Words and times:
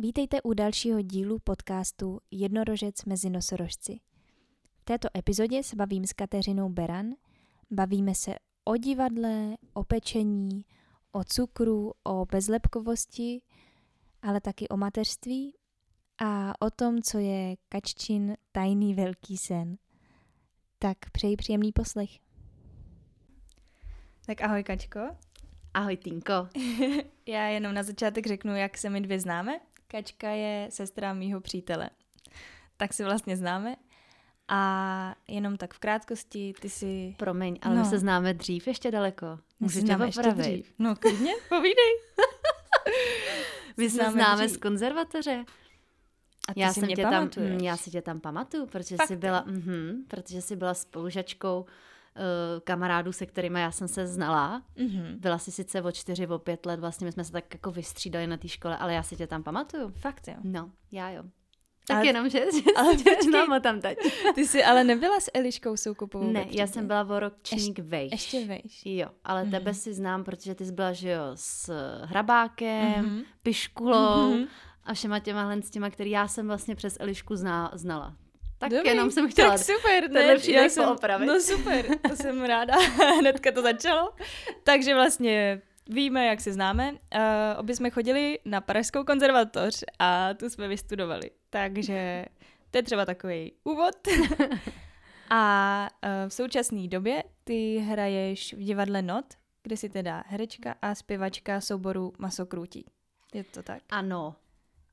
Vítejte 0.00 0.42
u 0.42 0.54
dalšího 0.54 1.02
dílu 1.02 1.38
podcastu 1.38 2.20
Jednorožec 2.30 3.04
mezi 3.04 3.30
nosorožci. 3.30 4.00
V 4.80 4.84
této 4.84 5.08
epizodě 5.18 5.62
se 5.62 5.76
bavím 5.76 6.06
s 6.06 6.12
Kateřinou 6.12 6.68
Beran. 6.68 7.06
Bavíme 7.70 8.14
se 8.14 8.34
o 8.64 8.76
divadle, 8.76 9.56
o 9.72 9.84
pečení, 9.84 10.64
o 11.12 11.24
cukru, 11.24 11.92
o 12.04 12.26
bezlepkovosti, 12.26 13.40
ale 14.22 14.40
taky 14.40 14.68
o 14.68 14.76
mateřství 14.76 15.54
a 16.18 16.62
o 16.62 16.70
tom, 16.70 17.02
co 17.02 17.18
je 17.18 17.56
Kaččin 17.68 18.36
tajný 18.52 18.94
velký 18.94 19.36
sen. 19.36 19.78
Tak 20.78 20.98
přeji 21.12 21.36
příjemný 21.36 21.72
poslech. 21.72 22.10
Tak 24.26 24.40
ahoj 24.40 24.64
Kačko. 24.64 25.00
Ahoj 25.74 25.96
Tinko. 25.96 26.48
Já 27.26 27.48
jenom 27.48 27.74
na 27.74 27.82
začátek 27.82 28.26
řeknu, 28.26 28.56
jak 28.56 28.78
se 28.78 28.90
my 28.90 29.00
dvě 29.00 29.20
známe. 29.20 29.60
Kačka 29.90 30.30
je 30.30 30.68
sestra 30.70 31.14
mýho 31.14 31.40
přítele. 31.40 31.90
Tak 32.76 32.92
si 32.92 33.04
vlastně 33.04 33.36
známe. 33.36 33.76
A 34.48 35.14
jenom 35.28 35.56
tak 35.56 35.74
v 35.74 35.78
krátkosti, 35.78 36.54
ty 36.60 36.68
si... 36.68 37.14
Promiň, 37.18 37.58
ale 37.62 37.74
no. 37.74 37.82
my 37.82 37.88
se 37.88 37.98
známe 37.98 38.34
dřív 38.34 38.66
ještě 38.66 38.90
daleko. 38.90 39.38
Můžu 39.60 39.82
tě 39.82 39.96
ještě 40.04 40.32
dřív. 40.32 40.74
No 40.78 40.96
klidně, 40.96 41.32
povídej. 41.48 41.92
my 43.76 43.90
se 43.90 43.96
známe, 43.96 44.12
známe 44.12 44.48
z 44.48 44.56
konzervatoře. 44.56 45.44
A 46.48 46.54
ty 46.54 46.60
já 46.60 46.72
si 46.72 46.80
mě 46.80 46.96
tě 46.96 47.02
tam, 47.02 47.30
mm, 47.36 47.58
Já 47.58 47.76
si 47.76 47.90
tě 47.90 48.02
tam 48.02 48.20
pamatuju, 48.20 48.66
protože 48.66 48.96
Fakt? 48.96 49.08
jsi 49.08 49.16
byla, 49.16 49.44
mm, 49.46 50.04
protože 50.08 50.42
jsi 50.42 50.56
byla 50.56 50.74
spolužačkou 50.74 51.66
kamarádů, 52.64 53.12
se 53.12 53.26
kterými 53.26 53.60
já 53.60 53.70
jsem 53.70 53.88
se 53.88 54.06
znala. 54.06 54.62
Mm-hmm. 54.76 55.18
Byla 55.18 55.38
si 55.38 55.52
sice 55.52 55.82
o 55.82 55.92
čtyři, 55.92 56.26
o 56.26 56.38
pět 56.38 56.66
let, 56.66 56.80
vlastně 56.80 57.04
my 57.04 57.12
jsme 57.12 57.24
se 57.24 57.32
tak 57.32 57.54
jako 57.54 57.70
vystřídali 57.70 58.26
na 58.26 58.36
té 58.36 58.48
škole, 58.48 58.76
ale 58.76 58.94
já 58.94 59.02
si 59.02 59.16
tě 59.16 59.26
tam 59.26 59.42
pamatuju. 59.42 59.92
Fakt 59.96 60.28
jo? 60.28 60.34
No, 60.42 60.70
já 60.92 61.10
jo. 61.10 61.22
Tak 61.86 61.96
ale, 61.96 62.06
jenom, 62.06 62.28
že, 62.28 62.46
že 62.54 63.38
ale 63.48 63.60
tam 63.60 63.80
teď. 63.80 63.98
Ty 64.34 64.46
jsi 64.46 64.64
ale 64.64 64.84
nebyla 64.84 65.20
s 65.20 65.30
Eliškou 65.34 65.76
Soukupovou 65.76 66.32
Ne, 66.32 66.46
já 66.50 66.66
jsem 66.66 66.86
byla 66.86 67.04
o 67.04 67.20
ročník 67.20 67.78
Ješ, 67.78 67.88
vejš. 67.88 68.12
Ještě 68.12 68.46
vejš. 68.46 68.82
Jo, 68.84 69.08
ale 69.24 69.44
mm-hmm. 69.44 69.50
tebe 69.50 69.74
si 69.74 69.94
znám, 69.94 70.24
protože 70.24 70.54
ty 70.54 70.64
jsi 70.64 70.72
byla, 70.72 70.92
že 70.92 71.10
jo, 71.10 71.22
s 71.34 71.72
Hrabákem, 72.04 73.04
mm-hmm. 73.04 73.24
Piškulou, 73.42 74.34
mm-hmm 74.34 74.46
a 74.88 74.94
všema 74.94 75.18
těma 75.18 75.52
s 75.52 75.70
těma, 75.70 75.90
který 75.90 76.10
já 76.10 76.28
jsem 76.28 76.46
vlastně 76.46 76.74
přes 76.74 76.96
Elišku 77.00 77.36
zná, 77.36 77.70
znala. 77.74 78.16
Tak 78.58 78.70
Dobrý, 78.70 78.88
jenom 78.88 79.10
jsem 79.10 79.30
chtěla 79.30 79.50
tak 79.50 79.58
super, 79.58 80.10
ne, 80.10 80.36
já 80.48 80.64
jsem, 80.64 80.88
opravit. 80.88 81.26
No 81.26 81.40
super, 81.40 81.98
to 82.08 82.16
jsem 82.16 82.44
ráda, 82.44 82.74
hnedka 83.18 83.52
to 83.52 83.62
začalo. 83.62 84.12
Takže 84.62 84.94
vlastně 84.94 85.62
víme, 85.88 86.26
jak 86.26 86.40
se 86.40 86.52
známe. 86.52 86.92
Uh, 86.92 87.20
obě 87.56 87.76
jsme 87.76 87.90
chodili 87.90 88.38
na 88.44 88.60
Pražskou 88.60 89.04
konzervatoř 89.04 89.84
a 89.98 90.34
tu 90.34 90.50
jsme 90.50 90.68
vystudovali. 90.68 91.30
Takže 91.50 92.24
to 92.70 92.78
je 92.78 92.82
třeba 92.82 93.04
takový 93.04 93.52
úvod. 93.64 93.94
a 95.30 95.88
uh, 96.04 96.28
v 96.28 96.32
současné 96.32 96.88
době 96.88 97.22
ty 97.44 97.78
hraješ 97.78 98.54
v 98.54 98.58
divadle 98.58 99.02
Not, 99.02 99.24
kde 99.62 99.76
jsi 99.76 99.88
teda 99.88 100.24
herečka 100.26 100.74
a 100.82 100.94
zpěvačka 100.94 101.60
souboru 101.60 102.12
Masokrůtí. 102.18 102.84
Je 103.34 103.44
to 103.44 103.62
tak? 103.62 103.82
Ano, 103.90 104.36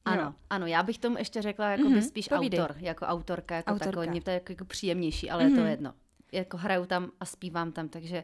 ano, 0.06 0.24
jo. 0.24 0.34
ano, 0.50 0.66
já 0.66 0.84
bych 0.84 0.98
tomu 0.98 1.18
ještě 1.18 1.42
řekla 1.42 1.70
jako 1.70 1.84
mm-hmm, 1.84 2.08
spíš 2.08 2.28
povídej. 2.28 2.60
autor, 2.60 2.76
jako 2.80 3.06
autorka, 3.06 3.56
jako 3.56 3.72
Autorka. 3.72 3.92
takový, 3.92 4.10
mě 4.10 4.22
to 4.22 4.30
je 4.30 4.34
jako, 4.34 4.52
jako 4.52 4.66
příjemnější, 4.66 5.30
ale 5.30 5.44
mm-hmm. 5.44 5.50
je 5.50 5.56
to 5.56 5.62
mhm. 5.62 5.70
jedno. 5.70 5.94
Jako 6.32 6.58
hraju 6.58 6.86
tam 6.86 7.12
a 7.20 7.26
zpívám 7.26 7.72
tam, 7.72 7.90
takže... 7.90 8.24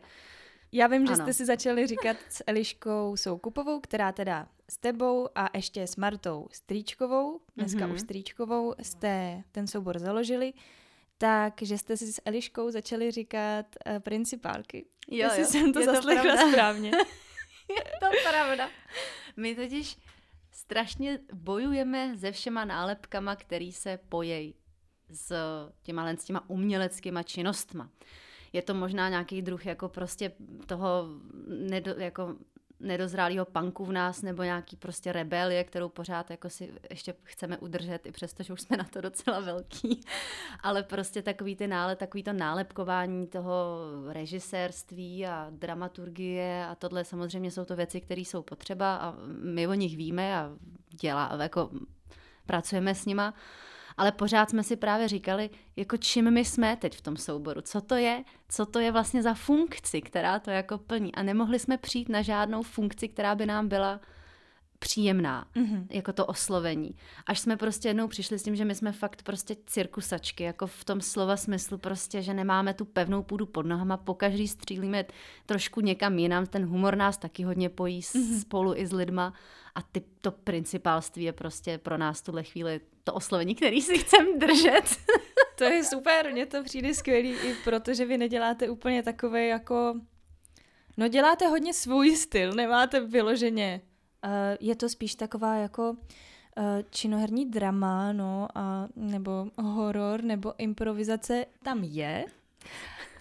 Já 0.72 0.88
vím, 0.88 1.02
ano. 1.02 1.08
že 1.08 1.16
jste 1.16 1.34
si 1.34 1.46
začali 1.46 1.88
říkat 1.88 2.18
s 2.30 2.44
Eliškou 2.48 3.18
Soukupovou, 3.18 3.80
která 3.80 4.12
teda 4.12 4.48
s 4.70 4.78
tebou 4.78 5.30
a 5.36 5.50
ještě 5.58 5.88
s 5.88 5.96
Martou 5.96 6.48
Strýčkovou, 6.52 7.40
dneska 7.58 7.80
mm-hmm. 7.80 7.94
už 7.94 8.02
Strýčkovou, 8.02 8.74
jste 8.82 9.44
ten 9.52 9.68
soubor 9.68 10.00
založili, 10.00 10.54
takže 11.18 11.78
jste 11.78 11.98
si 11.98 12.14
s 12.14 12.22
Eliškou 12.26 12.72
začali 12.72 13.12
říkat 13.12 13.66
uh, 13.88 14.00
principálky. 14.00 14.86
Jo, 15.08 15.24
Jestli 15.24 15.41
jo, 15.41 15.47
jsem 15.47 15.74
to 15.74 15.80
je 15.80 15.86
zaslechla 15.86 16.36
to 16.36 16.50
správně. 16.50 16.91
je 17.70 17.84
to 18.00 18.30
pravda. 18.30 18.70
My 19.38 19.56
totiž 19.56 19.97
strašně 20.72 21.20
bojujeme 21.34 22.18
se 22.18 22.32
všema 22.32 22.66
nálepkama, 22.66 23.36
který 23.36 23.72
se 23.72 24.00
pojejí 24.09 24.56
s 25.09 25.34
těma, 25.84 26.09
s 26.09 26.26
těma 26.26 26.50
uměleckýma 26.50 27.24
činnostma. 27.24 27.90
Je 28.54 28.62
to 28.62 28.74
možná 28.74 29.09
nějaký 29.09 29.42
druh 29.42 29.66
jako 29.66 29.90
prostě 29.90 30.32
toho 30.66 31.08
nedo, 31.48 31.92
jako 31.98 32.36
nedozrálého 32.81 33.46
punku 33.46 33.86
v 33.86 33.92
nás 33.92 34.22
nebo 34.22 34.44
nějaký 34.44 34.75
prostě 34.75 35.12
rebelie, 35.12 35.64
kterou 35.64 35.90
pořád 35.90 36.31
jako 36.31 36.50
si 36.50 36.74
ještě 36.90 37.14
chceme 37.24 37.58
udržet, 37.58 38.06
i 38.06 38.12
přesto, 38.12 38.44
že 38.44 38.53
už 38.53 38.62
jsme 38.62 38.78
na 38.78 38.84
to 38.84 39.02
docela 39.02 39.40
velký. 39.40 40.02
Ale 40.64 40.84
prostě 40.84 41.22
takový 41.22 41.56
ty 41.56 41.68
nále, 41.68 41.96
takový 41.96 42.24
to 42.24 42.34
nálepkování 42.34 43.28
toho 43.28 43.78
režisérství 44.09 45.28
a 45.28 45.47
dramaturgie 45.50 46.66
a 46.66 46.75
tohle 46.75 47.06
samozřejmě 47.06 47.52
jsou 47.52 47.66
to 47.66 47.75
věci, 47.75 48.02
které 48.02 48.22
jsou 48.22 48.44
potřeba 48.44 48.96
a 48.96 49.16
my 49.44 49.68
o 49.68 49.74
nich 49.74 49.97
víme 49.97 50.38
a 50.38 50.52
dělá, 51.02 51.38
jako 51.41 51.70
pracujeme 52.46 52.96
s 52.96 53.06
nima 53.06 53.34
ale 53.97 54.12
pořád 54.12 54.50
jsme 54.50 54.63
si 54.63 54.75
právě 54.75 55.07
říkali, 55.07 55.50
jako 55.75 55.97
čím 55.97 56.31
my 56.31 56.46
jsme 56.46 56.75
teď 56.75 56.97
v 56.97 57.02
tom 57.02 57.18
souboru, 57.18 57.62
co 57.62 57.81
to 57.81 57.96
je, 57.96 58.24
co 58.50 58.66
to 58.66 58.79
je 58.79 58.91
vlastně 58.91 59.24
za 59.24 59.34
funkci, 59.34 60.02
která 60.02 60.40
to 60.40 60.52
jako 60.52 60.78
plní? 60.78 61.16
A 61.16 61.24
nemohli 61.24 61.59
jsme 61.59 61.78
přijít 61.78 62.09
na 62.09 62.22
žádnou 62.22 62.63
funkci, 62.63 63.07
která 63.07 63.35
by 63.35 63.46
nám 63.46 63.68
byla 63.68 64.00
příjemná, 64.81 65.47
mm-hmm. 65.56 65.86
jako 65.90 66.14
to 66.14 66.25
oslovení. 66.25 66.96
Až 67.25 67.40
jsme 67.40 67.58
prostě 67.58 67.88
jednou 67.88 68.08
přišli 68.08 68.40
s 68.40 68.44
tím, 68.44 68.56
že 68.56 68.66
my 68.66 68.75
jsme 68.75 68.92
fakt 68.92 69.24
prostě 69.24 69.56
cirkusačky, 69.66 70.44
jako 70.44 70.68
v 70.68 70.86
tom 70.86 71.02
slova 71.02 71.38
smyslu 71.38 71.78
prostě, 71.78 72.22
že 72.22 72.34
nemáme 72.34 72.74
tu 72.74 72.86
pevnou 72.86 73.24
půdu 73.24 73.46
pod 73.46 73.66
nohama, 73.66 73.97
pokaždý 73.97 74.47
střílíme 74.47 75.06
trošku 75.46 75.81
někam 75.81 76.20
jinam, 76.20 76.46
ten 76.46 76.66
humor 76.66 76.96
nás 76.96 77.18
taky 77.18 77.44
hodně 77.44 77.70
pojí 77.70 78.00
mm-hmm. 78.00 78.40
spolu 78.40 78.75
i 78.75 78.88
s 78.88 78.91
lidma 78.91 79.34
a 79.75 79.81
ty, 79.81 80.02
to 80.22 80.31
principálství 80.31 81.24
je 81.24 81.34
prostě 81.34 81.78
pro 81.78 81.97
nás 81.97 82.22
tuhle 82.22 82.44
chvíli 82.44 82.81
to 83.03 83.14
oslovení, 83.14 83.56
který 83.56 83.81
si 83.81 83.97
chcem 83.97 84.40
držet. 84.40 84.97
to 85.58 85.64
je 85.64 85.84
super, 85.84 86.31
mně 86.31 86.46
to 86.46 86.64
přijde 86.64 86.94
skvělý 86.94 87.30
i 87.31 87.56
protože 87.64 88.06
vy 88.06 88.18
neděláte 88.18 88.70
úplně 88.70 89.03
takové 89.03 89.46
jako... 89.46 89.94
No 90.97 91.08
děláte 91.08 91.47
hodně 91.47 91.74
svůj 91.74 92.16
styl, 92.16 92.53
nemáte 92.53 93.00
vyloženě. 93.00 93.81
Uh, 94.26 94.32
je 94.59 94.76
to 94.76 94.90
spíš 94.90 95.16
taková 95.16 95.56
jako 95.56 95.90
uh, 95.92 95.96
činoherní 96.90 97.46
drama, 97.46 98.14
no, 98.14 98.48
a, 98.56 98.88
nebo 98.96 99.48
horor, 99.62 100.24
nebo 100.24 100.54
improvizace 100.58 101.46
tam 101.64 101.84
je, 101.84 102.26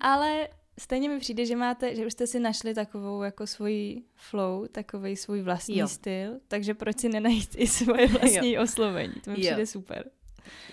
ale 0.01 0.49
stejně 0.79 1.09
mi 1.09 1.19
přijde, 1.19 1.47
že 1.47 1.57
máte, 1.57 1.97
že 1.97 2.07
už 2.07 2.13
jste 2.13 2.27
si 2.27 2.41
našli 2.41 2.75
takovou 2.75 3.23
jako 3.23 3.47
svůj 3.47 4.03
flow, 4.15 4.67
takový 4.67 5.17
svůj 5.17 5.43
vlastní 5.43 5.79
jo. 5.79 5.89
styl, 5.89 6.41
takže 6.49 6.75
proč 6.75 6.99
si 7.01 7.09
nenajít 7.09 7.51
i 7.57 7.67
svoje 7.67 8.07
vlastní 8.19 8.53
jo. 8.53 8.63
oslovení? 8.63 9.15
To 9.25 9.31
mi 9.31 9.37
jo. 9.37 9.47
přijde 9.47 9.67
super. 9.67 10.11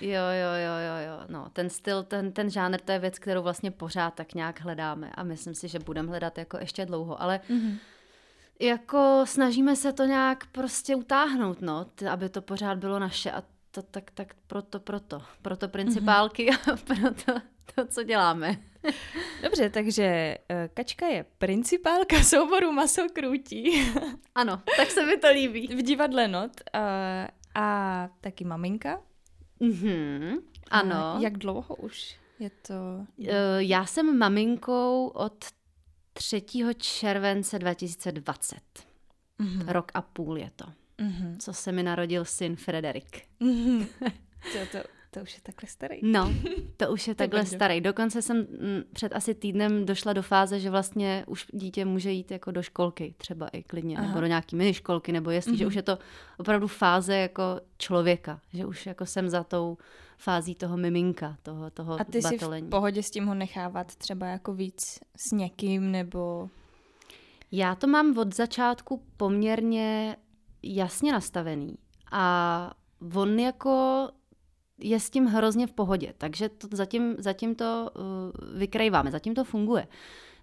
Jo, 0.02 0.10
jo, 0.12 0.52
jo, 0.66 0.76
jo, 0.88 1.08
jo. 1.08 1.26
No, 1.30 1.50
ten 1.54 1.70
styl, 1.70 2.04
ten, 2.04 2.32
ten 2.32 2.50
žánr, 2.50 2.80
to 2.80 2.92
je 2.92 3.00
věc, 3.00 3.20
kterou 3.20 3.42
vlastně 3.42 3.72
pořád 3.72 4.14
tak 4.14 4.34
nějak 4.34 4.62
hledáme 4.62 5.12
a 5.16 5.24
myslím 5.24 5.56
si, 5.56 5.68
že 5.68 5.80
budeme 5.80 6.10
hledat 6.10 6.38
jako 6.38 6.58
ještě 6.58 6.86
dlouho, 6.86 7.22
ale 7.22 7.40
mm-hmm. 7.50 7.78
Jako 8.60 9.22
snažíme 9.26 9.76
se 9.76 9.94
to 9.94 10.06
nějak 10.06 10.46
prostě 10.52 10.96
utáhnout, 10.96 11.62
no, 11.62 11.86
aby 12.12 12.30
to 12.30 12.42
pořád 12.42 12.78
bylo 12.78 13.00
naše 13.00 13.32
a 13.32 13.44
to 13.72 13.82
tak, 13.82 14.12
tak 14.12 14.34
proto, 14.48 14.80
proto, 14.80 15.22
proto 15.42 15.68
principálky 15.68 16.50
mm-hmm. 16.50 16.74
a 16.74 16.78
proto 17.12 17.42
to, 17.76 17.88
co 17.88 18.04
děláme. 18.04 18.58
Dobře, 19.44 19.70
takže 19.70 20.38
uh, 20.50 20.58
Kačka 20.74 21.08
je 21.08 21.26
principálka 21.38 22.20
souboru 22.24 22.72
Masokrůtí. 22.72 23.92
ano, 24.36 24.62
tak 24.78 24.92
se 24.92 25.06
mi 25.06 25.18
to 25.18 25.28
líbí. 25.32 25.68
V 25.68 25.82
divadle 25.82 26.28
Not. 26.28 26.52
Uh, 26.76 26.82
a 27.56 28.10
taky 28.22 28.46
maminka. 28.46 29.02
Mhm, 29.60 30.38
ano. 30.72 31.14
Uh, 31.16 31.24
jak 31.24 31.38
dlouho 31.38 31.76
už 31.76 32.16
je 32.40 32.50
to? 32.50 32.74
Já 33.58 33.86
jsem 33.86 34.18
maminkou 34.18 35.08
od 35.08 35.46
3. 36.18 36.42
července 36.78 37.60
2020. 37.60 38.58
Mm-hmm. 39.40 39.68
Rok 39.68 39.92
a 39.94 40.02
půl 40.02 40.38
je 40.38 40.50
to. 40.56 40.66
Mm-hmm. 41.00 41.38
Co 41.40 41.54
se 41.54 41.72
mi 41.72 41.84
narodil 41.84 42.26
syn 42.26 42.56
Frederik. 42.56 43.22
Mm-hmm. 43.42 43.88
To, 44.54 44.60
to, 44.72 44.88
to 45.18 45.24
už 45.24 45.34
je 45.34 45.42
takhle 45.44 45.70
starý. 45.70 46.00
No, 46.04 46.34
to 46.78 46.92
už 46.92 47.08
je 47.08 47.16
takhle 47.16 47.46
starý. 47.46 47.82
Dokonce 47.82 48.22
jsem 48.22 48.38
mm, 48.38 48.84
před 48.94 49.16
asi 49.16 49.36
týdnem 49.36 49.86
došla 49.86 50.14
do 50.14 50.22
fáze, 50.22 50.60
že 50.60 50.70
vlastně 50.70 51.24
už 51.28 51.46
dítě 51.54 51.86
může 51.86 52.12
jít 52.12 52.32
jako 52.32 52.52
do 52.52 52.62
školky, 52.62 53.16
třeba 53.18 53.48
i 53.48 53.64
klidně, 53.64 53.98
Aha. 53.98 54.08
nebo 54.08 54.22
do 54.22 54.28
nějaký 54.28 54.56
mini 54.56 54.74
školky, 54.74 55.12
nebo 55.12 55.32
jestli, 55.32 55.52
mm-hmm. 55.52 55.58
že 55.58 55.64
mhm. 55.64 55.68
už 55.68 55.76
je 55.76 55.82
to 55.82 55.98
opravdu 56.38 56.68
fáze 56.68 57.16
jako 57.16 57.44
člověka, 57.78 58.42
že 58.54 58.66
už 58.66 58.86
jako 58.86 59.06
jsem 59.06 59.30
za 59.30 59.44
tou 59.44 59.78
fází 60.18 60.56
toho 60.56 60.78
miminka, 60.78 61.38
toho, 61.44 61.70
toho 61.70 62.02
A 62.02 62.04
ty 62.04 62.22
batolení. 62.22 62.66
si 62.66 62.68
v 62.68 62.70
pohodě 62.70 63.04
s 63.04 63.12
tím 63.12 63.26
ho 63.26 63.34
nechávat 63.34 63.96
třeba 63.96 64.28
jako 64.28 64.54
víc 64.54 65.00
s 65.16 65.32
někým, 65.32 65.92
nebo... 65.92 66.50
Já 67.52 67.76
to 67.76 67.88
mám 67.88 68.18
od 68.18 68.36
začátku 68.36 69.04
poměrně 69.18 70.18
jasně 70.64 71.12
nastavený 71.12 71.78
A 72.12 72.74
on 73.16 73.40
jako 73.40 74.08
je 74.80 75.00
s 75.00 75.10
tím 75.10 75.26
hrozně 75.26 75.68
v 75.68 75.72
pohodě, 75.72 76.14
takže 76.18 76.50
to 76.50 76.68
zatím, 76.72 77.16
zatím 77.18 77.56
to 77.56 77.90
uh, 78.56 79.12
zatím 79.12 79.36
to 79.36 79.44
funguje. 79.44 79.88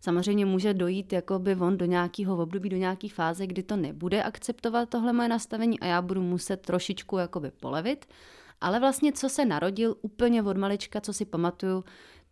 Samozřejmě 0.00 0.46
může 0.46 0.74
dojít 0.74 1.12
jakoby 1.12 1.56
on 1.56 1.78
do 1.78 1.84
nějakého 1.84 2.42
období, 2.42 2.68
do 2.68 2.76
nějaké 2.76 3.08
fáze, 3.08 3.46
kdy 3.46 3.62
to 3.62 3.76
nebude 3.76 4.22
akceptovat 4.22 4.88
tohle 4.88 5.12
moje 5.12 5.28
nastavení 5.28 5.80
a 5.80 5.86
já 5.86 6.02
budu 6.02 6.22
muset 6.22 6.56
trošičku 6.56 7.18
jakoby 7.18 7.50
polevit. 7.50 8.06
Ale 8.60 8.80
vlastně, 8.80 9.12
co 9.12 9.28
se 9.28 9.44
narodil 9.44 9.96
úplně 10.02 10.42
od 10.42 10.56
malička, 10.56 11.00
co 11.00 11.12
si 11.12 11.24
pamatuju, 11.24 11.84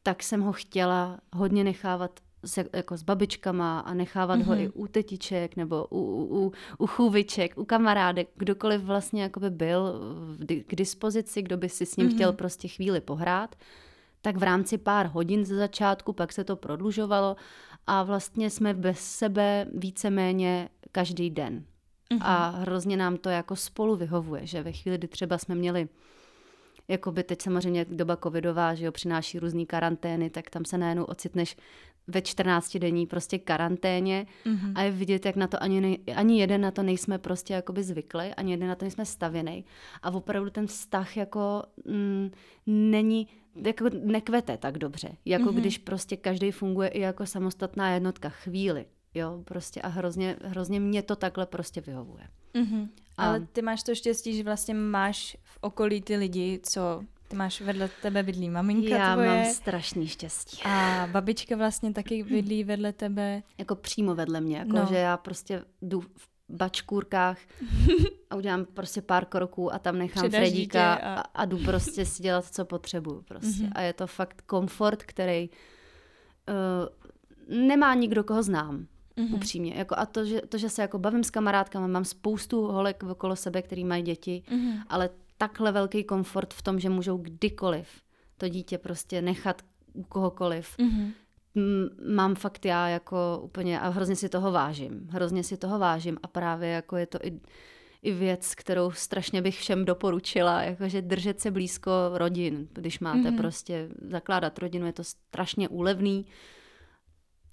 tak 0.02 0.22
jsem 0.22 0.40
ho 0.40 0.52
chtěla 0.52 1.20
hodně 1.34 1.64
nechávat 1.64 2.20
se, 2.46 2.64
jako 2.72 2.96
s 2.96 3.02
babičkama 3.02 3.80
a 3.80 3.94
nechávat 3.94 4.40
mm-hmm. 4.40 4.44
ho 4.44 4.54
i 4.54 4.68
u 4.68 4.86
tetiček 4.86 5.56
nebo 5.56 5.86
u, 5.90 5.98
u, 5.98 6.46
u, 6.46 6.52
u 6.78 6.86
chůviček, 6.86 7.58
u 7.58 7.64
kamarádek, 7.64 8.28
kdokoliv 8.36 8.80
vlastně 8.80 9.22
jakoby 9.22 9.50
byl 9.50 10.00
k 10.66 10.74
dispozici, 10.74 11.42
kdo 11.42 11.56
by 11.56 11.68
si 11.68 11.86
s 11.86 11.96
ním 11.96 12.08
mm-hmm. 12.08 12.14
chtěl 12.14 12.32
prostě 12.32 12.68
chvíli 12.68 13.00
pohrát, 13.00 13.56
tak 14.22 14.36
v 14.36 14.42
rámci 14.42 14.78
pár 14.78 15.06
hodin 15.06 15.44
ze 15.44 15.56
začátku 15.56 16.12
pak 16.12 16.32
se 16.32 16.44
to 16.44 16.56
prodlužovalo 16.56 17.36
a 17.86 18.02
vlastně 18.02 18.50
jsme 18.50 18.74
bez 18.74 19.00
sebe 19.00 19.66
víceméně 19.74 20.68
každý 20.92 21.30
den. 21.30 21.64
Mm-hmm. 22.10 22.18
A 22.20 22.48
hrozně 22.48 22.96
nám 22.96 23.16
to 23.16 23.28
jako 23.28 23.56
spolu 23.56 23.96
vyhovuje, 23.96 24.46
že 24.46 24.62
ve 24.62 24.72
chvíli, 24.72 24.98
kdy 24.98 25.08
třeba 25.08 25.38
jsme 25.38 25.54
měli 25.54 25.88
Jakoby 26.88 27.22
teď 27.22 27.42
samozřejmě 27.42 27.84
doba 27.84 28.16
covidová, 28.16 28.74
že 28.74 28.84
jo, 28.84 28.92
přináší 28.92 29.38
různé 29.38 29.64
karantény, 29.64 30.30
tak 30.30 30.50
tam 30.50 30.64
se 30.64 30.78
najednou 30.78 31.04
ocitneš 31.04 31.56
ve 32.06 32.22
14 32.22 32.76
denní 32.76 33.06
prostě 33.06 33.38
karanténě 33.38 34.26
mm-hmm. 34.46 34.72
a 34.74 34.82
je 34.82 34.90
vidět, 34.90 35.26
jak 35.26 35.36
na 35.36 35.46
to 35.46 35.62
ani, 35.62 35.80
ne, 35.80 35.96
ani 36.14 36.40
jeden 36.40 36.60
na 36.60 36.70
to 36.70 36.82
nejsme 36.82 37.18
prostě 37.18 37.54
jakoby 37.54 37.82
zvykli, 37.82 38.34
ani 38.34 38.52
jeden 38.52 38.68
na 38.68 38.74
to 38.74 38.84
nejsme 38.84 39.06
stavěný. 39.06 39.64
A 40.02 40.10
opravdu 40.10 40.50
ten 40.50 40.66
vztah 40.66 41.16
jako 41.16 41.62
mm, 41.84 42.30
není, 42.66 43.28
jako 43.66 43.84
nekvete 44.04 44.56
tak 44.56 44.78
dobře, 44.78 45.16
jako 45.24 45.44
mm-hmm. 45.44 45.54
když 45.60 45.78
prostě 45.78 46.16
každý 46.16 46.50
funguje 46.50 46.88
i 46.88 47.00
jako 47.00 47.26
samostatná 47.26 47.90
jednotka 47.90 48.28
chvíli. 48.28 48.86
Jo, 49.14 49.42
prostě 49.44 49.82
a 49.82 49.88
hrozně, 49.88 50.36
hrozně 50.44 50.80
mě 50.80 51.02
to 51.02 51.16
takhle 51.16 51.46
prostě 51.46 51.80
vyhovuje. 51.80 52.24
Mm-hmm. 52.54 52.88
A... 53.16 53.26
Ale 53.26 53.40
ty 53.40 53.62
máš 53.62 53.82
to 53.82 53.94
štěstí, 53.94 54.36
že 54.36 54.42
vlastně 54.42 54.74
máš 54.74 55.36
v 55.44 55.58
okolí 55.60 56.02
ty 56.02 56.16
lidi, 56.16 56.60
co 56.62 57.02
ty 57.28 57.36
máš 57.36 57.60
vedle 57.60 57.90
tebe 58.02 58.22
bydlí 58.22 58.50
maminka 58.50 58.96
Já 58.96 59.14
tvoje. 59.14 59.28
mám 59.28 59.52
strašný 59.52 60.08
štěstí. 60.08 60.62
A 60.64 61.08
babička 61.12 61.56
vlastně 61.56 61.92
taky 61.92 62.22
bydlí 62.22 62.64
vedle 62.64 62.92
tebe. 62.92 63.42
Jako 63.58 63.74
přímo 63.74 64.14
vedle 64.14 64.40
mě, 64.40 64.56
jako 64.56 64.76
no. 64.76 64.86
že 64.88 64.96
já 64.96 65.16
prostě 65.16 65.64
jdu 65.82 66.00
v 66.00 66.28
bačkůrkách 66.48 67.38
a 68.30 68.36
udělám 68.36 68.64
prostě 68.64 69.02
pár 69.02 69.24
kroků 69.24 69.74
a 69.74 69.78
tam 69.78 69.98
nechám 69.98 70.22
Předaž 70.22 70.40
Fredíka 70.40 70.94
a... 70.94 71.20
a 71.20 71.44
jdu 71.44 71.58
prostě 71.58 72.04
si 72.04 72.22
dělat, 72.22 72.46
co 72.46 72.64
potřebuju 72.64 73.22
prostě. 73.22 73.64
Mm-hmm. 73.64 73.72
A 73.72 73.80
je 73.80 73.92
to 73.92 74.06
fakt 74.06 74.42
komfort, 74.42 75.02
který 75.02 75.50
uh, 76.48 77.58
nemá 77.58 77.94
nikdo, 77.94 78.24
koho 78.24 78.42
znám. 78.42 78.86
Mm-hmm. 79.16 79.34
Upřímně. 79.34 79.74
Jako 79.74 79.94
a 79.98 80.06
to 80.06 80.24
že, 80.24 80.40
to, 80.40 80.58
že 80.58 80.68
se 80.68 80.82
jako 80.82 80.98
bavím 80.98 81.24
s 81.24 81.30
kamarádkama, 81.30 81.86
mám 81.86 82.04
spoustu 82.04 82.66
holek 82.66 83.02
okolo 83.02 83.36
sebe, 83.36 83.62
který 83.62 83.84
mají 83.84 84.02
děti, 84.02 84.42
mm-hmm. 84.48 84.82
ale 84.88 85.10
takhle 85.38 85.72
velký 85.72 86.04
komfort 86.04 86.54
v 86.54 86.62
tom, 86.62 86.80
že 86.80 86.88
můžou 86.88 87.16
kdykoliv 87.16 87.88
to 88.36 88.48
dítě 88.48 88.78
prostě 88.78 89.22
nechat 89.22 89.62
u 89.92 90.02
kohokoliv. 90.02 90.76
Mm-hmm. 90.78 91.12
Mám 92.14 92.34
fakt 92.34 92.64
já 92.64 92.88
jako 92.88 93.40
úplně 93.44 93.80
a 93.80 93.88
hrozně 93.88 94.16
si 94.16 94.28
toho 94.28 94.52
vážím. 94.52 95.08
Hrozně 95.10 95.44
si 95.44 95.56
toho 95.56 95.78
vážím 95.78 96.18
a 96.22 96.26
právě 96.26 96.68
jako 96.68 96.96
je 96.96 97.06
to 97.06 97.18
i, 97.22 97.40
i 98.02 98.12
věc, 98.12 98.54
kterou 98.54 98.90
strašně 98.90 99.42
bych 99.42 99.58
všem 99.58 99.84
doporučila, 99.84 100.62
jakože 100.62 101.02
držet 101.02 101.40
se 101.40 101.50
blízko 101.50 101.90
rodin, 102.14 102.68
když 102.72 103.00
máte 103.00 103.18
mm-hmm. 103.18 103.36
prostě 103.36 103.88
zakládat 104.10 104.58
rodinu, 104.58 104.86
je 104.86 104.92
to 104.92 105.04
strašně 105.04 105.68
úlevný. 105.68 106.26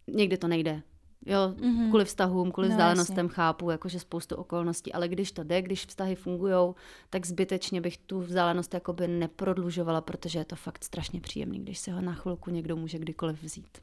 Někdy 0.07 0.37
to 0.37 0.47
nejde, 0.47 0.81
Jo, 1.25 1.53
mm-hmm. 1.55 1.87
kvůli 1.87 2.05
vztahům, 2.05 2.51
kvůli 2.51 2.69
no, 2.69 2.73
vzdálenostem 2.73 3.25
jasně. 3.25 3.35
chápu, 3.35 3.69
jakože 3.69 3.99
spoustu 3.99 4.35
okolností, 4.35 4.93
ale 4.93 5.07
když 5.07 5.31
to 5.31 5.43
jde, 5.43 5.61
když 5.61 5.85
vztahy 5.85 6.15
fungují, 6.15 6.73
tak 7.09 7.25
zbytečně 7.25 7.81
bych 7.81 7.97
tu 7.97 8.19
vzdálenost 8.19 8.73
jakoby 8.73 9.07
neprodlužovala, 9.07 10.01
protože 10.01 10.39
je 10.39 10.45
to 10.45 10.55
fakt 10.55 10.83
strašně 10.83 11.21
příjemný, 11.21 11.59
když 11.59 11.79
se 11.79 11.91
ho 11.91 12.01
na 12.01 12.13
chvilku 12.13 12.49
někdo 12.49 12.75
může 12.75 12.99
kdykoliv 12.99 13.43
vzít. 13.43 13.77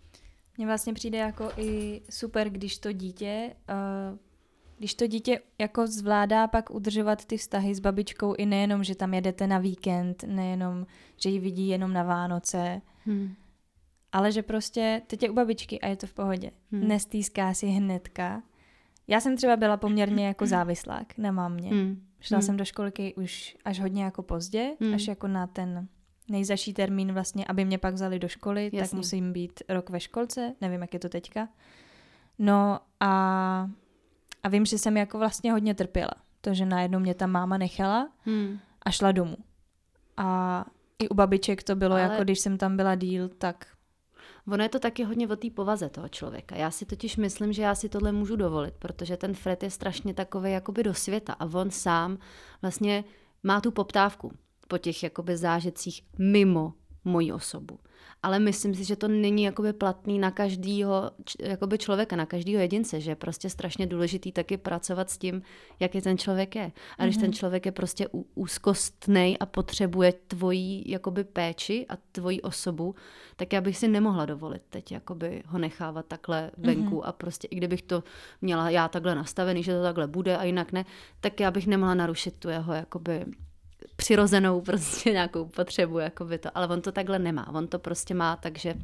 Mně 0.56 0.66
vlastně 0.66 0.94
přijde 0.94 1.18
jako 1.18 1.50
i 1.56 2.02
super, 2.10 2.50
když 2.50 2.78
to 2.78 2.92
dítě, 2.92 3.54
uh, 4.10 4.18
když 4.78 4.94
to 4.94 5.06
dítě 5.06 5.40
jako 5.58 5.86
zvládá 5.86 6.46
pak 6.46 6.70
udržovat 6.70 7.24
ty 7.24 7.36
vztahy 7.36 7.74
s 7.74 7.80
babičkou 7.80 8.34
i 8.34 8.46
nejenom, 8.46 8.84
že 8.84 8.94
tam 8.94 9.14
jedete 9.14 9.46
na 9.46 9.58
víkend, 9.58 10.24
nejenom, 10.26 10.86
že 11.16 11.30
ji 11.30 11.38
vidí 11.38 11.68
jenom 11.68 11.92
na 11.92 12.02
Vánoce, 12.02 12.82
hmm 13.04 13.34
ale 14.16 14.32
že 14.32 14.42
prostě 14.42 15.02
teď 15.06 15.22
je 15.22 15.30
u 15.30 15.34
babičky 15.34 15.80
a 15.80 15.88
je 15.88 15.96
to 15.96 16.06
v 16.06 16.14
pohodě. 16.14 16.50
Hmm. 16.72 16.88
Nestýská 16.88 17.54
si 17.54 17.66
hnedka. 17.66 18.42
Já 19.08 19.20
jsem 19.20 19.36
třeba 19.36 19.56
byla 19.56 19.76
poměrně 19.76 20.26
jako 20.26 20.46
závislák 20.46 21.18
na 21.18 21.32
mámě. 21.32 21.70
Hmm. 21.70 22.02
Šla 22.20 22.38
hmm. 22.38 22.42
jsem 22.42 22.56
do 22.56 22.64
školky 22.64 23.14
už 23.14 23.56
až 23.64 23.80
hodně 23.80 24.04
jako 24.04 24.22
pozdě, 24.22 24.76
hmm. 24.80 24.94
až 24.94 25.08
jako 25.08 25.28
na 25.28 25.46
ten 25.46 25.88
nejzaší 26.28 26.74
termín 26.74 27.12
vlastně, 27.12 27.44
aby 27.48 27.64
mě 27.64 27.78
pak 27.78 27.94
vzali 27.94 28.18
do 28.18 28.28
školy, 28.28 28.64
Jasný. 28.64 28.80
tak 28.80 28.92
musím 28.92 29.32
být 29.32 29.62
rok 29.68 29.90
ve 29.90 30.00
školce, 30.00 30.54
nevím, 30.60 30.80
jak 30.80 30.94
je 30.94 31.00
to 31.00 31.08
teďka. 31.08 31.48
No 32.38 32.80
a, 33.00 33.10
a 34.42 34.48
vím, 34.48 34.66
že 34.66 34.78
jsem 34.78 34.96
jako 34.96 35.18
vlastně 35.18 35.52
hodně 35.52 35.74
trpěla. 35.74 36.12
To, 36.40 36.54
že 36.54 36.66
najednou 36.66 36.98
mě 36.98 37.14
ta 37.14 37.26
máma 37.26 37.58
nechala 37.58 38.08
hmm. 38.24 38.58
a 38.82 38.90
šla 38.90 39.12
domů. 39.12 39.36
A 40.16 40.64
i 40.98 41.08
u 41.08 41.14
babiček 41.14 41.62
to 41.62 41.76
bylo, 41.76 41.94
Ale... 41.94 42.02
jako 42.02 42.24
když 42.24 42.38
jsem 42.38 42.58
tam 42.58 42.76
byla 42.76 42.94
díl, 42.94 43.28
tak 43.28 43.75
Ono 44.48 44.62
je 44.62 44.68
to 44.68 44.78
taky 44.78 45.04
hodně 45.04 45.28
o 45.28 45.36
té 45.36 45.50
povaze 45.50 45.88
toho 45.88 46.08
člověka. 46.08 46.56
Já 46.56 46.70
si 46.70 46.86
totiž 46.86 47.16
myslím, 47.16 47.52
že 47.52 47.62
já 47.62 47.74
si 47.74 47.88
tohle 47.88 48.12
můžu 48.12 48.36
dovolit, 48.36 48.74
protože 48.78 49.16
ten 49.16 49.34
Fred 49.34 49.62
je 49.62 49.70
strašně 49.70 50.14
takový 50.14 50.52
jakoby 50.52 50.82
do 50.82 50.94
světa 50.94 51.32
a 51.32 51.44
on 51.44 51.70
sám 51.70 52.18
vlastně 52.62 53.04
má 53.42 53.60
tu 53.60 53.70
poptávku 53.70 54.32
po 54.68 54.78
těch 54.78 55.02
jakoby 55.02 55.36
zážitcích 55.36 56.02
mimo 56.18 56.74
moji 57.04 57.32
osobu 57.32 57.78
ale 58.26 58.38
myslím 58.38 58.74
si, 58.74 58.84
že 58.84 58.96
to 58.96 59.08
není 59.08 59.42
jakoby 59.42 59.72
platný 59.72 60.18
na 60.18 60.30
každýho 60.30 61.10
jakoby 61.40 61.78
člověka, 61.78 62.16
na 62.16 62.26
každýho 62.26 62.60
jedince, 62.60 63.00
že 63.00 63.10
je 63.10 63.16
prostě 63.16 63.50
strašně 63.50 63.86
důležitý 63.86 64.32
taky 64.32 64.56
pracovat 64.56 65.10
s 65.10 65.18
tím, 65.18 65.42
jaký 65.80 66.00
ten 66.00 66.18
člověk 66.18 66.56
je. 66.56 66.72
A 66.98 67.04
když 67.04 67.16
mm-hmm. 67.16 67.20
ten 67.20 67.32
člověk 67.32 67.66
je 67.66 67.72
prostě 67.72 68.08
úzkostný 68.34 69.38
a 69.38 69.46
potřebuje 69.46 70.12
tvoji 70.12 70.82
jakoby 70.86 71.24
péči 71.24 71.86
a 71.88 71.96
tvoji 72.12 72.40
osobu, 72.40 72.94
tak 73.36 73.52
já 73.52 73.60
bych 73.60 73.76
si 73.76 73.88
nemohla 73.88 74.26
dovolit 74.26 74.62
teď 74.70 74.92
jakoby 74.92 75.42
ho 75.46 75.58
nechávat 75.58 76.06
takhle 76.06 76.50
venku 76.56 76.96
mm-hmm. 76.96 77.08
a 77.08 77.12
prostě 77.12 77.48
i 77.50 77.56
kdybych 77.56 77.82
to 77.82 78.04
měla 78.42 78.70
já 78.70 78.88
takhle 78.88 79.14
nastavený, 79.14 79.62
že 79.62 79.72
to 79.72 79.82
takhle 79.82 80.06
bude 80.06 80.36
a 80.36 80.44
jinak 80.44 80.72
ne, 80.72 80.84
tak 81.20 81.40
já 81.40 81.50
bych 81.50 81.66
nemohla 81.66 81.94
narušit 81.94 82.34
tu 82.38 82.48
jeho 82.48 82.72
jakoby 82.72 83.24
přirozenou 83.96 84.60
prostě 84.60 85.12
nějakou 85.12 85.44
potřebu, 85.44 85.98
jako 85.98 86.24
by 86.24 86.38
to, 86.38 86.48
ale 86.54 86.68
on 86.68 86.80
to 86.80 86.92
takhle 86.92 87.18
nemá. 87.18 87.54
On 87.54 87.66
to 87.66 87.78
prostě 87.78 88.14
má, 88.14 88.36
takže 88.36 88.74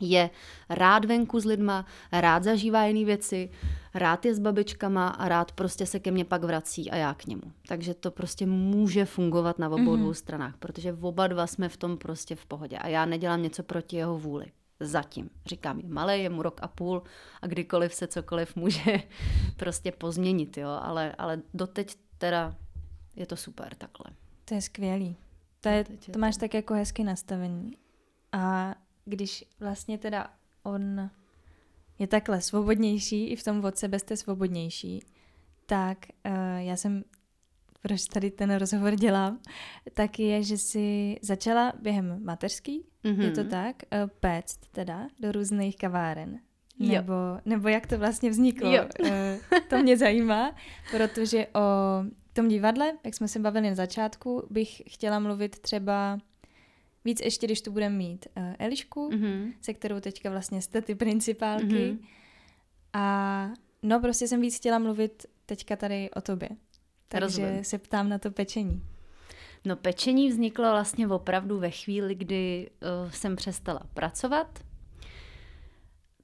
je 0.00 0.30
rád 0.68 1.04
venku 1.04 1.40
s 1.40 1.44
lidma, 1.44 1.86
rád 2.12 2.44
zažívá 2.44 2.84
jiné 2.84 3.04
věci, 3.04 3.50
rád 3.94 4.24
je 4.24 4.34
s 4.34 4.38
babičkama 4.38 5.08
a 5.08 5.28
rád 5.28 5.52
prostě 5.52 5.86
se 5.86 6.00
ke 6.00 6.10
mně 6.10 6.24
pak 6.24 6.44
vrací 6.44 6.90
a 6.90 6.96
já 6.96 7.14
k 7.14 7.26
němu. 7.26 7.42
Takže 7.68 7.94
to 7.94 8.10
prostě 8.10 8.46
může 8.46 9.04
fungovat 9.04 9.58
na 9.58 9.68
obou 9.68 9.78
mm-hmm. 9.78 9.98
dvou 9.98 10.14
stranách, 10.14 10.56
protože 10.56 10.92
oba 11.00 11.26
dva 11.26 11.46
jsme 11.46 11.68
v 11.68 11.76
tom 11.76 11.98
prostě 11.98 12.34
v 12.34 12.46
pohodě 12.46 12.78
a 12.78 12.88
já 12.88 13.06
nedělám 13.06 13.42
něco 13.42 13.62
proti 13.62 13.96
jeho 13.96 14.18
vůli. 14.18 14.46
Zatím. 14.80 15.30
Říkám, 15.46 15.80
je 15.80 15.88
malý, 15.88 16.22
je 16.22 16.30
mu 16.30 16.42
rok 16.42 16.60
a 16.62 16.68
půl 16.68 17.02
a 17.42 17.46
kdykoliv 17.46 17.94
se 17.94 18.06
cokoliv 18.06 18.56
může 18.56 19.02
prostě 19.56 19.92
pozměnit, 19.92 20.56
jo, 20.56 20.68
ale, 20.82 21.14
ale 21.18 21.42
doteď 21.54 21.96
teda 22.18 22.56
je 23.16 23.26
to 23.26 23.36
super 23.36 23.74
takhle. 23.74 24.06
To 24.52 24.56
je 24.56 24.62
skvělý. 24.62 25.16
To, 25.60 25.68
je, 25.68 25.84
to 25.84 26.18
máš 26.18 26.36
tak 26.36 26.54
jako 26.54 26.74
hezky 26.74 27.04
nastavení. 27.04 27.76
A 28.32 28.74
když 29.04 29.44
vlastně 29.60 29.98
teda 29.98 30.30
on 30.62 31.10
je 31.98 32.06
takhle 32.06 32.40
svobodnější, 32.40 33.28
i 33.28 33.36
v 33.36 33.44
tom 33.44 33.64
od 33.64 33.78
sebe 33.78 33.98
jste 33.98 34.16
svobodnější, 34.16 35.04
tak 35.66 35.98
uh, 36.26 36.32
já 36.58 36.76
jsem, 36.76 37.04
proč 37.82 38.04
tady 38.04 38.30
ten 38.30 38.54
rozhovor 38.54 38.94
dělám, 38.94 39.38
tak 39.94 40.18
je, 40.18 40.42
že 40.42 40.58
si 40.58 41.16
začala 41.22 41.72
během 41.82 42.24
mateřský, 42.24 42.86
mm-hmm. 43.04 43.20
je 43.20 43.30
to 43.30 43.40
mhm. 43.40 43.50
tak, 43.50 43.76
uh, 43.82 44.10
péct 44.20 44.68
teda 44.72 45.08
do 45.20 45.32
různých 45.32 45.76
kaváren. 45.76 46.38
Nebo, 46.78 47.12
nebo 47.44 47.68
jak 47.68 47.86
to 47.86 47.98
vlastně 47.98 48.30
vzniklo. 48.30 48.72
Jo. 48.72 48.84
Uh, 49.00 49.10
to 49.68 49.78
mě 49.78 49.96
zajímá, 49.96 50.56
protože 50.90 51.46
o 51.46 51.60
tom 52.32 52.48
divadle, 52.48 52.92
jak 53.04 53.14
jsme 53.14 53.28
se 53.28 53.38
bavili 53.38 53.68
na 53.68 53.74
začátku, 53.74 54.46
bych 54.50 54.82
chtěla 54.88 55.18
mluvit 55.18 55.58
třeba 55.58 56.18
víc 57.04 57.20
ještě, 57.20 57.46
když 57.46 57.62
tu 57.62 57.72
budeme 57.72 57.96
mít 57.96 58.26
uh, 58.36 58.54
Elišku, 58.58 59.10
mm-hmm. 59.10 59.52
se 59.60 59.74
kterou 59.74 60.00
teďka 60.00 60.30
vlastně 60.30 60.62
jste 60.62 60.82
ty 60.82 60.94
principálky. 60.94 61.66
Mm-hmm. 61.66 61.98
A 62.92 63.48
no 63.82 64.00
prostě 64.00 64.28
jsem 64.28 64.40
víc 64.40 64.56
chtěla 64.56 64.78
mluvit 64.78 65.26
teďka 65.46 65.76
tady 65.76 66.10
o 66.10 66.20
tobě. 66.20 66.48
Takže 67.08 67.26
Rozumím. 67.26 67.64
se 67.64 67.78
ptám 67.78 68.08
na 68.08 68.18
to 68.18 68.30
pečení. 68.30 68.82
No 69.64 69.76
pečení 69.76 70.28
vzniklo 70.28 70.70
vlastně 70.70 71.08
opravdu 71.08 71.58
ve 71.58 71.70
chvíli, 71.70 72.14
kdy 72.14 72.70
uh, 73.04 73.10
jsem 73.10 73.36
přestala 73.36 73.80
pracovat, 73.94 74.64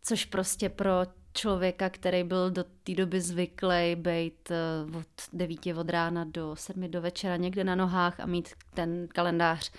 což 0.03 0.25
prostě 0.25 0.69
pro 0.69 0.93
člověka, 1.39 1.91
který 1.91 2.25
byl 2.25 2.51
do 2.51 2.65
té 2.85 2.95
doby 2.95 3.21
zvyklý 3.21 3.97
být 3.97 4.51
uh, 4.91 4.97
od 4.97 5.07
9 5.33 5.59
od 5.77 5.91
rána 5.91 6.25
do 6.25 6.57
7 6.57 6.91
do 6.91 7.01
večera 7.01 7.37
někde 7.37 7.65
na 7.65 7.75
nohách 7.75 8.21
a 8.21 8.27
mít 8.27 8.49
ten 8.75 9.09
kalendář 9.09 9.71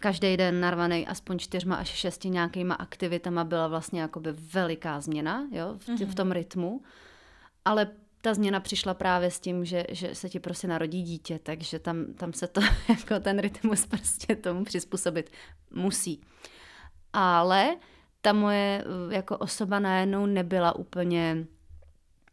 každý 0.00 0.36
den 0.36 0.60
narvaný 0.60 1.06
aspoň 1.06 1.38
čtyřma 1.38 1.76
až 1.76 1.88
šesti 1.88 2.28
nějakýma 2.28 2.74
aktivitama 2.74 3.44
byla 3.44 3.68
vlastně 3.68 4.00
jakoby 4.00 4.32
veliká 4.32 5.00
změna 5.00 5.48
jo, 5.52 5.76
v, 5.78 5.98
tě, 5.98 6.06
v 6.06 6.14
tom 6.14 6.32
rytmu. 6.32 6.82
Ale 7.64 7.90
ta 8.20 8.34
změna 8.34 8.60
přišla 8.60 8.94
právě 8.94 9.30
s 9.30 9.40
tím, 9.40 9.64
že, 9.64 9.84
že 9.88 10.14
se 10.14 10.28
ti 10.28 10.40
prostě 10.40 10.68
narodí 10.68 11.02
dítě, 11.02 11.40
takže 11.42 11.78
tam, 11.78 12.14
tam 12.14 12.32
se 12.32 12.46
to, 12.46 12.60
jako 12.88 13.20
ten 13.20 13.38
rytmus 13.38 13.86
prostě 13.86 14.36
tomu 14.36 14.64
přizpůsobit 14.64 15.30
musí. 15.70 16.20
Ale 17.12 17.76
ta 18.22 18.32
moje 18.32 18.84
jako 19.10 19.36
osoba 19.36 19.78
najednou 19.78 20.26
nebyla 20.26 20.76
úplně 20.76 21.46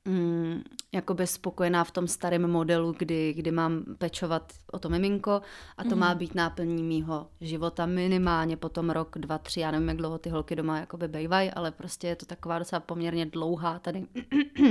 mm, 0.05 0.63
jakoby 0.91 1.27
spokojená 1.27 1.83
v 1.83 1.91
tom 1.91 2.07
starém 2.07 2.51
modelu, 2.51 2.95
kdy, 2.97 3.33
kdy 3.33 3.51
mám 3.51 3.83
pečovat 3.97 4.53
o 4.71 4.79
to 4.79 4.89
miminko 4.89 5.41
a 5.77 5.83
to 5.83 5.89
mm. 5.89 5.99
má 5.99 6.15
být 6.15 6.35
náplní 6.35 6.83
mýho 6.83 7.27
života 7.41 7.85
minimálně 7.85 8.57
potom 8.57 8.89
rok, 8.89 9.17
dva, 9.17 9.37
tři, 9.37 9.59
já 9.59 9.71
nevím, 9.71 9.87
jak 9.87 9.97
dlouho 9.97 10.17
ty 10.17 10.29
holky 10.29 10.55
doma 10.55 10.79
jakoby 10.79 11.07
bejvají, 11.07 11.51
ale 11.51 11.71
prostě 11.71 12.07
je 12.07 12.15
to 12.15 12.25
taková 12.25 12.59
docela 12.59 12.79
poměrně 12.79 13.25
dlouhá 13.25 13.79
tady 13.79 14.05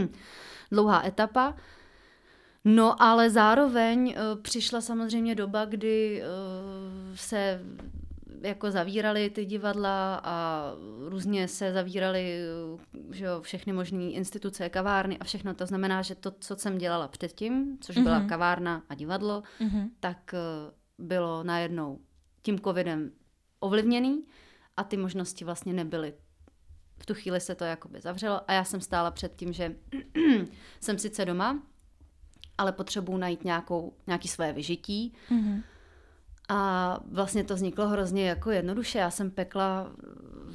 dlouhá 0.70 1.06
etapa. 1.06 1.54
No 2.64 3.02
ale 3.02 3.30
zároveň 3.30 4.08
uh, 4.08 4.42
přišla 4.42 4.80
samozřejmě 4.80 5.34
doba, 5.34 5.64
kdy 5.64 6.22
uh, 6.22 7.16
se 7.16 7.60
jako 8.42 8.70
zavírali 8.70 9.30
ty 9.30 9.44
divadla 9.44 10.20
a 10.24 10.64
různě 11.08 11.48
se 11.48 11.72
zavíraly 11.72 12.40
že 13.10 13.24
jo, 13.24 13.40
všechny 13.40 13.72
možné 13.72 14.02
instituce, 14.02 14.68
kavárny 14.68 15.18
a 15.18 15.24
všechno. 15.24 15.54
To 15.54 15.66
znamená, 15.66 16.02
že 16.02 16.14
to, 16.14 16.30
co 16.40 16.56
jsem 16.56 16.78
dělala 16.78 17.08
předtím, 17.08 17.78
což 17.80 17.98
byla 17.98 18.20
mm-hmm. 18.20 18.28
kavárna 18.28 18.82
a 18.88 18.94
divadlo, 18.94 19.42
mm-hmm. 19.60 19.90
tak 20.00 20.34
uh, 20.34 21.06
bylo 21.06 21.42
najednou 21.42 22.00
tím 22.42 22.60
covidem 22.60 23.10
ovlivněný 23.60 24.24
a 24.76 24.84
ty 24.84 24.96
možnosti 24.96 25.44
vlastně 25.44 25.72
nebyly. 25.72 26.14
V 26.98 27.06
tu 27.06 27.14
chvíli 27.14 27.40
se 27.40 27.54
to 27.54 27.64
jakoby 27.64 28.00
zavřelo 28.00 28.50
a 28.50 28.52
já 28.52 28.64
jsem 28.64 28.80
stála 28.80 29.10
před 29.10 29.36
tím, 29.36 29.52
že 29.52 29.76
jsem 30.80 30.98
sice 30.98 31.24
doma, 31.24 31.62
ale 32.58 32.72
potřebuji 32.72 33.16
najít 33.16 33.44
nějakou, 33.44 33.96
nějaký 34.06 34.28
své 34.28 34.52
vyžití. 34.52 35.12
Mm-hmm 35.30 35.62
a 36.48 37.00
vlastně 37.12 37.44
to 37.44 37.54
vzniklo 37.54 37.88
hrozně 37.88 38.28
jako 38.28 38.50
jednoduše. 38.50 38.98
Já 38.98 39.10
jsem 39.10 39.30
pekla 39.30 39.90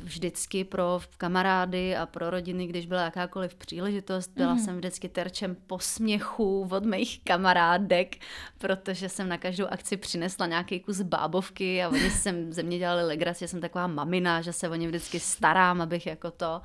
vždycky 0.03 0.63
pro 0.63 0.99
kamarády 1.17 1.95
a 1.95 2.05
pro 2.05 2.29
rodiny, 2.29 2.67
když 2.67 2.85
byla 2.85 3.01
jakákoliv 3.01 3.55
příležitost. 3.55 4.31
Byla 4.35 4.53
mm. 4.53 4.59
jsem 4.59 4.77
vždycky 4.77 5.09
terčem 5.09 5.55
posměchu 5.67 6.67
od 6.71 6.85
mých 6.85 7.23
kamarádek, 7.23 8.15
protože 8.57 9.09
jsem 9.09 9.29
na 9.29 9.37
každou 9.37 9.65
akci 9.65 9.97
přinesla 9.97 10.47
nějaký 10.47 10.79
kus 10.79 11.01
bábovky 11.01 11.83
a 11.83 11.89
oni 11.89 12.09
jsem 12.11 12.53
ze 12.53 12.63
mě 12.63 12.77
dělali 12.77 13.03
legraci, 13.03 13.47
jsem 13.47 13.61
taková 13.61 13.87
mamina, 13.87 14.41
že 14.41 14.53
se 14.53 14.69
o 14.69 14.75
ně 14.75 14.87
vždycky 14.87 15.19
starám, 15.19 15.81
abych 15.81 16.07
jako 16.07 16.31
to. 16.31 16.61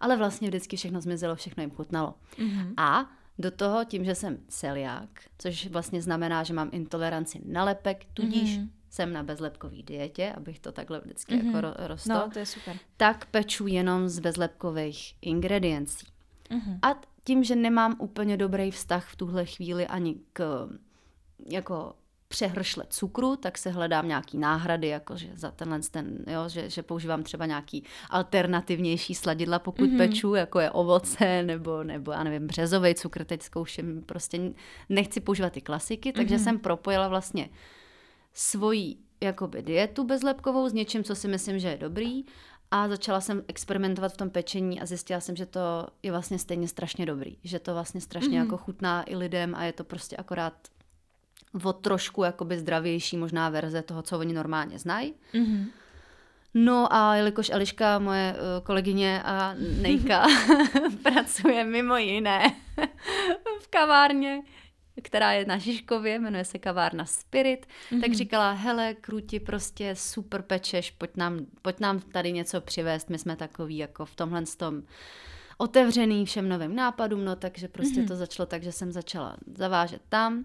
Ale 0.00 0.16
vlastně 0.16 0.48
vždycky 0.48 0.76
všechno 0.76 1.00
zmizelo, 1.00 1.34
všechno 1.34 1.60
jim 1.60 1.70
chutnalo. 1.70 2.14
Mm. 2.38 2.74
A 2.76 3.10
do 3.38 3.50
toho 3.50 3.84
tím, 3.84 4.04
že 4.04 4.14
jsem 4.14 4.38
celiák, 4.48 5.08
což 5.38 5.66
vlastně 5.66 6.02
znamená, 6.02 6.42
že 6.42 6.54
mám 6.54 6.68
intoleranci 6.72 7.40
na 7.44 7.64
lepek, 7.64 8.04
tudíž 8.14 8.58
mm-hmm. 8.58 8.68
jsem 8.90 9.12
na 9.12 9.22
bezlepkový 9.22 9.82
dietě, 9.82 10.32
abych 10.36 10.60
to 10.60 10.72
takhle 10.72 11.00
vždycky 11.00 11.34
mm-hmm. 11.34 11.56
jako 11.56 11.86
rostl. 11.86 12.08
No, 12.08 12.30
to 12.32 12.38
je 12.38 12.46
super. 12.46 12.76
Tak 12.96 13.26
peču 13.26 13.66
jenom 13.66 14.08
z 14.08 14.18
bezlepkových 14.18 15.14
ingrediencí. 15.22 16.06
Mm-hmm. 16.50 16.78
A 16.82 17.00
tím, 17.24 17.44
že 17.44 17.56
nemám 17.56 17.96
úplně 17.98 18.36
dobrý 18.36 18.70
vztah 18.70 19.08
v 19.08 19.16
tuhle 19.16 19.46
chvíli 19.46 19.86
ani 19.86 20.16
k 20.32 20.68
jako 21.50 21.94
přehršle 22.28 22.84
cukru, 22.88 23.36
tak 23.36 23.58
se 23.58 23.70
hledám 23.70 24.08
nějaký 24.08 24.38
náhrady, 24.38 24.88
jakože 24.88 25.28
za 25.34 25.50
tenhle 25.50 25.80
ten, 25.90 26.24
jo, 26.26 26.48
že, 26.48 26.70
že 26.70 26.82
používám 26.82 27.22
třeba 27.22 27.46
nějaký 27.46 27.84
alternativnější 28.10 29.14
sladidla, 29.14 29.58
pokud 29.58 29.90
mm-hmm. 29.90 29.96
peču, 29.96 30.34
jako 30.34 30.60
je 30.60 30.70
ovoce 30.70 31.42
nebo, 31.42 31.84
nebo 31.84 32.12
já 32.12 32.24
nevím, 32.24 32.46
březový 32.46 32.94
cukr, 32.94 33.24
teď 33.24 33.42
zkouším, 33.42 34.02
prostě 34.02 34.52
nechci 34.88 35.20
používat 35.20 35.52
ty 35.52 35.60
klasiky, 35.60 36.12
takže 36.12 36.36
mm-hmm. 36.36 36.44
jsem 36.44 36.58
propojila 36.58 37.08
vlastně 37.08 37.48
svoji 38.32 38.96
jakoby 39.20 39.62
dietu 39.62 40.04
bezlepkovou 40.04 40.68
s 40.68 40.72
něčím, 40.72 41.04
co 41.04 41.14
si 41.14 41.28
myslím, 41.28 41.58
že 41.58 41.68
je 41.68 41.76
dobrý 41.76 42.24
a 42.70 42.88
začala 42.88 43.20
jsem 43.20 43.44
experimentovat 43.48 44.12
v 44.12 44.16
tom 44.16 44.30
pečení 44.30 44.80
a 44.80 44.86
zjistila 44.86 45.20
jsem, 45.20 45.36
že 45.36 45.46
to 45.46 45.86
je 46.02 46.10
vlastně 46.10 46.38
stejně 46.38 46.68
strašně 46.68 47.06
dobrý, 47.06 47.36
že 47.44 47.58
to 47.58 47.74
vlastně 47.74 48.00
strašně 48.00 48.30
mm-hmm. 48.30 48.44
jako 48.44 48.56
chutná 48.56 49.10
i 49.10 49.16
lidem 49.16 49.54
a 49.54 49.64
je 49.64 49.72
to 49.72 49.84
prostě 49.84 50.16
akorát 50.16 50.54
o 51.64 51.72
trošku 51.72 52.24
jakoby 52.24 52.58
zdravější 52.58 53.16
možná 53.16 53.48
verze 53.48 53.82
toho, 53.82 54.02
co 54.02 54.18
oni 54.18 54.34
normálně 54.34 54.78
znají. 54.78 55.14
Mm-hmm. 55.34 55.66
No 56.54 56.92
a 56.92 57.16
jelikož 57.16 57.50
Eliška, 57.50 57.98
moje 57.98 58.34
uh, 58.34 58.64
kolegyně 58.64 59.22
a 59.24 59.54
Nejka, 59.80 60.26
pracuje 61.02 61.64
mimo 61.64 61.96
jiné 61.96 62.54
v 63.60 63.68
kavárně, 63.68 64.42
která 65.02 65.32
je 65.32 65.44
na 65.44 65.58
Žižkově, 65.58 66.18
jmenuje 66.18 66.44
se 66.44 66.58
kavárna 66.58 67.04
Spirit, 67.04 67.66
mm-hmm. 67.66 68.00
tak 68.00 68.14
říkala, 68.14 68.52
hele, 68.52 68.94
kruti, 68.94 69.40
prostě 69.40 69.96
super 69.96 70.42
pečeš, 70.42 70.90
pojď 70.90 71.10
nám, 71.16 71.46
pojď 71.62 71.80
nám 71.80 72.00
tady 72.00 72.32
něco 72.32 72.60
přivést, 72.60 73.10
my 73.10 73.18
jsme 73.18 73.36
takový 73.36 73.76
jako 73.76 74.04
v 74.04 74.16
tomhle 74.16 74.42
tom 74.56 74.82
otevřený 75.58 76.26
všem 76.26 76.48
novým 76.48 76.74
nápadům, 76.74 77.24
no 77.24 77.36
takže 77.36 77.68
prostě 77.68 78.00
mm-hmm. 78.00 78.08
to 78.08 78.16
začalo 78.16 78.46
tak, 78.46 78.62
že 78.62 78.72
jsem 78.72 78.92
začala 78.92 79.36
zavážet 79.56 80.02
tam 80.08 80.44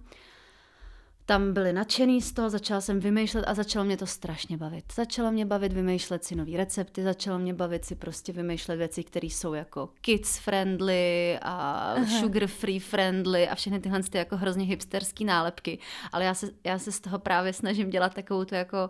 tam 1.25 1.53
byli 1.53 1.73
nadšený 1.73 2.21
z 2.21 2.33
toho, 2.33 2.49
začala 2.49 2.81
jsem 2.81 2.99
vymýšlet 2.99 3.43
a 3.47 3.53
začalo 3.53 3.85
mě 3.85 3.97
to 3.97 4.05
strašně 4.07 4.57
bavit. 4.57 4.85
Začalo 4.95 5.31
mě 5.31 5.45
bavit 5.45 5.73
vymýšlet 5.73 6.23
si 6.23 6.35
nové 6.35 6.57
recepty, 6.57 7.03
začalo 7.03 7.39
mě 7.39 7.53
bavit 7.53 7.85
si 7.85 7.95
prostě 7.95 8.33
vymýšlet 8.33 8.75
věci, 8.75 9.03
které 9.03 9.27
jsou 9.27 9.53
jako 9.53 9.89
kids 10.01 10.37
friendly 10.37 11.39
a 11.41 11.51
Aha. 11.97 12.19
sugar 12.19 12.47
free 12.47 12.79
friendly 12.79 13.47
a 13.47 13.55
všechny 13.55 13.79
tyhle 13.79 14.03
ty 14.03 14.17
jako 14.17 14.37
hrozně 14.37 14.65
hipsterský 14.65 15.25
nálepky. 15.25 15.79
Ale 16.11 16.25
já 16.25 16.33
se, 16.33 16.49
já 16.63 16.79
se 16.79 16.91
z 16.91 16.99
toho 16.99 17.19
právě 17.19 17.53
snažím 17.53 17.89
dělat 17.89 18.13
takovou 18.13 18.45
to 18.45 18.55
jako 18.55 18.89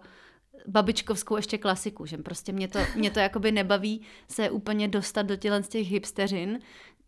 babičkovskou 0.68 1.36
ještě 1.36 1.58
klasiku, 1.58 2.06
že 2.06 2.18
prostě 2.18 2.52
mě 2.52 2.68
to, 2.68 2.80
mě 2.96 3.12
to 3.12 3.20
jakoby 3.20 3.52
nebaví 3.52 4.02
se 4.28 4.50
úplně 4.50 4.88
dostat 4.88 5.22
do 5.22 5.36
tělen 5.36 5.64
z 5.64 5.70
těch 5.70 5.92
hipsteřin, 5.92 6.60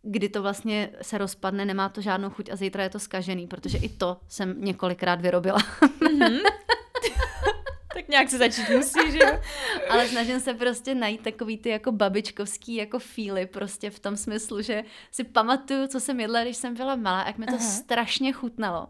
kdy 0.06 0.28
to 0.28 0.42
vlastně 0.42 0.90
se 1.02 1.18
rozpadne, 1.18 1.64
nemá 1.64 1.88
to 1.88 2.00
žádnou 2.00 2.30
chuť 2.30 2.50
a 2.50 2.56
zítra 2.56 2.82
je 2.82 2.90
to 2.90 2.98
skažený, 2.98 3.46
protože 3.46 3.78
i 3.78 3.88
to 3.88 4.16
jsem 4.28 4.54
několikrát 4.58 5.20
vyrobila. 5.20 5.58
Mm-hmm. 5.58 6.40
tak 7.94 8.08
nějak 8.08 8.30
se 8.30 8.38
začít 8.38 8.70
musí, 8.76 9.12
že 9.12 9.18
jo? 9.18 9.40
Ale 9.90 10.08
snažím 10.08 10.40
se 10.40 10.54
prostě 10.54 10.94
najít 10.94 11.20
takový 11.20 11.58
ty 11.58 11.68
jako 11.68 11.92
babičkovský 11.92 12.74
jako 12.74 12.98
fíly 12.98 13.46
prostě 13.46 13.90
v 13.90 13.98
tom 13.98 14.16
smyslu, 14.16 14.62
že 14.62 14.84
si 15.10 15.24
pamatuju, 15.24 15.86
co 15.86 16.00
jsem 16.00 16.20
jedla, 16.20 16.42
když 16.42 16.56
jsem 16.56 16.74
byla 16.74 16.96
malá, 16.96 17.24
jak 17.26 17.38
mi 17.38 17.46
to 17.46 17.54
Aha. 17.54 17.64
strašně 17.64 18.32
chutnalo 18.32 18.88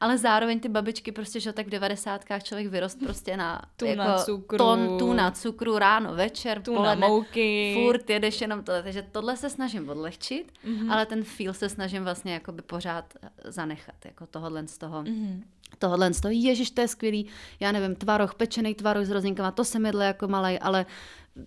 ale 0.00 0.18
zároveň 0.18 0.60
ty 0.60 0.68
babičky 0.68 1.12
prostě, 1.12 1.40
že 1.40 1.52
tak 1.52 1.66
v 1.66 1.70
devadesátkách 1.70 2.42
člověk 2.42 2.66
vyrost 2.66 2.98
prostě 2.98 3.36
na 3.36 3.62
tu 3.76 3.84
jako 3.84 4.02
na 4.02 4.18
cukru. 4.18 4.58
ton, 4.58 4.98
tu 4.98 5.12
na 5.12 5.30
cukru, 5.30 5.78
ráno, 5.78 6.14
večer, 6.14 6.62
tu 6.62 6.74
poledne, 6.74 7.00
na 7.00 7.08
mouky. 7.08 7.74
furt 7.74 8.10
jedeš 8.10 8.40
jenom 8.40 8.62
tohle, 8.62 8.82
takže 8.82 9.06
tohle 9.12 9.36
se 9.36 9.50
snažím 9.50 9.88
odlehčit, 9.88 10.52
mm-hmm. 10.64 10.92
ale 10.92 11.06
ten 11.06 11.24
feel 11.24 11.52
se 11.52 11.68
snažím 11.68 12.04
vlastně 12.04 12.32
jakoby 12.32 12.62
pořád 12.62 13.14
zanechat, 13.44 14.04
jako 14.04 14.26
tohohle 14.26 14.68
z 14.68 14.78
toho. 14.78 15.02
Mm-hmm 15.02 15.42
tohle 15.78 16.14
z 16.14 16.20
toho, 16.20 16.32
ježiš, 16.32 16.70
to 16.70 16.80
je 16.80 16.88
skvělý, 16.88 17.26
já 17.60 17.72
nevím, 17.72 17.96
tvaroh, 17.96 18.34
pečený 18.34 18.74
tvaroh 18.74 19.04
s 19.04 19.10
rozinkama, 19.10 19.50
to 19.50 19.64
jsem 19.64 19.86
jedla 19.86 20.04
jako 20.04 20.28
malej, 20.28 20.58
ale 20.62 20.86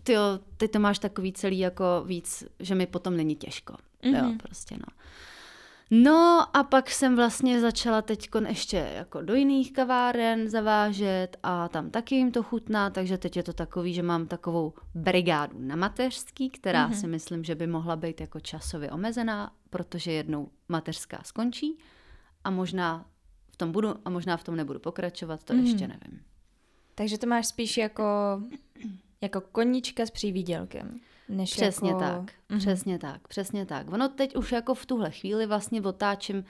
ty, 0.04 0.14
ty 0.58 0.68
to 0.68 0.80
máš 0.80 1.00
takový 1.00 1.34
celý 1.34 1.60
jako 1.60 2.04
víc, 2.06 2.44
že 2.60 2.76
mi 2.76 2.88
potom 2.88 3.18
není 3.18 3.36
těžko. 3.36 3.74
Mm-hmm. 4.04 4.18
Jo, 4.18 4.34
prostě 4.44 4.76
no. 4.76 4.86
No 5.92 6.48
a 6.58 6.64
pak 6.64 6.90
jsem 6.90 7.16
vlastně 7.16 7.62
začala 7.62 8.02
teď 8.02 8.30
ještě 8.48 8.92
jako 8.96 9.22
do 9.22 9.36
jiných 9.36 9.74
kaváren 9.74 10.50
zavážet 10.50 11.38
a 11.44 11.68
tam 11.68 11.90
taky 11.90 12.16
jim 12.16 12.32
to 12.32 12.44
chutná, 12.44 12.90
takže 12.90 13.18
teď 13.18 13.38
je 13.38 13.44
to 13.44 13.54
takový, 13.54 13.94
že 13.94 14.04
mám 14.04 14.28
takovou 14.28 14.74
brigádu 14.96 15.60
na 15.60 15.76
mateřský, 15.76 16.50
která 16.50 16.90
mm-hmm. 16.90 17.00
si 17.00 17.08
myslím, 17.08 17.44
že 17.44 17.56
by 17.56 17.68
mohla 17.68 17.96
být 17.96 18.22
jako 18.22 18.40
časově 18.40 18.92
omezená, 18.92 19.52
protože 19.70 20.12
jednou 20.12 20.50
mateřská 20.68 21.22
skončí 21.24 21.78
a 22.44 22.50
možná 22.50 23.06
v 23.52 23.58
tom 23.58 23.72
budu 23.72 23.96
a 24.06 24.10
možná 24.10 24.38
v 24.38 24.44
tom 24.44 24.56
nebudu 24.56 24.80
pokračovat, 24.80 25.44
to 25.44 25.54
mm-hmm. 25.54 25.64
ještě 25.64 25.88
nevím. 25.88 26.22
Takže 26.96 27.18
to 27.18 27.28
máš 27.28 27.48
spíš 27.48 27.78
jako, 27.78 28.04
jako 29.22 29.42
konička 29.42 30.06
s 30.06 30.12
přívídělkem. 30.12 31.00
Než 31.30 31.52
přesně 31.52 31.90
jako... 31.90 32.00
tak, 32.00 32.22
mm-hmm. 32.22 32.58
přesně 32.58 33.00
tak, 33.00 33.28
přesně 33.28 33.66
tak. 33.66 33.94
Ono 33.94 34.10
teď 34.10 34.36
už 34.36 34.52
jako 34.52 34.76
v 34.76 34.86
tuhle 34.86 35.12
chvíli 35.12 35.46
vlastně 35.46 35.82
otáčím 35.82 36.44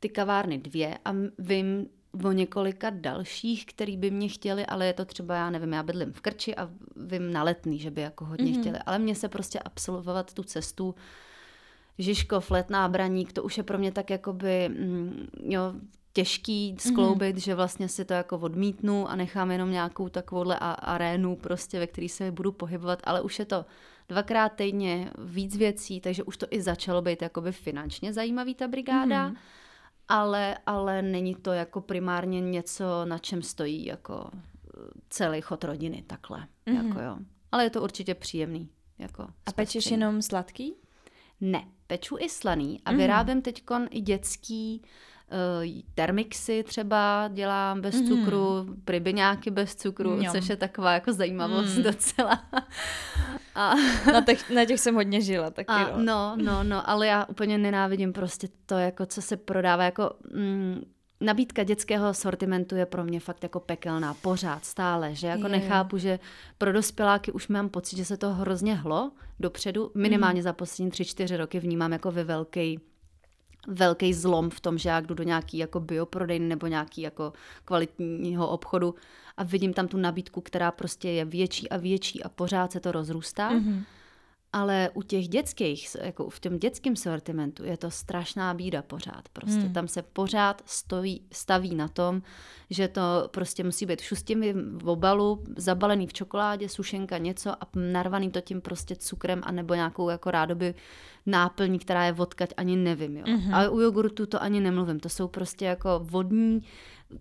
ty 0.00 0.08
kavárny 0.08 0.58
dvě 0.58 0.98
a 1.04 1.12
vím 1.38 1.88
o 2.24 2.32
několika 2.32 2.90
dalších, 2.90 3.66
který 3.66 3.96
by 3.96 4.10
mě 4.10 4.28
chtěli, 4.28 4.66
ale 4.66 4.86
je 4.86 4.92
to 4.92 5.04
třeba, 5.04 5.34
já 5.34 5.50
nevím, 5.50 5.72
já 5.72 5.82
bydlím 5.82 6.12
v 6.12 6.20
Krči 6.20 6.56
a 6.56 6.70
vím 6.96 7.32
na 7.32 7.42
letný, 7.42 7.78
že 7.78 7.90
by 7.90 8.00
jako 8.00 8.24
hodně 8.24 8.52
mm-hmm. 8.52 8.60
chtěli, 8.60 8.78
ale 8.86 8.98
mě 8.98 9.14
se 9.14 9.28
prostě 9.28 9.58
absolvovat 9.58 10.34
tu 10.34 10.42
cestu 10.42 10.94
Žižkov, 11.98 12.50
Letná, 12.50 12.88
Braník, 12.88 13.32
to 13.32 13.42
už 13.42 13.56
je 13.56 13.62
pro 13.62 13.78
mě 13.78 13.92
tak 13.92 14.10
jakoby, 14.10 14.68
mm, 14.68 15.26
jo, 15.42 15.74
těžký 16.12 16.76
skloubit, 16.78 17.36
mm-hmm. 17.36 17.44
že 17.44 17.54
vlastně 17.54 17.88
si 17.88 18.04
to 18.04 18.14
jako 18.14 18.38
odmítnu 18.38 19.08
a 19.08 19.16
nechám 19.16 19.50
jenom 19.50 19.70
nějakou 19.70 20.08
takovouhle 20.08 20.58
arénu 20.58 21.36
prostě, 21.36 21.78
ve 21.78 21.86
který 21.86 22.08
se 22.08 22.30
budu 22.30 22.52
pohybovat, 22.52 22.98
ale 23.04 23.20
už 23.20 23.38
je 23.38 23.44
to 23.44 23.64
dvakrát 24.10 24.48
týdně 24.48 25.10
víc 25.18 25.56
věcí, 25.56 26.00
takže 26.00 26.22
už 26.22 26.36
to 26.36 26.46
i 26.50 26.62
začalo 26.62 27.02
být 27.02 27.22
jakoby 27.22 27.52
finančně 27.52 28.12
zajímavý 28.12 28.54
ta 28.54 28.68
brigáda, 28.68 29.28
mm-hmm. 29.28 29.36
ale, 30.08 30.58
ale 30.66 31.02
není 31.02 31.34
to 31.34 31.52
jako 31.52 31.80
primárně 31.80 32.40
něco, 32.40 33.04
na 33.04 33.18
čem 33.18 33.42
stojí 33.42 33.86
jako 33.86 34.30
celý 35.10 35.40
chod 35.40 35.64
rodiny 35.64 36.04
takhle, 36.06 36.38
mm-hmm. 36.38 36.86
jako 36.86 37.00
jo. 37.00 37.16
Ale 37.52 37.64
je 37.64 37.70
to 37.70 37.82
určitě 37.82 38.14
příjemný. 38.14 38.68
Jako 38.98 39.22
a 39.46 39.52
pečeš 39.52 39.90
jenom 39.90 40.22
sladký? 40.22 40.74
Ne, 41.40 41.64
peču 41.86 42.16
i 42.18 42.28
slaný 42.28 42.80
a 42.84 42.92
mm-hmm. 42.92 42.96
vyrábím 42.96 43.42
teď 43.42 43.62
i 43.90 44.00
dětský 44.00 44.82
uh, 44.84 44.88
termixy 45.94 46.62
třeba 46.62 47.30
dělám 47.32 47.80
bez 47.80 47.94
mm-hmm. 47.94 48.08
cukru, 48.08 48.76
pribyňáky 48.84 49.50
bez 49.50 49.74
cukru, 49.74 50.16
Mňam. 50.16 50.34
což 50.34 50.48
je 50.48 50.56
taková 50.56 50.92
jako 50.92 51.12
zajímavost 51.12 51.76
mm. 51.76 51.82
docela. 51.82 52.44
a... 53.54 53.74
na, 54.12 54.20
těch, 54.20 54.50
na 54.50 54.64
těch 54.64 54.80
jsem 54.80 54.94
hodně 54.94 55.20
žila 55.20 55.50
taky. 55.50 55.68
A, 55.68 55.96
no. 55.96 56.02
no, 56.04 56.36
no, 56.36 56.64
no, 56.64 56.90
ale 56.90 57.06
já 57.06 57.24
úplně 57.24 57.58
nenávidím 57.58 58.12
prostě 58.12 58.48
to, 58.66 58.78
jako 58.78 59.06
co 59.06 59.22
se 59.22 59.36
prodává, 59.36 59.84
jako... 59.84 60.10
Mm, 60.34 60.84
nabídka 61.20 61.64
dětského 61.64 62.14
sortimentu 62.14 62.76
je 62.76 62.86
pro 62.86 63.04
mě 63.04 63.20
fakt 63.20 63.42
jako 63.42 63.60
pekelná, 63.60 64.14
pořád, 64.14 64.64
stále, 64.64 65.14
že 65.14 65.26
jako 65.26 65.42
je. 65.42 65.48
nechápu, 65.48 65.98
že 65.98 66.18
pro 66.58 66.72
dospěláky 66.72 67.32
už 67.32 67.48
mám 67.48 67.68
pocit, 67.68 67.96
že 67.96 68.04
se 68.04 68.16
to 68.16 68.30
hrozně 68.30 68.74
hlo 68.74 69.10
dopředu, 69.40 69.90
minimálně 69.94 70.40
mm. 70.40 70.42
za 70.42 70.52
poslední 70.52 70.90
tři, 70.90 71.04
čtyři 71.04 71.36
roky 71.36 71.60
vnímám 71.60 71.92
jako 71.92 72.10
ve 72.10 72.24
velký 72.24 72.80
velký 73.68 74.14
zlom 74.14 74.50
v 74.50 74.60
tom, 74.60 74.78
že 74.78 74.88
já 74.88 75.00
jdu 75.00 75.14
do 75.14 75.22
nějaký 75.22 75.58
jako 75.58 75.80
bioprodejny 75.80 76.46
nebo 76.46 76.66
nějaký 76.66 77.00
jako 77.00 77.32
kvalitního 77.64 78.48
obchodu 78.48 78.94
a 79.36 79.44
vidím 79.44 79.72
tam 79.72 79.88
tu 79.88 79.96
nabídku, 79.96 80.40
která 80.40 80.70
prostě 80.70 81.08
je 81.08 81.24
větší 81.24 81.68
a 81.68 81.76
větší 81.76 82.22
a 82.22 82.28
pořád 82.28 82.72
se 82.72 82.80
to 82.80 82.92
rozrůstá. 82.92 83.50
Mm-hmm. 83.50 83.84
Ale 84.52 84.90
u 84.94 85.02
těch 85.02 85.28
dětských, 85.28 85.96
jako 86.02 86.30
v 86.30 86.40
tom 86.40 86.58
dětském 86.58 86.96
sortimentu 86.96 87.64
je 87.64 87.76
to 87.76 87.90
strašná 87.90 88.54
bída 88.54 88.82
pořád. 88.82 89.28
Prostě 89.32 89.60
hmm. 89.60 89.72
tam 89.72 89.88
se 89.88 90.02
pořád 90.02 90.62
stojí, 90.66 91.22
staví 91.32 91.74
na 91.74 91.88
tom, 91.88 92.22
že 92.70 92.88
to 92.88 93.00
prostě 93.30 93.64
musí 93.64 93.86
být 93.86 94.00
šustěmi 94.00 94.54
v 94.82 94.88
obalu, 94.88 95.44
zabalený 95.56 96.06
v 96.06 96.12
čokoládě, 96.12 96.68
sušenka 96.68 97.18
něco 97.18 97.50
a 97.50 97.68
narvaný 97.74 98.30
to 98.30 98.40
tím 98.40 98.60
prostě 98.60 98.96
cukrem 98.96 99.40
a 99.44 99.52
nebo 99.52 99.74
nějakou 99.74 100.08
jako 100.08 100.30
rádoby 100.30 100.74
náplní, 101.26 101.78
která 101.78 102.04
je 102.04 102.12
vodkať, 102.12 102.50
ani 102.56 102.76
nevím. 102.76 103.16
Jo. 103.16 103.24
Mm-hmm. 103.24 103.54
Ale 103.54 103.68
u 103.68 103.80
jogurtu 103.80 104.26
to 104.26 104.42
ani 104.42 104.60
nemluvím. 104.60 105.00
To 105.00 105.08
jsou 105.08 105.28
prostě 105.28 105.64
jako 105.64 106.00
vodní 106.02 106.62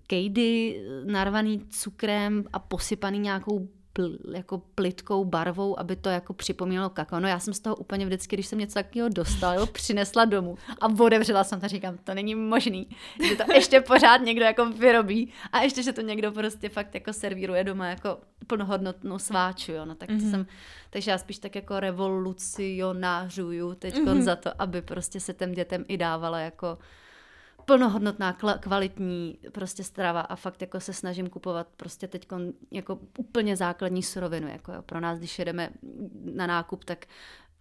kejdy 0.08 0.82
narvaný 1.06 1.66
cukrem 1.70 2.44
a 2.54 2.60
posypaný 2.60 3.20
nějakou 3.20 3.68
pl, 3.94 4.18
jako 4.34 4.62
plitkou 4.76 5.26
barvou, 5.26 5.80
aby 5.80 5.96
to 5.96 6.10
jako 6.10 6.34
připomínalo 6.34 6.90
kakao. 6.90 7.20
No 7.20 7.28
já 7.28 7.40
jsem 7.40 7.54
z 7.54 7.60
toho 7.60 7.76
úplně 7.76 8.06
vždycky, 8.06 8.36
když 8.36 8.48
jsem 8.48 8.60
něco 8.60 8.74
takového 8.74 9.10
dostala, 9.10 9.54
jo, 9.54 9.66
přinesla 9.66 10.26
domů 10.26 10.58
a 10.82 10.86
otevřela 11.00 11.44
jsem 11.44 11.60
to 11.60 11.68
říkám, 11.68 11.98
to 11.98 12.14
není 12.14 12.36
možný, 12.36 12.88
že 13.28 13.36
to 13.36 13.54
ještě 13.54 13.82
pořád 13.82 14.18
někdo 14.18 14.46
jako 14.46 14.66
vyrobí 14.66 15.34
a 15.52 15.62
ještě, 15.62 15.84
že 15.84 15.94
to 15.94 16.02
někdo 16.02 16.32
prostě 16.32 16.70
fakt 16.70 16.94
jako 16.96 17.14
servíruje 17.14 17.64
doma 17.64 17.88
jako 17.88 18.18
plnohodnotnou 18.48 19.20
sváču, 19.20 19.72
jo, 19.72 19.86
no 19.86 19.96
tak 19.96 20.10
mm-hmm. 20.10 20.32
jsem, 20.32 20.46
takže 20.90 21.12
já 21.12 21.18
spíš 21.18 21.40
tak 21.40 21.56
jako 21.56 21.80
revolucionářuju 21.80 23.76
teď 23.76 23.96
mm-hmm. 23.96 24.22
za 24.22 24.36
to, 24.36 24.62
aby 24.62 24.82
prostě 24.82 25.20
se 25.20 25.34
těm 25.34 25.52
dětem 25.52 25.86
i 25.88 25.98
dávala 25.98 26.40
jako 26.40 26.78
plnohodnotná, 27.70 28.38
kvalitní 28.60 29.40
prostě 29.52 29.84
strava 29.84 30.22
a 30.22 30.36
fakt 30.36 30.62
jako 30.62 30.80
se 30.80 30.94
snažím 30.94 31.30
kupovat 31.30 31.68
prostě 31.78 32.08
teď 32.08 32.28
jako 32.72 33.00
úplně 33.18 33.56
základní 33.56 34.04
surovinu. 34.04 34.48
Jako 34.48 34.72
jo. 34.72 34.82
Pro 34.82 35.00
nás, 35.00 35.20
když 35.20 35.40
jedeme 35.40 35.70
na 36.34 36.48
nákup, 36.48 36.84
tak 36.84 37.06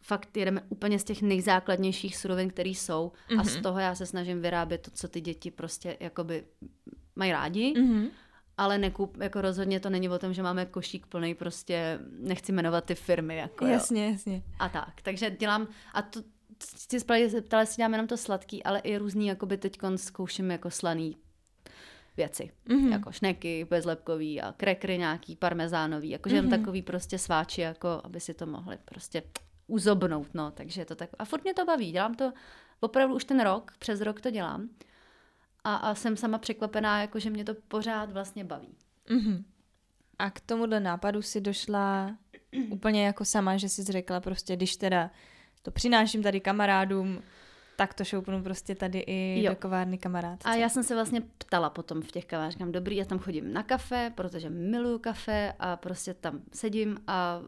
fakt 0.01 0.37
jedeme 0.37 0.63
úplně 0.69 0.99
z 0.99 1.05
těch 1.05 1.23
nejzákladnějších 1.23 2.17
surovin, 2.17 2.51
které 2.51 2.69
jsou 2.69 3.13
mm-hmm. 3.29 3.41
a 3.41 3.45
z 3.45 3.55
mhm. 3.55 3.63
toho 3.63 3.79
já 3.79 3.95
se 3.95 4.07
snažím 4.07 4.43
vyrábět 4.43 4.79
to, 4.79 4.91
co 4.91 5.09
ty 5.09 5.21
děti 5.21 5.51
prostě 5.51 5.97
jakoby 6.01 6.45
mají 7.17 7.33
rádi. 7.33 7.75
Mm-hmm 7.77 8.09
ale 8.59 8.79
nekup, 8.79 9.17
jako 9.21 9.41
rozhodně 9.41 9.81
to 9.81 9.91
není 9.91 10.09
o 10.09 10.19
tom, 10.19 10.35
že 10.35 10.43
máme 10.43 10.67
košík 10.67 11.07
plný, 11.07 11.35
prostě 11.35 11.99
nechci 12.11 12.53
jmenovat 12.53 12.85
ty 12.85 12.95
firmy. 12.95 13.37
Jako, 13.37 13.67
jasně, 13.67 14.05
jo. 14.07 14.13
jasně. 14.13 14.43
A 14.59 14.69
tak, 14.69 15.03
takže 15.03 15.31
dělám, 15.31 15.69
a 15.95 16.03
to, 16.03 16.21
si 16.61 17.41
ptala, 17.43 17.67
si 17.67 17.77
dělám 17.77 17.93
jenom 17.93 18.07
to 18.07 18.17
sladký, 18.17 18.63
ale 18.63 18.79
i 18.79 18.97
různý, 18.97 19.27
jakoby 19.27 19.57
teď 19.57 19.79
zkouším 19.97 20.51
jako 20.51 20.71
slaný 20.71 21.17
věci. 22.17 22.51
Mm-hmm. 22.67 22.93
Jako 22.93 23.13
šneky, 23.13 23.67
bezlepkový 23.71 24.41
a 24.41 24.53
krekry 24.53 24.99
nějaký, 24.99 25.37
parmezánový, 25.37 26.11
jakože 26.11 26.43
mm-hmm. 26.43 26.51
takový 26.51 26.83
prostě 26.83 27.19
sváči, 27.19 27.61
jako 27.61 28.01
aby 28.05 28.21
si 28.21 28.35
to 28.35 28.47
mohli 28.47 28.79
prostě 28.85 29.23
uzobnout, 29.67 30.35
no, 30.35 30.51
takže 30.51 30.81
je 30.81 30.85
to 30.85 30.95
tak. 30.95 31.11
A 31.19 31.25
furt 31.25 31.45
mě 31.45 31.55
to 31.55 31.65
baví, 31.65 31.93
dělám 31.93 32.15
to 32.15 32.33
opravdu 32.81 33.15
už 33.15 33.25
ten 33.25 33.41
rok, 33.41 33.73
přes 33.79 34.01
rok 34.01 34.21
to 34.21 34.31
dělám 34.31 34.69
a, 35.65 35.75
a 35.75 35.95
jsem 35.95 36.17
sama 36.17 36.39
překvapená, 36.39 37.01
jako 37.01 37.19
že 37.19 37.31
mě 37.31 37.45
to 37.45 37.55
pořád 37.55 38.13
vlastně 38.13 38.45
baví. 38.45 38.77
Mm-hmm. 39.09 39.45
A 40.19 40.31
k 40.31 40.41
tomuhle 40.41 40.81
nápadu 40.81 41.23
si 41.23 41.41
došla 41.41 42.17
úplně 42.71 43.07
jako 43.07 43.25
sama, 43.25 43.57
že 43.57 43.69
jsi 43.69 43.85
řekla 43.85 44.21
prostě, 44.21 44.57
když 44.57 44.77
teda 44.77 45.11
to 45.63 45.71
přináším 45.71 46.23
tady 46.23 46.41
kamarádům, 46.41 47.23
tak 47.77 47.95
to 47.95 48.05
šoupnu 48.05 48.43
prostě 48.43 48.75
tady 48.75 48.99
i 48.99 49.43
jo. 49.43 49.51
do 49.51 49.57
kovárny 49.57 49.99
kamarád. 49.99 50.41
A 50.45 50.55
já 50.55 50.69
jsem 50.69 50.83
se 50.83 50.95
vlastně 50.95 51.21
ptala 51.39 51.71
potom 51.71 52.03
v 52.03 52.13
těch 52.13 52.25
kavárnách, 52.25 52.69
dobrý, 52.69 52.97
já 52.97 53.05
tam 53.05 53.19
chodím 53.19 53.53
na 53.53 53.63
kafe, 53.63 54.13
protože 54.15 54.51
miluju 54.51 54.99
kafe 54.99 55.53
a 55.59 55.77
prostě 55.77 56.15
tam 56.15 56.41
sedím 56.53 56.99
a 57.07 57.41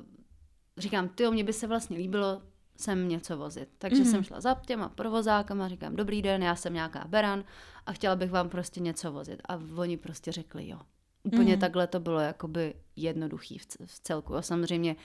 říkám, 0.78 1.08
ty, 1.08 1.30
mě 1.30 1.44
by 1.44 1.52
se 1.52 1.66
vlastně 1.66 1.98
líbilo 1.98 2.42
sem 2.76 3.08
něco 3.08 3.36
vozit. 3.36 3.68
Takže 3.78 4.02
mm-hmm. 4.02 4.10
jsem 4.10 4.22
šla 4.22 4.40
za 4.40 4.56
těma 4.66 4.88
provozákama, 4.88 5.68
říkám, 5.68 5.96
dobrý 5.96 6.22
den, 6.22 6.42
já 6.42 6.56
jsem 6.56 6.74
nějaká 6.74 7.04
beran 7.08 7.44
a 7.86 7.92
chtěla 7.92 8.16
bych 8.16 8.30
vám 8.30 8.48
prostě 8.48 8.80
něco 8.80 9.12
vozit. 9.12 9.42
A 9.48 9.58
oni 9.76 9.96
prostě 9.96 10.32
řekli 10.32 10.68
jo. 10.68 10.80
Úplně 11.22 11.56
mm-hmm. 11.56 11.60
takhle 11.60 11.86
to 11.86 12.00
bylo 12.00 12.20
jakoby 12.20 12.74
jednoduchý 12.96 13.58
v 13.58 14.00
celku. 14.02 14.34
A 14.34 14.42
samozřejmě 14.42 14.96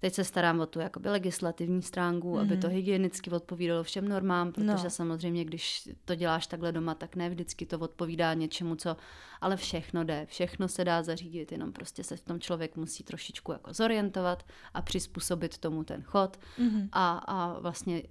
Teď 0.00 0.14
se 0.14 0.24
starám 0.24 0.60
o 0.60 0.66
tu 0.66 0.80
jakoby 0.80 1.08
legislativní 1.08 1.82
stránku, 1.82 2.34
mm-hmm. 2.34 2.40
aby 2.40 2.56
to 2.56 2.66
mhm. 2.66 2.76
hygienicky 2.76 3.30
odpovídalo 3.30 3.82
všem 3.82 4.08
normám, 4.08 4.52
protože 4.52 4.84
no. 4.84 4.90
samozřejmě, 4.90 5.44
když 5.44 5.88
to 6.04 6.14
děláš 6.14 6.46
takhle 6.46 6.72
doma, 6.72 6.94
tak 6.94 7.16
ne 7.16 7.30
vždycky 7.30 7.66
to 7.66 7.78
odpovídá 7.78 8.34
něčemu, 8.34 8.76
co, 8.76 8.96
ale 9.40 9.56
všechno 9.56 10.04
jde, 10.04 10.26
všechno 10.26 10.68
se 10.68 10.84
dá 10.84 11.02
zařídit, 11.02 11.52
jenom 11.52 11.72
prostě 11.72 12.04
se 12.04 12.16
v 12.16 12.20
tom 12.20 12.40
člověk 12.40 12.76
musí 12.76 13.04
trošičku 13.04 13.52
jako 13.52 13.72
zorientovat 13.72 14.42
a 14.74 14.82
přizpůsobit 14.82 15.58
tomu 15.58 15.84
ten 15.84 16.02
chod 16.02 16.36
mm-hmm. 16.58 16.88
a, 16.92 17.18
a 17.18 17.60
vlastně 17.60 18.02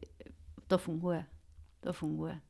to 0.68 0.78
funguje. 0.78 1.26
To 1.80 1.94
funguje. 1.94 2.42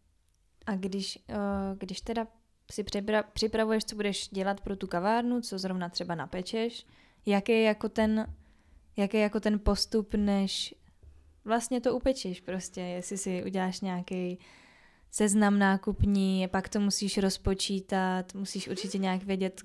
A 0.65 0.75
když, 0.75 1.19
uh, 1.29 1.77
když 1.77 2.01
teda 2.01 2.27
si 2.71 2.85
připravuješ, 3.33 3.85
co 3.85 3.95
budeš 3.95 4.29
dělat 4.29 4.61
pro 4.61 4.75
tu 4.75 4.87
kavárnu, 4.87 5.41
co 5.41 5.59
zrovna 5.59 5.89
třeba 5.89 6.15
napečeš, 6.15 6.85
jaký 7.25 7.51
je 7.51 7.61
jako 7.61 7.89
ten 7.89 8.35
jaký 8.97 9.17
je 9.17 9.23
jako 9.23 9.39
ten 9.39 9.59
postup, 9.59 10.13
než 10.13 10.75
vlastně 11.45 11.81
to 11.81 11.95
upečeš 11.95 12.41
prostě, 12.41 12.81
jestli 12.81 13.17
si 13.17 13.43
uděláš 13.45 13.81
nějaký 13.81 14.39
seznam 15.11 15.59
nákupní, 15.59 16.47
pak 16.47 16.69
to 16.69 16.79
musíš 16.79 17.17
rozpočítat, 17.17 18.33
musíš 18.33 18.67
určitě 18.67 18.97
nějak 18.97 19.23
vědět, 19.23 19.61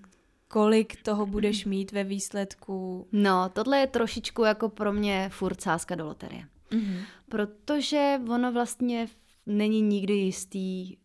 kolik 0.49 1.03
toho 1.03 1.27
budeš 1.27 1.65
mít 1.65 1.93
ve 1.93 2.05
výsledku. 2.05 3.09
No, 3.13 3.49
tohle 3.53 3.79
je 3.79 3.87
trošičku 3.87 4.45
jako 4.45 4.69
pro 4.69 4.93
mě 4.93 5.29
furt 5.33 5.61
sázka 5.61 5.95
do 5.95 6.05
loterie. 6.05 6.45
Mm-hmm. 6.71 7.03
Protože 7.29 8.21
ono 8.31 8.53
vlastně 8.53 9.09
není 9.47 9.83
nikdy 9.83 10.13
jistý, 10.13 10.97
uh, 10.97 11.01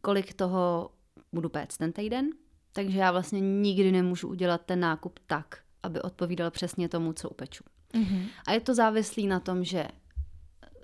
kolik 0.00 0.34
toho 0.34 0.90
budu 1.32 1.48
péct 1.48 1.78
ten 1.78 1.92
týden, 1.92 2.30
takže 2.72 2.98
já 2.98 3.12
vlastně 3.12 3.40
nikdy 3.40 3.92
nemůžu 3.92 4.28
udělat 4.28 4.60
ten 4.66 4.80
nákup 4.80 5.18
tak, 5.26 5.58
aby 5.88 6.02
odpovídal 6.02 6.50
přesně 6.50 6.88
tomu, 6.88 7.12
co 7.12 7.28
upeču. 7.30 7.64
Mm-hmm. 7.94 8.28
A 8.46 8.52
je 8.52 8.60
to 8.60 8.74
závislý 8.74 9.26
na 9.26 9.40
tom, 9.40 9.64
že 9.64 9.88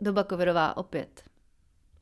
doba 0.00 0.24
covidová 0.24 0.76
opět 0.76 1.22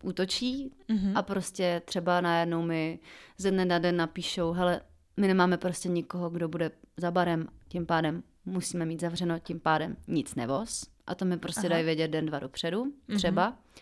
útočí 0.02 0.72
mm-hmm. 0.88 1.12
a 1.14 1.22
prostě 1.22 1.82
třeba 1.84 2.20
najednou 2.20 2.62
mi 2.62 2.98
ze 3.38 3.50
dne 3.50 3.64
na 3.64 3.78
den 3.78 3.96
napíšou, 3.96 4.52
hele, 4.52 4.80
my 5.16 5.28
nemáme 5.28 5.56
prostě 5.56 5.88
nikoho, 5.88 6.30
kdo 6.30 6.48
bude 6.48 6.70
za 6.96 7.10
barem, 7.10 7.48
tím 7.68 7.86
pádem 7.86 8.22
musíme 8.44 8.86
mít 8.86 9.00
zavřeno, 9.00 9.38
tím 9.38 9.60
pádem 9.60 9.96
nic 10.08 10.34
nevoz. 10.34 10.86
A 11.06 11.14
to 11.14 11.24
mi 11.24 11.38
prostě 11.38 11.60
Aha. 11.60 11.68
dají 11.68 11.84
vědět 11.84 12.08
den, 12.08 12.26
dva 12.26 12.38
dopředu, 12.38 12.84
mhm. 12.84 13.18
třeba. 13.18 13.50
Mm-hmm. 13.50 13.81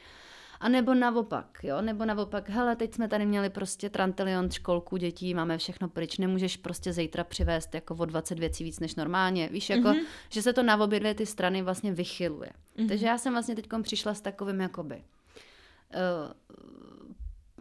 A 0.61 0.69
nebo 0.69 0.95
naopak, 0.95 1.59
jo, 1.63 1.83
nebo 1.83 2.05
naopak, 2.05 2.49
hele, 2.49 2.77
teď 2.77 2.95
jsme 2.95 3.09
tady 3.09 3.27
měli 3.27 3.51
prostě 3.51 3.91
trantilion 3.91 4.51
školku 4.51 4.97
dětí, 4.97 5.35
máme 5.35 5.59
všechno 5.59 5.89
pryč, 5.89 6.19
nemůžeš 6.19 6.57
prostě 6.57 6.93
zítra 6.93 7.25
přivést 7.25 7.75
jako 7.75 7.95
o 7.95 8.05
20 8.05 8.39
věcí 8.39 8.65
víc 8.65 8.81
než 8.81 8.95
normálně. 8.95 9.49
Víš, 9.49 9.71
jako, 9.71 9.89
mm-hmm. 9.89 10.05
že 10.29 10.43
se 10.43 10.53
to 10.53 10.63
na 10.63 10.77
obě 10.77 11.01
dvě 11.01 11.15
ty 11.15 11.27
strany 11.27 11.63
vlastně 11.63 11.93
vychyluje. 11.93 12.51
Mm-hmm. 12.77 12.89
Takže 12.89 13.07
já 13.07 13.19
jsem 13.19 13.33
vlastně 13.33 13.55
teď 13.55 13.67
přišla 13.83 14.15
s 14.15 14.21
takovým 14.21 14.61
jakoby 14.61 14.95
uh, 14.95 15.03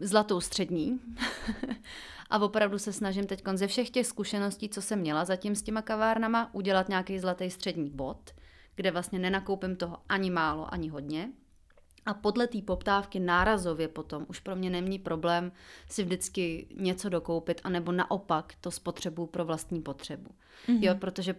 zlatou 0.00 0.40
střední 0.40 1.00
a 2.30 2.38
opravdu 2.38 2.78
se 2.78 2.92
snažím 2.92 3.26
teď 3.26 3.42
ze 3.54 3.66
všech 3.66 3.90
těch 3.90 4.06
zkušeností, 4.06 4.68
co 4.68 4.82
jsem 4.82 4.98
měla 4.98 5.24
zatím 5.24 5.54
s 5.54 5.62
těma 5.62 5.82
kavárnama, 5.82 6.54
udělat 6.54 6.88
nějaký 6.88 7.18
zlatý 7.18 7.50
střední 7.50 7.90
bod, 7.90 8.30
kde 8.74 8.90
vlastně 8.90 9.18
nenakoupím 9.18 9.76
toho 9.76 9.98
ani 10.08 10.30
málo, 10.30 10.74
ani 10.74 10.88
hodně. 10.88 11.30
A 12.10 12.14
podle 12.14 12.46
té 12.46 12.62
poptávky 12.62 13.20
nárazově 13.20 13.88
potom 13.88 14.26
už 14.28 14.40
pro 14.40 14.56
mě 14.56 14.70
není 14.70 14.98
problém 14.98 15.52
si 15.88 16.04
vždycky 16.04 16.66
něco 16.76 17.08
dokoupit, 17.08 17.60
anebo 17.64 17.92
naopak 17.92 18.54
to 18.60 18.70
spotřebu 18.70 19.26
pro 19.26 19.44
vlastní 19.44 19.82
potřebu. 19.82 20.30
Mm-hmm. 20.68 20.78
Jo, 20.82 20.94
protože 20.94 21.34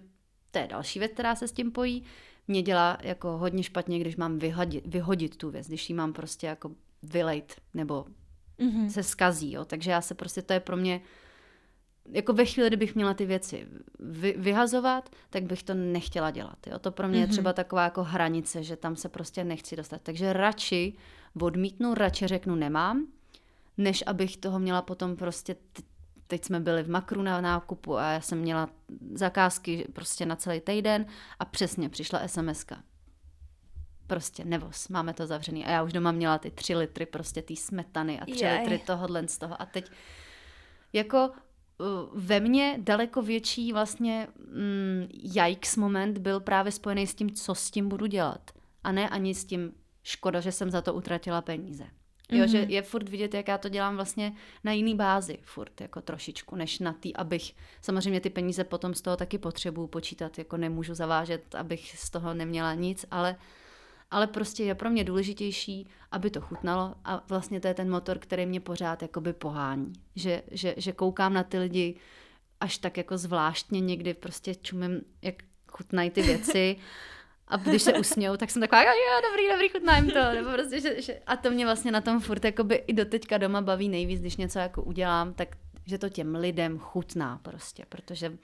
to 0.52 0.60
je 0.60 0.68
další 0.68 1.00
věc, 1.00 1.12
která 1.12 1.36
se 1.36 1.48
s 1.48 1.52
tím 1.52 1.72
pojí. 1.72 2.04
Mě 2.48 2.62
dělá 2.62 2.98
jako 3.02 3.38
hodně 3.38 3.64
špatně, 3.64 4.00
když 4.00 4.16
mám 4.16 4.40
vyhodit, 4.40 4.88
vyhodit 4.88 5.38
tu 5.38 5.50
věc, 5.50 5.68
když 5.68 5.90
ji 5.90 5.96
mám 5.96 6.14
prostě 6.14 6.48
jako 6.48 6.72
vylejt 7.04 7.62
nebo 7.74 8.06
mm-hmm. 8.60 8.88
se 8.88 9.04
skazí, 9.04 9.52
jo. 9.52 9.66
Takže 9.66 9.92
já 9.92 10.02
se 10.02 10.16
prostě, 10.16 10.42
to 10.42 10.54
je 10.54 10.60
pro 10.60 10.78
mě, 10.78 11.02
jako 12.06 12.34
ve 12.34 12.46
chvíli, 12.46 12.70
kdybych 12.70 12.96
měla 12.96 13.14
ty 13.14 13.26
věci 13.26 13.68
vy, 14.00 14.36
vyhazovat, 14.38 15.10
tak 15.30 15.44
bych 15.44 15.64
to 15.64 15.74
nechtěla 15.74 16.32
dělat, 16.32 16.68
jo. 16.68 16.80
To 16.80 16.92
pro 16.92 17.08
mě 17.08 17.18
mm-hmm. 17.18 17.22
je 17.22 17.26
mhm. 17.26 17.32
třeba 17.32 17.54
taková 17.54 17.84
jako 17.84 18.04
hranice, 18.04 18.64
že 18.64 18.76
tam 18.76 18.96
se 18.96 19.10
prostě 19.10 19.44
nechci 19.44 19.76
dostat. 19.76 20.02
Takže 20.02 20.34
radši 20.34 20.94
odmítnu, 21.42 21.94
radši 21.94 22.28
řeknu 22.28 22.56
nemám, 22.56 23.08
než 23.78 24.04
abych 24.08 24.38
toho 24.38 24.60
měla 24.60 24.82
potom 24.82 25.16
prostě, 25.16 25.56
teď 26.28 26.46
jsme 26.46 26.60
byli 26.60 26.84
v 26.84 26.90
Makru 26.90 27.22
na 27.22 27.42
nákupu 27.42 27.98
a 27.98 28.12
já 28.12 28.22
jsem 28.22 28.40
měla 28.40 28.70
zakázky 29.14 29.88
prostě 29.94 30.26
na 30.26 30.36
celý 30.36 30.60
týden 30.60 31.06
a 31.40 31.46
přesně 31.46 31.90
přišla 31.90 32.28
SMSka 32.28 32.84
prostě 34.12 34.46
nevoz, 34.46 34.88
máme 34.88 35.14
to 35.14 35.28
zavřený. 35.28 35.66
A 35.66 35.70
já 35.70 35.84
už 35.84 35.94
doma 35.94 36.12
měla 36.12 36.38
ty 36.38 36.52
tři 36.52 36.76
litry 36.76 37.06
prostě 37.06 37.42
té 37.42 37.56
smetany 37.56 38.20
a 38.20 38.26
tři 38.26 38.46
Jej. 38.46 38.60
litry 38.60 38.78
tohohle 38.78 39.28
z 39.28 39.38
toho. 39.38 39.62
A 39.62 39.66
teď 39.66 39.92
jako 40.94 41.32
ve 42.14 42.40
mně 42.40 42.78
daleko 42.82 43.22
větší 43.22 43.74
vlastně 43.74 44.28
mm, 44.38 45.08
yikes 45.12 45.78
moment 45.78 46.18
byl 46.18 46.40
právě 46.40 46.72
spojený 46.72 47.08
s 47.08 47.16
tím, 47.16 47.30
co 47.32 47.56
s 47.56 47.72
tím 47.72 47.90
budu 47.90 48.06
dělat. 48.06 48.52
A 48.84 48.92
ne 48.92 49.10
ani 49.10 49.36
s 49.36 49.46
tím, 49.46 49.74
škoda, 50.04 50.40
že 50.40 50.52
jsem 50.52 50.72
za 50.72 50.82
to 50.82 50.94
utratila 50.94 51.42
peníze. 51.42 51.84
Jo, 52.32 52.46
mm-hmm. 52.46 52.52
že 52.52 52.58
je 52.70 52.82
furt 52.82 53.10
vidět, 53.10 53.34
jak 53.34 53.48
já 53.48 53.58
to 53.58 53.70
dělám 53.70 53.96
vlastně 53.96 54.34
na 54.64 54.72
jiný 54.72 54.96
bázi, 54.96 55.38
furt 55.42 55.82
jako 55.82 56.02
trošičku, 56.02 56.56
než 56.56 56.80
na 56.80 56.94
tý, 56.94 57.16
abych, 57.16 57.56
samozřejmě 57.82 58.20
ty 58.20 58.30
peníze 58.30 58.64
potom 58.64 58.94
z 58.94 59.02
toho 59.02 59.18
taky 59.18 59.38
potřebuju 59.38 59.88
počítat, 59.88 60.38
jako 60.38 60.58
nemůžu 60.58 60.94
zavážet, 60.94 61.56
abych 61.56 61.96
z 61.98 62.10
toho 62.10 62.34
neměla 62.34 62.74
nic, 62.74 63.06
ale 63.12 63.36
ale 64.12 64.28
prostě 64.28 64.64
je 64.64 64.76
pro 64.76 64.90
mě 64.90 65.04
důležitější, 65.04 65.88
aby 66.12 66.30
to 66.30 66.42
chutnalo 66.42 66.96
a 67.06 67.24
vlastně 67.30 67.60
to 67.60 67.68
je 67.68 67.74
ten 67.74 67.90
motor, 67.90 68.20
který 68.20 68.46
mě 68.46 68.60
pořád 68.60 69.02
jakoby 69.02 69.34
pohání. 69.34 69.94
Že, 70.16 70.42
že, 70.52 70.74
že 70.78 70.92
koukám 70.92 71.34
na 71.34 71.44
ty 71.44 71.60
lidi 71.60 71.96
až 72.60 72.78
tak 72.78 72.98
jako 72.98 73.18
zvláštně 73.18 73.80
někdy 73.80 74.14
prostě 74.14 74.56
čumím, 74.56 75.02
jak 75.22 75.36
chutnají 75.72 76.10
ty 76.10 76.22
věci 76.22 76.76
a 77.48 77.58
když 77.58 77.82
se 77.82 77.94
usmějou, 77.94 78.38
tak 78.38 78.52
jsem 78.52 78.60
taková, 78.60 78.84
jo, 78.84 79.22
dobrý, 79.30 79.50
dobrý, 79.52 79.70
chutná 79.70 80.02
to. 80.02 80.36
Nebo 80.36 80.52
prostě, 80.52 80.82
že, 80.82 81.02
že, 81.02 81.20
a 81.28 81.36
to 81.38 81.52
mě 81.52 81.66
vlastně 81.66 81.92
na 81.92 82.02
tom 82.02 82.20
furt 82.20 82.46
jakoby 82.46 82.76
i 82.76 82.94
doteďka 82.94 83.38
doma 83.38 83.62
baví 83.62 83.90
nejvíc, 83.90 84.22
když 84.22 84.38
něco 84.38 84.60
jako 84.60 84.84
udělám, 84.84 85.34
tak 85.34 85.48
že 85.86 85.98
to 85.98 86.10
těm 86.10 86.36
lidem 86.36 86.80
chutná 86.80 87.40
prostě, 87.42 87.86
protože 87.90 88.38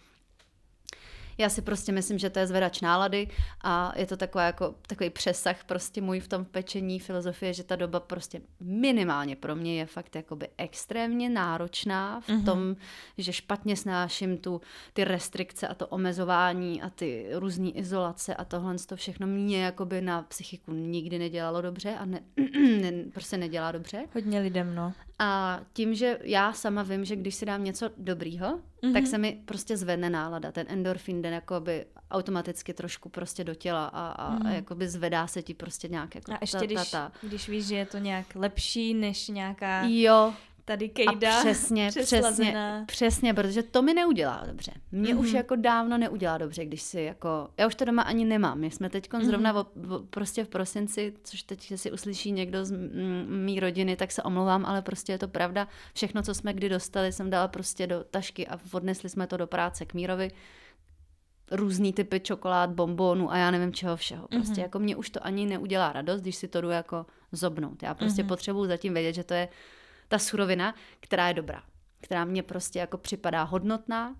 já 1.37 1.49
si 1.49 1.61
prostě 1.61 1.91
myslím, 1.91 2.17
že 2.17 2.29
to 2.29 2.39
je 2.39 2.47
zvedač 2.47 2.81
nálady 2.81 3.27
a 3.61 3.93
je 3.95 4.05
to 4.05 4.17
taková 4.17 4.43
jako, 4.43 4.75
takový 4.87 5.09
přesah 5.09 5.63
prostě 5.63 6.01
můj 6.01 6.19
v 6.19 6.27
tom 6.27 6.45
pečení 6.45 6.99
filozofie, 6.99 7.53
že 7.53 7.63
ta 7.63 7.75
doba 7.75 7.99
prostě 7.99 8.41
minimálně 8.59 9.35
pro 9.35 9.55
mě 9.55 9.79
je 9.79 9.85
fakt 9.85 10.15
jakoby 10.15 10.47
extrémně 10.57 11.29
náročná 11.29 12.21
v 12.21 12.27
mm-hmm. 12.29 12.45
tom, 12.45 12.75
že 13.17 13.33
špatně 13.33 13.75
snáším 13.75 14.37
tu, 14.37 14.61
ty 14.93 15.03
restrikce 15.03 15.67
a 15.67 15.73
to 15.73 15.87
omezování 15.87 16.81
a 16.81 16.89
ty 16.89 17.27
různé 17.33 17.69
izolace 17.69 18.35
a 18.35 18.45
tohle 18.45 18.75
to 18.87 18.95
všechno 18.95 19.27
mě 19.27 19.63
jakoby 19.63 20.01
na 20.01 20.21
psychiku 20.21 20.73
nikdy 20.73 21.19
nedělalo 21.19 21.61
dobře 21.61 21.95
a 21.95 22.05
ne, 22.05 22.19
ne, 22.81 22.91
prostě 23.13 23.37
nedělá 23.37 23.71
dobře. 23.71 24.05
Hodně 24.13 24.39
lidem, 24.39 24.75
no. 24.75 24.93
A 25.19 25.59
tím, 25.73 25.95
že 25.95 26.19
já 26.23 26.53
sama 26.53 26.83
vím, 26.83 27.05
že 27.05 27.15
když 27.15 27.35
si 27.35 27.45
dám 27.45 27.63
něco 27.63 27.89
dobrýho, 27.97 28.47
mm-hmm. 28.83 28.93
tak 28.93 29.07
se 29.07 29.17
mi 29.17 29.41
prostě 29.45 29.77
zvedne 29.77 30.09
nálada. 30.09 30.51
Ten 30.51 30.65
endorfin 30.69 31.21
jde 31.21 31.29
jakoby 31.29 31.85
automaticky 32.11 32.73
trošku 32.73 33.09
prostě 33.09 33.43
do 33.43 33.55
těla 33.55 33.85
a, 33.85 34.07
a, 34.07 34.35
mm-hmm. 34.35 34.47
a 34.47 34.51
jakoby 34.51 34.87
zvedá 34.87 35.27
se 35.27 35.41
ti 35.41 35.53
prostě 35.53 35.87
nějak 35.87 36.15
jako 36.15 36.31
A 36.31 36.37
ještě 36.41 36.57
ta, 36.57 36.65
když, 36.65 36.91
ta, 36.91 37.09
ta. 37.09 37.11
když 37.21 37.49
víš, 37.49 37.67
že 37.67 37.75
je 37.75 37.85
to 37.85 37.97
nějak 37.97 38.25
lepší 38.35 38.93
než 38.93 39.27
nějaká... 39.27 39.83
Jo, 39.83 40.33
tady 40.67 40.89
kejda 40.89 41.37
a 41.37 41.39
přesně, 41.39 41.89
přesně, 42.03 42.83
přesně, 42.87 43.33
protože 43.33 43.63
to 43.63 43.81
mi 43.81 43.93
neudělá 43.93 44.43
dobře. 44.47 44.71
Mě 44.91 45.15
mm-hmm. 45.15 45.19
už 45.19 45.27
mhm. 45.27 45.35
jako 45.35 45.55
dávno 45.55 45.97
neudělá 45.97 46.37
dobře, 46.37 46.65
když 46.65 46.81
si 46.81 47.01
jako, 47.01 47.49
já 47.57 47.67
už 47.67 47.75
to 47.75 47.85
doma 47.85 48.01
ani 48.01 48.25
nemám. 48.25 48.59
My 48.59 48.71
jsme 48.71 48.89
teď 48.89 49.09
mm-hmm. 49.09 49.25
zrovna 49.25 49.51
v, 49.51 49.65
v, 49.75 50.05
prostě 50.09 50.43
v 50.43 50.47
prosinci, 50.47 51.13
což 51.23 51.43
teď 51.43 51.73
si 51.75 51.91
uslyší 51.91 52.31
někdo 52.31 52.65
z 52.65 52.71
mý 53.27 53.59
rodiny, 53.59 53.95
tak 53.95 54.11
se 54.11 54.23
omlouvám, 54.23 54.65
ale 54.65 54.81
prostě 54.81 55.11
je 55.11 55.17
to 55.17 55.27
pravda. 55.27 55.67
Všechno, 55.93 56.21
co 56.21 56.33
jsme 56.33 56.53
kdy 56.53 56.69
dostali, 56.69 57.11
jsem 57.11 57.29
dala 57.29 57.47
prostě 57.47 57.87
do 57.87 58.03
tašky 58.03 58.47
a 58.47 58.59
odnesli 58.71 59.09
jsme 59.09 59.27
to 59.27 59.37
do 59.37 59.47
práce 59.47 59.85
k 59.85 59.93
Mírovi 59.93 60.31
různý 61.51 61.93
typy 61.93 62.19
čokolád, 62.19 62.69
bombónů 62.69 63.31
a 63.31 63.37
já 63.37 63.51
nevím 63.51 63.73
čeho 63.73 63.95
všeho. 63.95 64.27
Prostě 64.27 64.53
mm-hmm. 64.53 64.61
jako 64.61 64.79
mě 64.79 64.95
už 64.95 65.09
to 65.09 65.25
ani 65.25 65.45
neudělá 65.45 65.93
radost, 65.93 66.21
když 66.21 66.35
si 66.35 66.47
to 66.47 66.61
jdu 66.61 66.69
jako 66.69 67.05
zobnout. 67.31 67.83
Já 67.83 67.93
prostě 67.93 68.23
mm-hmm. 68.23 68.27
potřebuju 68.27 68.65
zatím 68.65 68.93
vědět, 68.93 69.13
že 69.13 69.23
to 69.23 69.33
je 69.33 69.49
ta 70.07 70.19
surovina, 70.19 70.75
která 70.99 71.27
je 71.27 71.33
dobrá, 71.33 71.63
která 72.01 72.25
mě 72.25 72.43
prostě 72.43 72.79
jako 72.79 72.97
připadá 72.97 73.43
hodnotná 73.43 74.15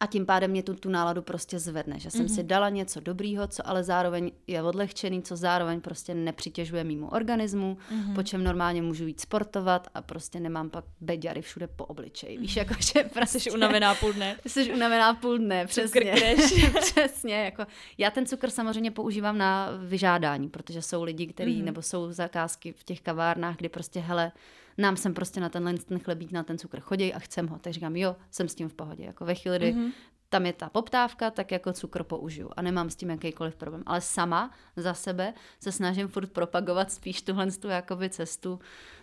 a 0.00 0.06
tím 0.06 0.26
pádem 0.26 0.50
mě 0.50 0.62
tu, 0.62 0.74
tu 0.74 0.88
náladu 0.88 1.22
prostě 1.22 1.58
zvedne, 1.58 1.98
že 1.98 2.10
jsem 2.10 2.26
mm-hmm. 2.26 2.34
si 2.34 2.42
dala 2.42 2.68
něco 2.68 3.00
dobrýho, 3.00 3.46
co 3.46 3.68
ale 3.68 3.84
zároveň 3.84 4.32
je 4.46 4.62
odlehčený, 4.62 5.22
co 5.22 5.36
zároveň 5.36 5.80
prostě 5.80 6.14
nepřitěžuje 6.14 6.84
mýmu 6.84 7.08
organismu, 7.08 7.78
mm-hmm. 7.92 8.14
po 8.14 8.22
čem 8.22 8.44
normálně 8.44 8.82
můžu 8.82 9.06
jít 9.06 9.20
sportovat 9.20 9.88
a 9.94 10.02
prostě 10.02 10.40
nemám 10.40 10.70
pak 10.70 10.84
beďary 11.00 11.42
všude 11.42 11.66
po 11.66 11.86
obličeji. 11.86 12.38
Víš, 12.38 12.56
jako, 12.56 12.74
že 12.80 13.02
prostě... 13.02 13.38
Jsi 13.40 13.50
unavená 13.50 13.94
půl 13.94 14.12
dne. 14.12 14.36
Jsi 14.46 14.72
unavená 14.72 15.14
půl 15.14 15.38
dne, 15.38 15.66
přesně. 15.66 16.14
přesně, 16.80 17.34
jako. 17.44 17.66
Já 17.98 18.10
ten 18.10 18.26
cukr 18.26 18.50
samozřejmě 18.50 18.90
používám 18.90 19.38
na 19.38 19.68
vyžádání, 19.86 20.48
protože 20.48 20.82
jsou 20.82 21.02
lidi, 21.02 21.26
kteří, 21.26 21.60
mm-hmm. 21.60 21.64
nebo 21.64 21.82
jsou 21.82 22.12
zakázky 22.12 22.72
v 22.72 22.84
těch 22.84 23.00
kavárnách, 23.00 23.56
kdy 23.56 23.68
prostě, 23.68 24.00
hele, 24.00 24.32
nám 24.80 24.96
sem 24.96 25.14
prostě 25.14 25.40
na 25.40 25.48
tenhle 25.48 25.74
ten 25.74 25.98
chlebík, 25.98 26.32
na 26.32 26.42
ten 26.42 26.58
cukr 26.58 26.80
chodí 26.80 27.14
a 27.14 27.18
chcem 27.18 27.48
ho. 27.48 27.58
Tak 27.58 27.72
říkám, 27.72 27.96
jo, 27.96 28.16
jsem 28.30 28.48
s 28.48 28.54
tím 28.54 28.68
v 28.68 28.74
pohodě. 28.74 29.04
Jako 29.04 29.24
ve 29.24 29.34
chvíli, 29.34 29.58
kdy 29.58 29.72
mm-hmm. 29.72 29.92
tam 30.28 30.46
je 30.46 30.52
ta 30.52 30.68
poptávka, 30.68 31.30
tak 31.30 31.52
jako 31.52 31.72
cukr 31.72 32.02
použiju 32.02 32.50
a 32.56 32.62
nemám 32.62 32.90
s 32.90 32.96
tím 32.96 33.10
jakýkoliv 33.10 33.56
problém. 33.56 33.82
Ale 33.86 34.00
sama 34.00 34.50
za 34.76 34.94
sebe 34.94 35.34
se 35.60 35.72
snažím 35.72 36.08
furt 36.08 36.32
propagovat 36.32 36.92
spíš 36.92 37.22
tuhle 37.22 37.50
tu 37.50 37.68
jakoby 37.68 38.10
cestu 38.10 38.60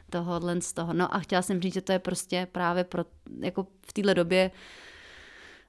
tohohle 0.09 0.61
z 0.61 0.73
toho. 0.73 0.93
No 0.93 1.15
a 1.15 1.19
chtěla 1.19 1.41
jsem 1.41 1.61
říct, 1.61 1.73
že 1.73 1.81
to 1.81 1.91
je 1.91 1.99
prostě 1.99 2.47
právě 2.51 2.83
pro, 2.83 3.05
jako 3.39 3.67
v 3.87 3.93
téhle 3.93 4.13
době 4.15 4.51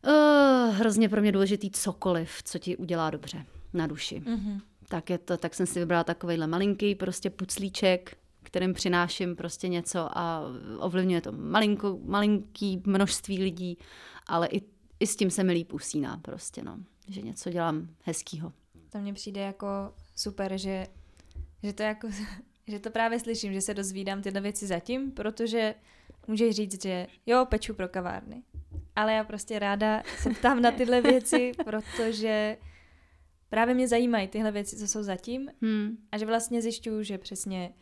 uh, 0.07 0.75
hrozně 0.75 1.09
pro 1.09 1.21
mě 1.21 1.33
důležitý 1.33 1.71
cokoliv, 1.71 2.43
co 2.43 2.59
ti 2.59 2.77
udělá 2.77 3.11
dobře 3.11 3.47
na 3.73 3.87
duši. 3.87 4.21
Mm-hmm. 4.21 4.61
Tak, 4.89 5.11
je 5.11 5.19
to, 5.19 5.37
tak 5.37 5.55
jsem 5.55 5.67
si 5.67 5.79
vybrala 5.79 6.05
takovýhle 6.05 6.47
malinký 6.47 6.95
prostě 6.95 7.31
puclíček, 7.31 8.17
kterým 8.49 8.75
přináším 8.75 9.37
prostě 9.37 9.69
něco 9.69 10.19
a 10.19 10.43
ovlivňuje 10.79 11.21
to 11.21 11.33
malinko, 11.33 11.99
malinký 12.05 12.83
množství 12.87 13.43
lidí, 13.43 13.79
ale 14.27 14.49
i, 14.49 14.63
i 15.01 15.07
s 15.07 15.17
tím 15.17 15.31
se 15.31 15.45
mi 15.45 15.53
líp 15.53 15.73
usíná 15.73 16.17
prostě, 16.17 16.63
no. 16.63 16.79
Že 17.09 17.23
něco 17.23 17.51
dělám 17.51 17.89
hezkýho. 18.03 18.53
To 18.93 18.99
mně 18.99 19.15
přijde 19.15 19.41
jako 19.41 19.67
super, 20.17 20.59
že, 20.59 20.87
že 21.63 21.73
to 21.73 21.83
jako, 21.83 22.09
že 22.67 22.79
to 22.79 22.91
právě 22.91 23.21
slyším, 23.21 23.53
že 23.53 23.61
se 23.61 23.75
dozvídám 23.75 24.23
tyhle 24.23 24.41
věci 24.41 24.67
zatím, 24.67 25.11
protože 25.13 25.75
můžeš 26.27 26.57
říct, 26.57 26.83
že 26.83 27.07
jo, 27.27 27.47
peču 27.49 27.75
pro 27.75 27.89
kavárny. 27.89 28.43
Ale 28.97 29.13
já 29.13 29.25
prostě 29.25 29.59
ráda 29.59 30.03
se 30.19 30.31
ptám 30.31 30.63
na 30.63 30.71
tyhle 30.71 31.01
věci, 31.13 31.53
protože 31.65 32.57
právě 33.49 33.75
mě 33.75 33.89
zajímají 33.89 34.29
tyhle 34.29 34.53
věci, 34.53 34.77
co 34.77 34.89
jsou 34.89 35.03
zatím 35.03 35.51
hmm. 35.63 35.97
a 36.13 36.19
že 36.19 36.27
vlastně 36.27 36.63
zjišťuju, 36.63 37.03
že 37.03 37.19
přesně 37.19 37.73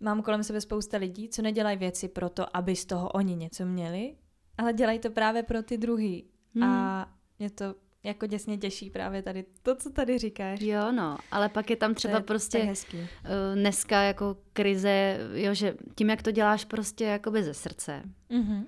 mám 0.00 0.22
kolem 0.22 0.42
sebe 0.42 0.60
spousta 0.60 0.96
lidí, 0.96 1.28
co 1.28 1.42
nedělají 1.42 1.76
věci 1.76 2.08
proto, 2.08 2.56
aby 2.56 2.76
z 2.76 2.84
toho 2.84 3.08
oni 3.08 3.36
něco 3.36 3.66
měli, 3.66 4.14
ale 4.58 4.72
dělají 4.72 4.98
to 4.98 5.10
právě 5.10 5.42
pro 5.42 5.62
ty 5.62 5.78
druhý. 5.78 6.24
Hmm. 6.54 6.64
A 6.64 7.08
mě 7.38 7.50
to 7.50 7.74
jako 8.02 8.26
děsně 8.26 8.58
těší 8.58 8.90
právě 8.90 9.22
tady 9.22 9.44
to, 9.62 9.74
co 9.74 9.90
tady 9.90 10.18
říkáš. 10.18 10.60
Jo, 10.60 10.92
no, 10.92 11.18
ale 11.30 11.48
pak 11.48 11.70
je 11.70 11.76
tam 11.76 11.94
třeba 11.94 12.16
je, 12.16 12.22
prostě 12.22 12.58
to 12.58 12.64
je 12.64 12.68
hezký. 12.68 12.96
Uh, 12.98 13.06
dneska 13.54 14.02
jako 14.02 14.36
krize, 14.52 15.18
jo, 15.34 15.54
že 15.54 15.74
tím, 15.94 16.10
jak 16.10 16.22
to 16.22 16.30
děláš 16.30 16.64
prostě 16.64 17.04
jakoby 17.04 17.42
ze 17.42 17.54
srdce, 17.54 18.02
mm-hmm. 18.30 18.64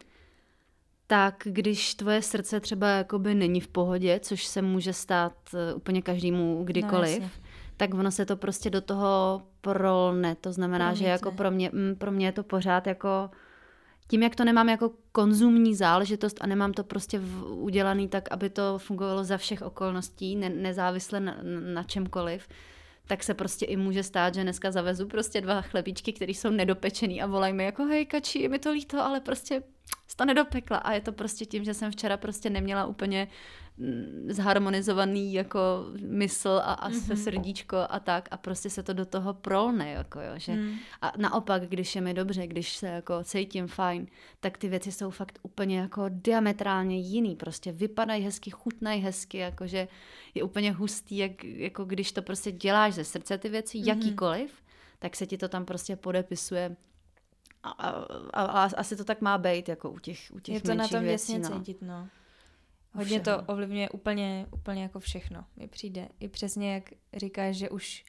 tak 1.07 1.43
když 1.45 1.95
tvoje 1.95 2.23
srdce 2.23 2.61
třeba 2.61 2.89
jakoby 2.89 3.35
není 3.35 3.61
v 3.61 3.69
pohodě, 3.69 4.21
což 4.23 4.45
se 4.45 4.63
může 4.63 4.93
stát 4.93 5.35
uh, 5.55 5.77
úplně 5.77 6.03
každému 6.03 6.65
kdykoliv, 6.65 7.21
no, 7.21 7.29
tak 7.77 7.95
ono 7.95 8.11
se 8.11 8.27
to 8.27 8.37
prostě 8.37 8.71
do 8.71 8.81
toho 8.81 9.43
prolne. 9.61 10.35
To 10.35 10.53
znamená, 10.53 10.87
Promítne. 10.87 11.07
že 11.07 11.11
jako 11.11 11.33
pro 11.33 11.51
mě, 11.51 11.71
mm, 11.73 11.97
pro 11.97 12.13
mě 12.13 12.27
je 12.27 12.33
to 12.33 12.43
pořád 12.43 12.87
jako 12.87 13.31
tím, 14.09 14.23
jak 14.23 14.37
to 14.37 14.45
nemám 14.45 14.69
jako 14.69 14.91
konzumní 15.13 15.75
záležitost 15.75 16.37
a 16.41 16.47
nemám 16.47 16.73
to 16.73 16.85
prostě 16.85 17.19
v, 17.19 17.45
udělaný 17.45 18.09
tak, 18.09 18.29
aby 18.33 18.51
to 18.51 18.79
fungovalo 18.79 19.25
za 19.25 19.37
všech 19.37 19.63
okolností, 19.63 20.37
ne, 20.37 20.49
nezávisle 20.49 21.21
na, 21.21 21.37
na 21.75 21.83
čemkoliv, 21.83 22.49
tak 23.07 23.23
se 23.23 23.35
prostě 23.35 23.67
i 23.67 23.77
může 23.77 24.03
stát, 24.03 24.35
že 24.35 24.43
dneska 24.43 24.71
zavezu 24.71 25.07
prostě 25.07 25.41
dva 25.41 25.63
chlebíčky, 25.63 26.13
které 26.13 26.33
jsou 26.33 26.51
nedopečený 26.51 27.23
a 27.23 27.27
volají 27.27 27.53
mi 27.53 27.65
jako 27.65 27.85
hej 27.85 28.07
kači, 28.07 28.39
je 28.39 28.49
mi 28.49 28.59
to 28.59 28.73
líto, 28.73 29.03
ale 29.03 29.21
prostě 29.21 29.63
to 30.17 30.25
nedopekla 30.25 30.77
a 30.77 30.93
je 30.93 31.01
to 31.01 31.13
prostě 31.13 31.45
tím, 31.45 31.65
že 31.65 31.75
jsem 31.75 31.93
včera 31.93 32.17
prostě 32.17 32.51
neměla 32.51 32.87
úplně 32.87 33.29
zharmonizovaný 34.29 35.33
jako 35.33 35.87
mysl 36.07 36.49
a, 36.49 36.73
a 36.73 36.91
mm-hmm. 36.91 37.15
srdíčko 37.15 37.77
a 37.89 38.01
tak 38.01 38.29
a 38.31 38.37
prostě 38.37 38.71
se 38.71 38.83
to 38.83 38.93
do 38.93 39.07
toho 39.07 39.35
prolne, 39.35 39.91
jako 39.91 40.21
jo, 40.21 40.33
že 40.37 40.53
mm. 40.53 40.75
a 41.03 41.13
naopak, 41.17 41.69
když 41.69 41.95
je 41.95 42.01
mi 42.01 42.15
dobře, 42.15 42.47
když 42.47 42.77
se 42.77 42.87
jako 42.87 43.25
cítím 43.25 43.67
fajn, 43.67 44.07
tak 44.41 44.59
ty 44.59 44.69
věci 44.69 44.93
jsou 44.93 45.11
fakt 45.11 45.39
úplně 45.43 45.79
jako 45.79 46.05
diametrálně 46.09 46.99
jiný, 46.99 47.37
prostě 47.37 47.73
vypadají 47.73 48.25
hezky, 48.25 48.51
chutnají 48.51 49.03
hezky, 49.03 49.39
jakože 49.39 49.89
je 50.35 50.43
úplně 50.43 50.73
hustý, 50.73 51.17
jak, 51.17 51.45
jako 51.45 51.85
když 51.85 52.13
to 52.13 52.23
prostě 52.23 52.53
děláš 52.53 52.95
ze 52.95 53.05
srdce 53.05 53.39
ty 53.39 53.49
věci, 53.49 53.79
mm-hmm. 53.79 53.89
jakýkoliv, 53.89 54.63
tak 54.99 55.17
se 55.17 55.27
ti 55.27 55.39
to 55.39 55.49
tam 55.49 55.65
prostě 55.65 55.97
podepisuje 55.97 56.77
a, 57.63 57.71
a, 57.71 57.91
a, 58.33 58.45
a 58.45 58.71
asi 58.77 58.97
to 58.97 59.05
tak 59.05 59.21
má 59.21 59.39
být, 59.39 59.69
jako 59.69 59.91
u 59.91 59.99
těch, 59.99 60.33
u 60.35 60.41
těch 60.41 60.55
Je 60.55 60.61
to 60.61 60.75
na 60.75 60.89
tom 60.89 61.05
věcí, 61.05 61.33
jasně 61.33 61.49
no. 61.49 61.59
cítit, 61.59 61.83
no. 61.83 62.09
Hodně 62.95 63.21
to 63.21 63.43
ovlivňuje 63.43 63.91
úplně, 63.91 64.47
úplně 64.51 64.83
jako 64.83 65.01
všechno. 65.01 65.45
Mi 65.57 65.69
přijde. 65.69 66.09
I 66.21 66.29
přesně 66.29 66.75
jak 66.75 66.91
říkáš, 67.17 67.57
že 67.57 67.71
už 67.71 68.05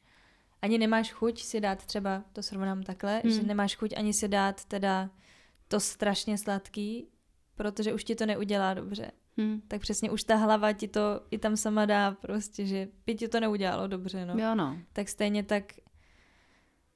ani 0.61 0.77
nemáš 0.77 1.11
chuť 1.11 1.41
si 1.41 1.61
dát 1.61 1.85
třeba, 1.85 2.23
to 2.33 2.43
srovnám 2.43 2.83
takhle, 2.83 3.21
hmm. 3.23 3.33
že 3.33 3.43
nemáš 3.43 3.75
chuť 3.75 3.93
ani 3.97 4.13
si 4.13 4.27
dát 4.27 4.65
teda 4.65 5.09
to 5.67 5.79
strašně 5.79 6.37
sladký, 6.37 7.07
protože 7.55 7.93
už 7.93 8.03
ti 8.03 8.15
to 8.15 8.25
neudělá 8.25 8.73
dobře. 8.73 9.11
Hmm. 9.37 9.61
Tak 9.67 9.81
přesně 9.81 10.11
už 10.11 10.23
ta 10.23 10.35
hlava 10.35 10.73
ti 10.73 10.87
to 10.87 11.21
i 11.31 11.37
tam 11.37 11.57
sama 11.57 11.85
dá 11.85 12.11
prostě, 12.11 12.65
že 12.65 12.87
by 13.05 13.15
ti 13.15 13.27
to 13.27 13.39
neudělalo 13.39 13.87
dobře, 13.87 14.25
no. 14.25 14.33
Jo, 14.37 14.55
no. 14.55 14.77
Tak 14.93 15.09
stejně 15.09 15.43
tak 15.43 15.63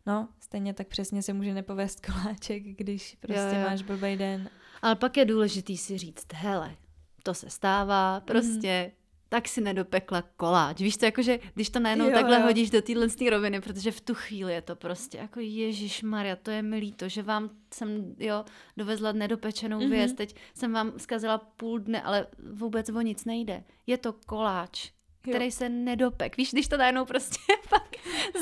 No, 0.08 0.28
stejně 0.40 0.74
tak 0.74 0.88
přesně 0.88 1.24
se 1.24 1.34
může 1.34 1.54
nepovést 1.54 2.06
koláček, 2.06 2.64
když 2.64 3.18
prostě 3.20 3.52
jo, 3.54 3.62
jo. 3.62 3.70
máš 3.70 3.82
blbý 3.82 4.16
den. 4.16 4.50
Ale 4.82 4.96
pak 4.96 5.18
je 5.18 5.26
důležitý 5.26 5.78
si 5.78 5.98
říct, 5.98 6.34
hele, 6.34 6.76
to 7.28 7.34
se 7.34 7.50
stává, 7.50 8.20
prostě 8.20 8.92
mm. 8.92 8.98
tak 9.30 9.48
si 9.48 9.62
nedopekla 9.62 10.22
koláč. 10.22 10.82
Víš 10.82 10.98
to, 10.98 11.06
jakože 11.06 11.40
když 11.54 11.70
to 11.70 11.80
najednou 11.80 12.06
jo, 12.06 12.12
takhle 12.12 12.40
jo. 12.40 12.44
hodíš 12.44 12.70
do 12.70 12.82
téhle 12.82 13.08
roviny, 13.30 13.62
protože 13.62 13.92
v 13.92 14.02
tu 14.02 14.14
chvíli 14.14 14.54
je 14.54 14.62
to 14.62 14.76
prostě 14.76 15.18
jako 15.18 15.40
Ježíš 15.40 16.04
Maria, 16.04 16.36
to 16.36 16.52
je 16.52 16.62
milý 16.62 16.92
to, 16.92 17.10
že 17.10 17.22
vám 17.24 17.50
jsem 17.74 18.16
jo, 18.20 18.46
dovezla 18.78 19.12
nedopečenou 19.12 19.80
mm-hmm. 19.80 19.90
věc, 19.90 20.14
teď 20.14 20.36
jsem 20.54 20.74
vám 20.74 20.94
zkazila 20.98 21.38
půl 21.38 21.80
dne, 21.80 22.02
ale 22.02 22.28
vůbec 22.54 22.90
o 22.90 23.02
nic 23.02 23.26
nejde. 23.26 23.64
Je 23.88 23.98
to 23.98 24.14
koláč 24.14 24.92
který 25.30 25.46
jo. 25.46 25.52
se 25.52 25.70
nedopek. 25.70 26.38
Víš, 26.38 26.52
když 26.52 26.68
to 26.68 26.78
najednou 26.78 27.06
prostě 27.06 27.40
pak 27.70 27.88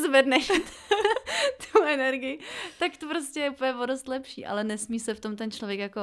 zvedneš 0.06 0.48
tu 1.72 1.84
energii, 1.84 2.40
tak 2.80 2.98
to 2.98 3.08
prostě 3.08 3.40
je 3.40 3.50
úplně 3.50 3.74
dost 3.86 4.08
lepší, 4.08 4.46
ale 4.46 4.64
nesmí 4.64 5.00
se 5.00 5.14
v 5.14 5.20
tom 5.20 5.36
ten 5.36 5.52
člověk 5.52 5.80
jako, 5.80 6.02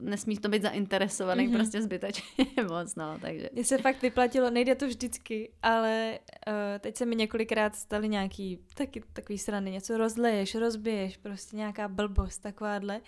nesmí 0.00 0.38
to 0.38 0.48
být 0.48 0.62
zainteresovaný 0.62 1.48
mm-hmm. 1.48 1.54
prostě 1.54 1.82
zbytečně 1.82 2.46
moc, 2.68 2.94
no, 2.94 3.18
takže. 3.20 3.48
Mně 3.52 3.64
se 3.64 3.78
fakt 3.78 4.02
vyplatilo, 4.02 4.50
nejde 4.50 4.74
to 4.74 4.86
vždycky, 4.86 5.52
ale 5.62 6.18
uh, 6.46 6.54
teď 6.80 6.96
se 6.96 7.06
mi 7.06 7.16
několikrát 7.16 7.76
staly 7.76 8.08
nějaký 8.08 8.58
taky 8.74 9.02
takový 9.12 9.38
strany, 9.38 9.70
něco 9.70 9.98
rozleješ, 9.98 10.54
rozbiješ, 10.54 11.16
prostě 11.16 11.56
nějaká 11.56 11.88
blbost, 11.88 12.38
takováhle 12.38 13.00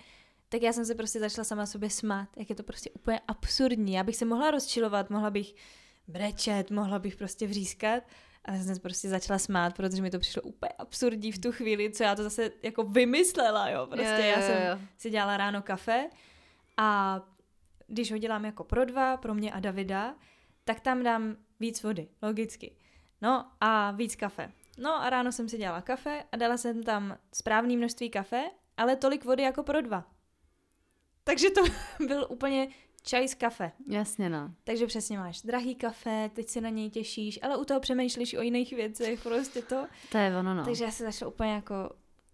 tak 0.49 0.63
já 0.63 0.73
jsem 0.73 0.85
se 0.85 0.95
prostě 0.95 1.21
začala 1.21 1.45
sama 1.45 1.67
sobě 1.67 1.91
smát, 1.91 2.29
jak 2.37 2.51
je 2.51 2.57
to 2.57 2.63
prostě 2.63 2.91
úplně 2.91 3.21
absurdní. 3.29 3.93
Já 3.93 4.03
bych 4.03 4.17
se 4.17 4.25
mohla 4.25 4.51
rozčilovat, 4.51 5.11
mohla 5.11 5.31
bych 5.31 5.55
brečet, 6.09 6.71
mohla 6.71 6.99
bych 6.99 7.17
prostě 7.17 7.47
vřískat, 7.47 8.03
ale 8.45 8.59
jsem 8.59 8.75
se 8.75 8.81
prostě 8.81 9.09
začala 9.09 9.39
smát, 9.39 9.75
protože 9.75 10.03
mi 10.03 10.11
to 10.11 10.19
přišlo 10.19 10.43
úplně 10.43 10.71
absurdní 10.79 11.33
v 11.33 11.39
tu 11.39 11.53
chvíli, 11.53 11.91
co 11.91 12.03
já 12.03 12.15
to 12.15 12.23
zase 12.23 12.51
jako 12.63 12.83
vymyslela, 12.83 13.69
jo. 13.69 13.87
Prostě 13.87 14.05
jo, 14.05 14.17
jo, 14.19 14.35
já 14.37 14.43
jsem 14.43 14.63
jo. 14.69 14.79
si 14.97 15.11
dělala 15.11 15.37
ráno 15.37 15.63
kafe 15.63 16.11
a 16.77 17.21
když 17.87 18.13
ho 18.13 18.19
dělám 18.19 18.45
jako 18.45 18.65
pro 18.65 18.85
dva, 18.85 19.17
pro 19.17 19.35
mě 19.35 19.53
a 19.53 19.61
Davida, 19.61 20.15
tak 20.65 20.81
tam 20.81 21.03
dám 21.03 21.37
víc 21.61 21.83
vody, 21.83 22.09
logicky. 22.23 22.77
No 23.23 23.51
a 23.61 23.91
víc 23.91 24.17
kafe. 24.17 24.53
No 24.79 25.03
a 25.03 25.11
ráno 25.11 25.33
jsem 25.33 25.49
si 25.49 25.59
dělala 25.59 25.81
kafe 25.81 26.23
a 26.33 26.37
dala 26.37 26.57
jsem 26.57 26.83
tam 26.83 27.19
správné 27.33 27.77
množství 27.77 28.11
kafe, 28.11 28.45
ale 28.77 28.97
tolik 28.97 29.25
vody 29.25 29.43
jako 29.43 29.63
pro 29.63 29.81
dva. 29.81 30.05
Takže 31.25 31.51
to 31.51 31.61
byl 32.07 32.27
úplně 32.31 32.69
čaj 33.07 33.29
z 33.29 33.35
kafe. 33.35 33.73
Jasně, 33.89 34.31
no. 34.31 34.51
Takže 34.65 34.87
přesně 34.87 35.19
máš 35.19 35.43
drahý 35.43 35.75
kafe, 35.75 36.31
teď 36.35 36.49
se 36.49 36.61
na 36.61 36.69
něj 36.69 36.91
těšíš, 36.91 37.39
ale 37.43 37.57
u 37.57 37.65
toho 37.65 37.81
přemýšlíš 37.81 38.35
o 38.35 38.41
jiných 38.41 38.73
věcech, 38.73 39.23
prostě 39.23 39.63
to. 39.63 39.87
To 40.13 40.19
je 40.19 40.39
ono, 40.39 40.55
no. 40.55 40.65
Takže 40.65 40.85
já 40.85 40.91
se 40.91 41.05
začala 41.05 41.31
úplně 41.31 41.53
jako, 41.53 41.91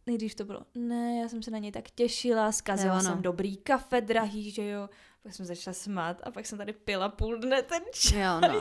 nejdřív 0.07 0.35
to 0.35 0.45
bylo, 0.45 0.63
ne, 0.75 1.19
já 1.19 1.29
jsem 1.29 1.43
se 1.43 1.51
na 1.51 1.59
něj 1.59 1.73
tak 1.73 1.91
těšila, 1.91 2.53
zkazila 2.53 3.01
jsem 3.01 3.23
dobrý 3.23 3.57
kafe, 3.57 4.01
drahý, 4.01 4.51
že 4.51 4.69
jo. 4.69 4.89
Pak 5.23 5.35
jsem 5.35 5.47
začala 5.47 5.75
smát 5.75 6.21
a 6.25 6.31
pak 6.31 6.47
jsem 6.47 6.59
tady 6.59 6.73
pila 6.73 7.09
půl 7.09 7.39
dne 7.39 7.63
ten 7.63 7.83
čaj. 7.95 8.21
Jo, 8.21 8.41
no. 8.41 8.55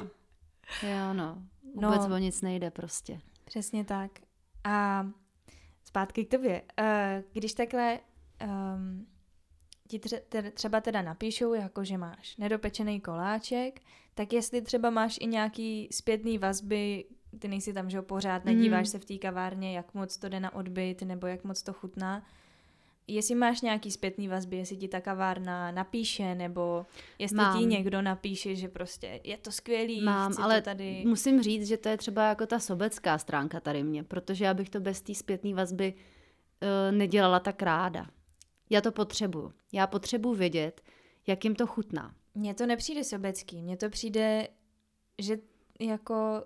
Jo, 0.89 1.13
no. 1.13 1.43
Vůbec 1.73 2.07
no, 2.07 2.15
o 2.15 2.17
nic 2.17 2.41
nejde 2.41 2.71
prostě. 2.71 3.21
Přesně 3.45 3.85
tak. 3.85 4.11
A 4.63 5.07
zpátky 5.83 6.25
k 6.25 6.31
tobě. 6.31 6.61
Uh, 6.79 7.23
když 7.33 7.53
takhle 7.53 7.99
um, 8.43 9.07
ti 9.99 10.19
třeba 10.53 10.81
teda 10.81 11.01
napíšou, 11.01 11.53
jako 11.53 11.83
že 11.83 11.97
máš 11.97 12.37
nedopečený 12.37 13.01
koláček, 13.01 13.79
tak 14.15 14.33
jestli 14.33 14.61
třeba 14.61 14.89
máš 14.89 15.17
i 15.21 15.27
nějaký 15.27 15.87
zpětný 15.91 16.37
vazby, 16.37 17.05
ty 17.39 17.47
nejsi 17.47 17.73
tam, 17.73 17.89
že 17.89 17.97
ho 17.97 18.03
pořád, 18.03 18.45
nedíváš 18.45 18.87
mm. 18.87 18.91
se 18.91 18.99
v 18.99 19.05
té 19.05 19.17
kavárně, 19.17 19.75
jak 19.75 19.93
moc 19.93 20.17
to 20.17 20.29
jde 20.29 20.39
na 20.39 20.55
odbyt, 20.55 21.01
nebo 21.01 21.27
jak 21.27 21.43
moc 21.43 21.63
to 21.63 21.73
chutná, 21.73 22.23
jestli 23.07 23.35
máš 23.35 23.61
nějaký 23.61 23.91
zpětný 23.91 24.27
vazby, 24.27 24.57
jestli 24.57 24.77
ti 24.77 24.87
ta 24.87 25.01
kavárna 25.01 25.71
napíše, 25.71 26.35
nebo 26.35 26.85
jestli 27.19 27.37
Mám. 27.37 27.59
ti 27.59 27.65
někdo 27.65 28.01
napíše, 28.01 28.55
že 28.55 28.67
prostě 28.67 29.19
je 29.23 29.37
to 29.37 29.51
skvělý, 29.51 30.01
Mám, 30.01 30.33
ale 30.41 30.61
to 30.61 30.65
tady... 30.65 31.03
musím 31.07 31.41
říct, 31.41 31.67
že 31.67 31.77
to 31.77 31.89
je 31.89 31.97
třeba 31.97 32.29
jako 32.29 32.45
ta 32.45 32.59
sobecká 32.59 33.17
stránka 33.17 33.59
tady 33.59 33.83
mě, 33.83 34.03
protože 34.03 34.45
já 34.45 34.53
bych 34.53 34.69
to 34.69 34.79
bez 34.79 35.01
té 35.01 35.15
zpětné 35.15 35.53
vazby 35.53 35.93
uh, 35.93 36.97
nedělala 36.97 37.39
tak 37.39 37.61
ráda. 37.61 38.07
Já 38.71 38.81
to 38.81 38.91
potřebuju. 38.91 39.53
Já 39.71 39.87
potřebuji 39.87 40.33
vědět, 40.33 40.81
jak 41.27 41.43
jim 41.43 41.55
to 41.55 41.67
chutná. 41.67 42.15
Mně 42.35 42.53
to 42.53 42.65
nepřijde 42.65 43.03
sobecký. 43.03 43.61
Mně 43.61 43.77
to 43.77 43.89
přijde, 43.89 44.47
že 45.19 45.37
jako 45.79 46.43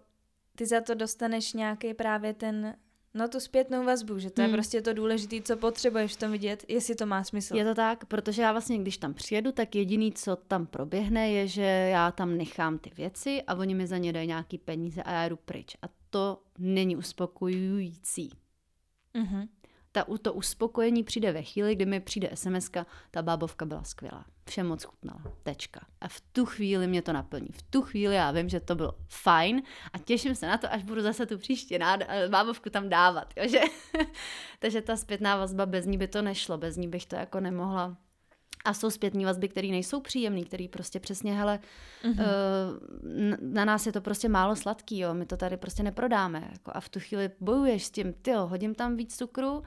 ty 0.55 0.65
za 0.65 0.81
to 0.81 0.95
dostaneš 0.95 1.53
nějaký 1.53 1.93
právě 1.93 2.33
ten, 2.33 2.75
no 3.13 3.27
tu 3.27 3.39
zpětnou 3.39 3.85
vazbu, 3.85 4.19
že 4.19 4.29
to 4.29 4.41
hmm. 4.41 4.51
je 4.51 4.57
prostě 4.57 4.81
to 4.81 4.93
důležité, 4.93 5.41
co 5.41 5.57
potřebuješ 5.57 6.13
v 6.13 6.19
tom 6.19 6.31
vidět, 6.31 6.65
jestli 6.67 6.95
to 6.95 7.05
má 7.05 7.23
smysl. 7.23 7.55
Je 7.55 7.65
to 7.65 7.75
tak, 7.75 8.05
protože 8.05 8.41
já 8.41 8.51
vlastně, 8.51 8.77
když 8.77 8.97
tam 8.97 9.13
přijedu, 9.13 9.51
tak 9.51 9.75
jediný, 9.75 10.11
co 10.11 10.35
tam 10.35 10.65
proběhne, 10.65 11.31
je, 11.31 11.47
že 11.47 11.61
já 11.91 12.11
tam 12.11 12.37
nechám 12.37 12.77
ty 12.77 12.91
věci 12.97 13.43
a 13.47 13.55
oni 13.55 13.75
mi 13.75 13.87
za 13.87 13.97
ně 13.97 14.13
dají 14.13 14.27
nějaký 14.27 14.57
peníze 14.57 15.03
a 15.03 15.11
já 15.11 15.29
jdu 15.29 15.35
pryč. 15.35 15.77
A 15.81 15.85
to 16.09 16.41
není 16.57 16.95
uspokojující. 16.95 18.29
Mm-hmm 19.15 19.47
ta, 19.95 20.05
to 20.21 20.33
uspokojení 20.33 21.03
přijde 21.03 21.31
ve 21.31 21.43
chvíli, 21.43 21.75
kdy 21.75 21.85
mi 21.85 21.99
přijde 21.99 22.29
sms 22.33 22.71
ta 23.11 23.21
bábovka 23.21 23.65
byla 23.65 23.83
skvělá, 23.83 24.25
vše 24.49 24.63
moc 24.63 24.83
chutnala, 24.83 25.21
tečka. 25.43 25.81
A 26.01 26.07
v 26.07 26.21
tu 26.21 26.45
chvíli 26.45 26.87
mě 26.87 27.01
to 27.01 27.13
naplní. 27.13 27.47
V 27.51 27.61
tu 27.61 27.81
chvíli 27.81 28.15
já 28.15 28.31
vím, 28.31 28.49
že 28.49 28.59
to 28.59 28.75
bylo 28.75 28.93
fajn 29.07 29.61
a 29.93 29.97
těším 29.97 30.35
se 30.35 30.47
na 30.47 30.57
to, 30.57 30.73
až 30.73 30.83
budu 30.83 31.01
zase 31.01 31.25
tu 31.25 31.37
příště 31.37 31.79
nád- 31.79 32.05
eh, 32.07 32.29
bábovku 32.29 32.69
tam 32.69 32.89
dávat. 32.89 33.33
Jo, 33.37 33.47
že? 33.47 33.59
Takže 34.59 34.81
ta 34.81 34.97
zpětná 34.97 35.37
vazba, 35.37 35.65
bez 35.65 35.85
ní 35.85 35.97
by 35.97 36.07
to 36.07 36.21
nešlo, 36.21 36.57
bez 36.57 36.77
ní 36.77 36.87
bych 36.87 37.05
to 37.05 37.15
jako 37.15 37.39
nemohla 37.39 37.97
a 38.65 38.73
jsou 38.73 38.89
zpětní 38.89 39.25
vazby, 39.25 39.47
které 39.47 39.67
nejsou 39.67 40.01
příjemné, 40.01 40.41
které 40.41 40.67
prostě 40.71 40.99
přesně, 40.99 41.33
hele, 41.33 41.59
mm-hmm. 42.03 42.23
uh, 42.23 43.35
na 43.39 43.65
nás 43.65 43.85
je 43.85 43.91
to 43.91 44.01
prostě 44.01 44.29
málo 44.29 44.55
sladký, 44.55 44.99
jo, 44.99 45.13
my 45.13 45.25
to 45.25 45.37
tady 45.37 45.57
prostě 45.57 45.83
neprodáme. 45.83 46.49
Jako, 46.51 46.71
a 46.73 46.79
v 46.79 46.89
tu 46.89 46.99
chvíli 46.99 47.29
bojuješ 47.39 47.85
s 47.85 47.91
tím, 47.91 48.13
ty 48.13 48.31
hodím 48.33 48.75
tam 48.75 48.95
víc 48.95 49.17
cukru, 49.17 49.63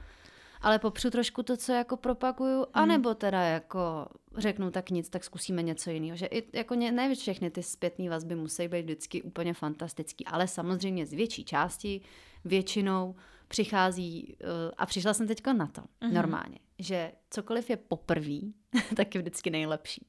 ale 0.61 0.79
popřu 0.79 1.09
trošku 1.09 1.43
to, 1.43 1.57
co 1.57 1.71
jako 1.71 1.97
propaguju, 1.97 2.65
anebo 2.73 3.13
teda 3.13 3.41
jako 3.41 4.07
řeknu 4.37 4.71
tak 4.71 4.89
nic, 4.89 5.09
tak 5.09 5.23
zkusíme 5.23 5.63
něco 5.63 5.89
jiného. 5.89 6.17
Že 6.17 6.25
i, 6.25 6.57
jako 6.57 6.75
ne, 6.75 6.91
ne 6.91 7.15
všechny 7.15 7.51
ty 7.51 7.63
zpětné 7.63 8.09
vazby 8.09 8.35
musí 8.35 8.67
být 8.67 8.81
vždycky 8.81 9.21
úplně 9.21 9.53
fantastický, 9.53 10.25
ale 10.25 10.47
samozřejmě 10.47 11.05
z 11.05 11.13
větší 11.13 11.45
části 11.45 12.01
většinou 12.45 13.15
přichází, 13.47 14.35
uh, 14.41 14.47
a 14.77 14.85
přišla 14.85 15.13
jsem 15.13 15.27
teďka 15.27 15.53
na 15.53 15.67
to, 15.67 15.81
uh-huh. 15.81 16.13
normálně, 16.13 16.59
že 16.79 17.11
cokoliv 17.29 17.69
je 17.69 17.77
poprvý, 17.77 18.53
tak 18.95 19.15
je 19.15 19.21
vždycky 19.21 19.49
nejlepší. 19.49 20.07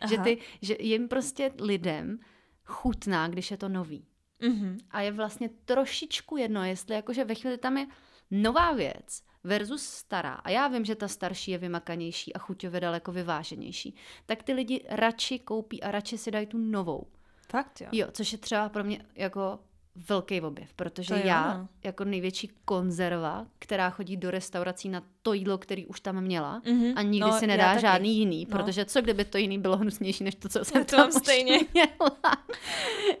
Aha. 0.00 0.10
Že, 0.10 0.18
ty, 0.18 0.38
že 0.62 0.76
jim 0.80 1.08
prostě 1.08 1.52
lidem 1.60 2.18
chutná, 2.64 3.28
když 3.28 3.50
je 3.50 3.56
to 3.56 3.68
nový. 3.68 4.06
Uh-huh. 4.40 4.76
A 4.90 5.00
je 5.00 5.12
vlastně 5.12 5.48
trošičku 5.64 6.36
jedno, 6.36 6.64
jestli 6.64 6.94
jakože 6.94 7.24
ve 7.24 7.34
chvíli 7.34 7.58
tam 7.58 7.76
je 7.76 7.86
nová 8.30 8.72
věc 8.72 9.22
versus 9.44 9.82
stará, 9.82 10.34
a 10.34 10.50
já 10.50 10.68
vím, 10.68 10.84
že 10.84 10.94
ta 10.94 11.08
starší 11.08 11.50
je 11.50 11.58
vymakanější 11.58 12.34
a 12.34 12.38
chuťově 12.38 12.80
daleko 12.80 13.12
vyváženější, 13.12 13.94
tak 14.26 14.42
ty 14.42 14.52
lidi 14.52 14.84
radši 14.88 15.38
koupí 15.38 15.82
a 15.82 15.90
radši 15.90 16.18
si 16.18 16.30
dají 16.30 16.46
tu 16.46 16.58
novou. 16.58 17.06
Fakt 17.50 17.80
jo? 17.80 17.88
Jo, 17.92 18.06
což 18.12 18.32
je 18.32 18.38
třeba 18.38 18.68
pro 18.68 18.84
mě 18.84 19.04
jako 19.14 19.58
velký 20.08 20.40
objev, 20.40 20.74
protože 20.74 21.14
to 21.14 21.26
já 21.26 21.58
no. 21.58 21.68
jako 21.84 22.04
největší 22.04 22.50
konzerva, 22.64 23.46
která 23.58 23.90
chodí 23.90 24.16
do 24.16 24.30
restaurací 24.30 24.88
na 24.88 25.02
to 25.22 25.32
jídlo, 25.32 25.58
který 25.58 25.86
už 25.86 26.00
tam 26.00 26.20
měla 26.20 26.60
mm-hmm. 26.60 26.92
a 26.96 27.02
nikdy 27.02 27.30
no, 27.30 27.38
si 27.38 27.46
nedá 27.46 27.78
žádný 27.78 28.18
jiný, 28.18 28.46
no. 28.50 28.56
protože 28.58 28.84
co 28.84 29.00
kdyby 29.00 29.24
to 29.24 29.38
jiný 29.38 29.58
bylo 29.58 29.76
hnusnější 29.76 30.24
než 30.24 30.34
to, 30.34 30.48
co 30.48 30.64
jsem 30.64 30.84
to 30.84 30.96
tam 30.96 31.12
stejně 31.12 31.60
měla. 31.72 32.18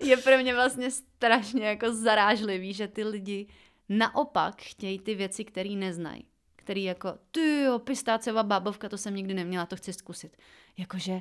je 0.00 0.16
pro 0.16 0.38
mě 0.38 0.54
vlastně 0.54 0.90
strašně 0.90 1.66
jako 1.66 1.92
zarážlivý, 1.92 2.72
že 2.72 2.88
ty 2.88 3.04
lidi 3.04 3.46
naopak 3.88 4.62
chtějí 4.62 4.98
ty 4.98 5.14
věci, 5.14 5.44
které 5.44 5.70
neznají. 5.70 6.24
Který 6.56 6.84
jako, 6.84 7.14
ty 7.30 7.62
jo, 7.62 7.78
pistácová 7.78 8.42
bábovka, 8.42 8.88
to 8.88 8.98
jsem 8.98 9.14
nikdy 9.14 9.34
neměla, 9.34 9.66
to 9.66 9.76
chci 9.76 9.92
zkusit. 9.92 10.36
Jakože 10.76 11.20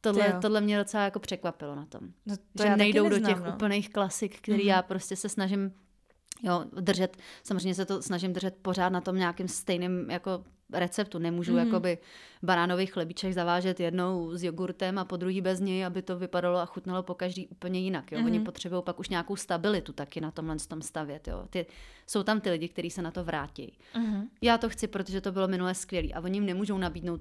Tohle, 0.00 0.38
tohle 0.42 0.60
mě 0.60 0.78
docela 0.78 1.04
jako 1.04 1.18
překvapilo 1.18 1.74
na 1.74 1.86
tom. 1.86 2.00
No 2.26 2.36
to 2.56 2.62
že 2.62 2.76
nejdou 2.76 3.08
neznám, 3.08 3.22
do 3.22 3.28
těch 3.28 3.44
no. 3.44 3.54
úplných 3.54 3.90
klasik, 3.90 4.38
který 4.38 4.62
mm-hmm. 4.62 4.68
já 4.68 4.82
prostě 4.82 5.16
se 5.16 5.28
snažím 5.28 5.72
jo, 6.42 6.64
držet, 6.80 7.16
samozřejmě 7.42 7.74
se 7.74 7.86
to 7.86 8.02
snažím 8.02 8.32
držet 8.32 8.56
pořád 8.62 8.88
na 8.88 9.00
tom 9.00 9.16
nějakým 9.16 9.48
stejným 9.48 10.10
jako 10.10 10.44
receptu. 10.72 11.18
Nemůžu 11.18 11.52
mm-hmm. 11.52 11.66
jakoby 11.66 11.98
banánový 12.42 12.86
chlebíček 12.86 13.32
zavážet 13.32 13.80
jednou 13.80 14.36
s 14.36 14.42
jogurtem 14.42 14.98
a 14.98 15.04
po 15.04 15.16
druhý 15.16 15.40
bez 15.40 15.60
něj, 15.60 15.84
aby 15.84 16.02
to 16.02 16.18
vypadalo 16.18 16.58
a 16.58 16.66
chutnalo 16.66 17.02
po 17.02 17.14
každý 17.14 17.46
úplně 17.46 17.80
jinak. 17.80 18.12
Jo. 18.12 18.18
Mm-hmm. 18.18 18.26
Oni 18.26 18.40
potřebují 18.40 18.82
pak 18.82 19.00
už 19.00 19.08
nějakou 19.08 19.36
stabilitu 19.36 19.92
taky 19.92 20.20
na 20.20 20.30
tomhle 20.30 20.56
tom 20.68 20.82
stavět. 20.82 21.28
Jo. 21.28 21.44
Ty, 21.50 21.66
jsou 22.06 22.22
tam 22.22 22.40
ty 22.40 22.50
lidi, 22.50 22.68
kteří 22.68 22.90
se 22.90 23.02
na 23.02 23.10
to 23.10 23.24
vrátí. 23.24 23.78
Mm-hmm. 23.94 24.28
Já 24.42 24.58
to 24.58 24.68
chci, 24.68 24.86
protože 24.86 25.20
to 25.20 25.32
bylo 25.32 25.48
minule 25.48 25.74
skvělé 25.74 26.08
a 26.08 26.20
oni 26.20 26.36
jim 26.36 26.46
nemůžou 26.46 26.78
nabídnout 26.78 27.20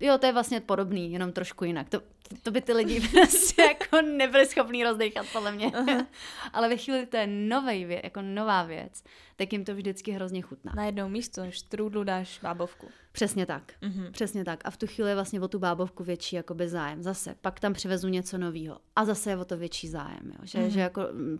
Jo, 0.00 0.18
to 0.18 0.26
je 0.26 0.32
vlastně 0.32 0.60
podobný, 0.60 1.12
jenom 1.12 1.32
trošku 1.32 1.64
jinak. 1.64 1.88
To, 1.88 2.00
to 2.42 2.50
by 2.50 2.60
ty 2.60 2.72
lidi 2.72 3.08
prostě 3.10 3.62
jako 3.62 4.02
nebyli 4.02 4.46
schopní 4.46 4.84
rozdechat, 4.84 5.26
podle 5.32 5.52
mě. 5.52 5.68
Uh-huh. 5.68 6.06
Ale 6.52 6.68
ve 6.68 6.76
chvíli, 6.76 7.06
to 7.06 7.16
je 7.16 7.26
nový 7.26 7.84
věc, 7.84 8.00
jako 8.04 8.22
nová 8.22 8.62
věc, 8.62 9.04
tak 9.36 9.52
jim 9.52 9.64
to 9.64 9.74
vždycky 9.74 10.12
hrozně 10.12 10.42
chutná. 10.42 10.72
Na 10.76 10.84
jednou 10.84 11.08
místo 11.08 11.50
štrůdlu 11.50 12.04
dáš 12.04 12.38
bábovku. 12.42 12.88
Přesně 13.12 13.46
tak. 13.46 13.72
Uh-huh. 13.82 14.10
Přesně 14.10 14.44
tak. 14.44 14.60
A 14.64 14.70
v 14.70 14.76
tu 14.76 14.86
chvíli 14.86 15.10
je 15.10 15.14
vlastně 15.14 15.40
o 15.40 15.48
tu 15.48 15.58
bábovku 15.58 16.04
větší 16.04 16.36
jakoby 16.36 16.68
zájem. 16.68 17.02
Zase, 17.02 17.34
pak 17.40 17.60
tam 17.60 17.72
přivezu 17.72 18.08
něco 18.08 18.38
nového. 18.38 18.78
A 18.96 19.04
zase 19.04 19.30
je 19.30 19.36
o 19.36 19.44
to 19.44 19.56
větší 19.56 19.88
zájem. 19.88 20.32
Jo? 20.32 20.38
Že, 20.42 20.58
uh-huh. 20.58 20.68
že 20.68 20.80
jako 20.80 21.00
mm, 21.12 21.38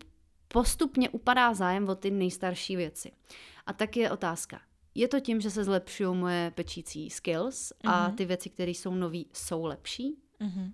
postupně 0.48 1.10
upadá 1.10 1.54
zájem 1.54 1.88
o 1.88 1.94
ty 1.94 2.10
nejstarší 2.10 2.76
věci. 2.76 3.12
A 3.66 3.72
tak 3.72 3.96
je 3.96 4.10
otázka, 4.10 4.60
je 4.96 5.08
to 5.08 5.20
tím, 5.20 5.40
že 5.40 5.50
se 5.50 5.64
zlepšují 5.64 6.16
moje 6.16 6.52
pečící 6.54 7.10
skills 7.10 7.72
mm-hmm. 7.72 7.90
a 7.90 8.08
mhm. 8.08 8.16
ty 8.16 8.24
věci, 8.24 8.50
které 8.50 8.70
jsou 8.70 8.94
nové, 8.94 9.18
jsou 9.32 9.64
lepší? 9.64 10.16
Mm-hmm. 10.40 10.72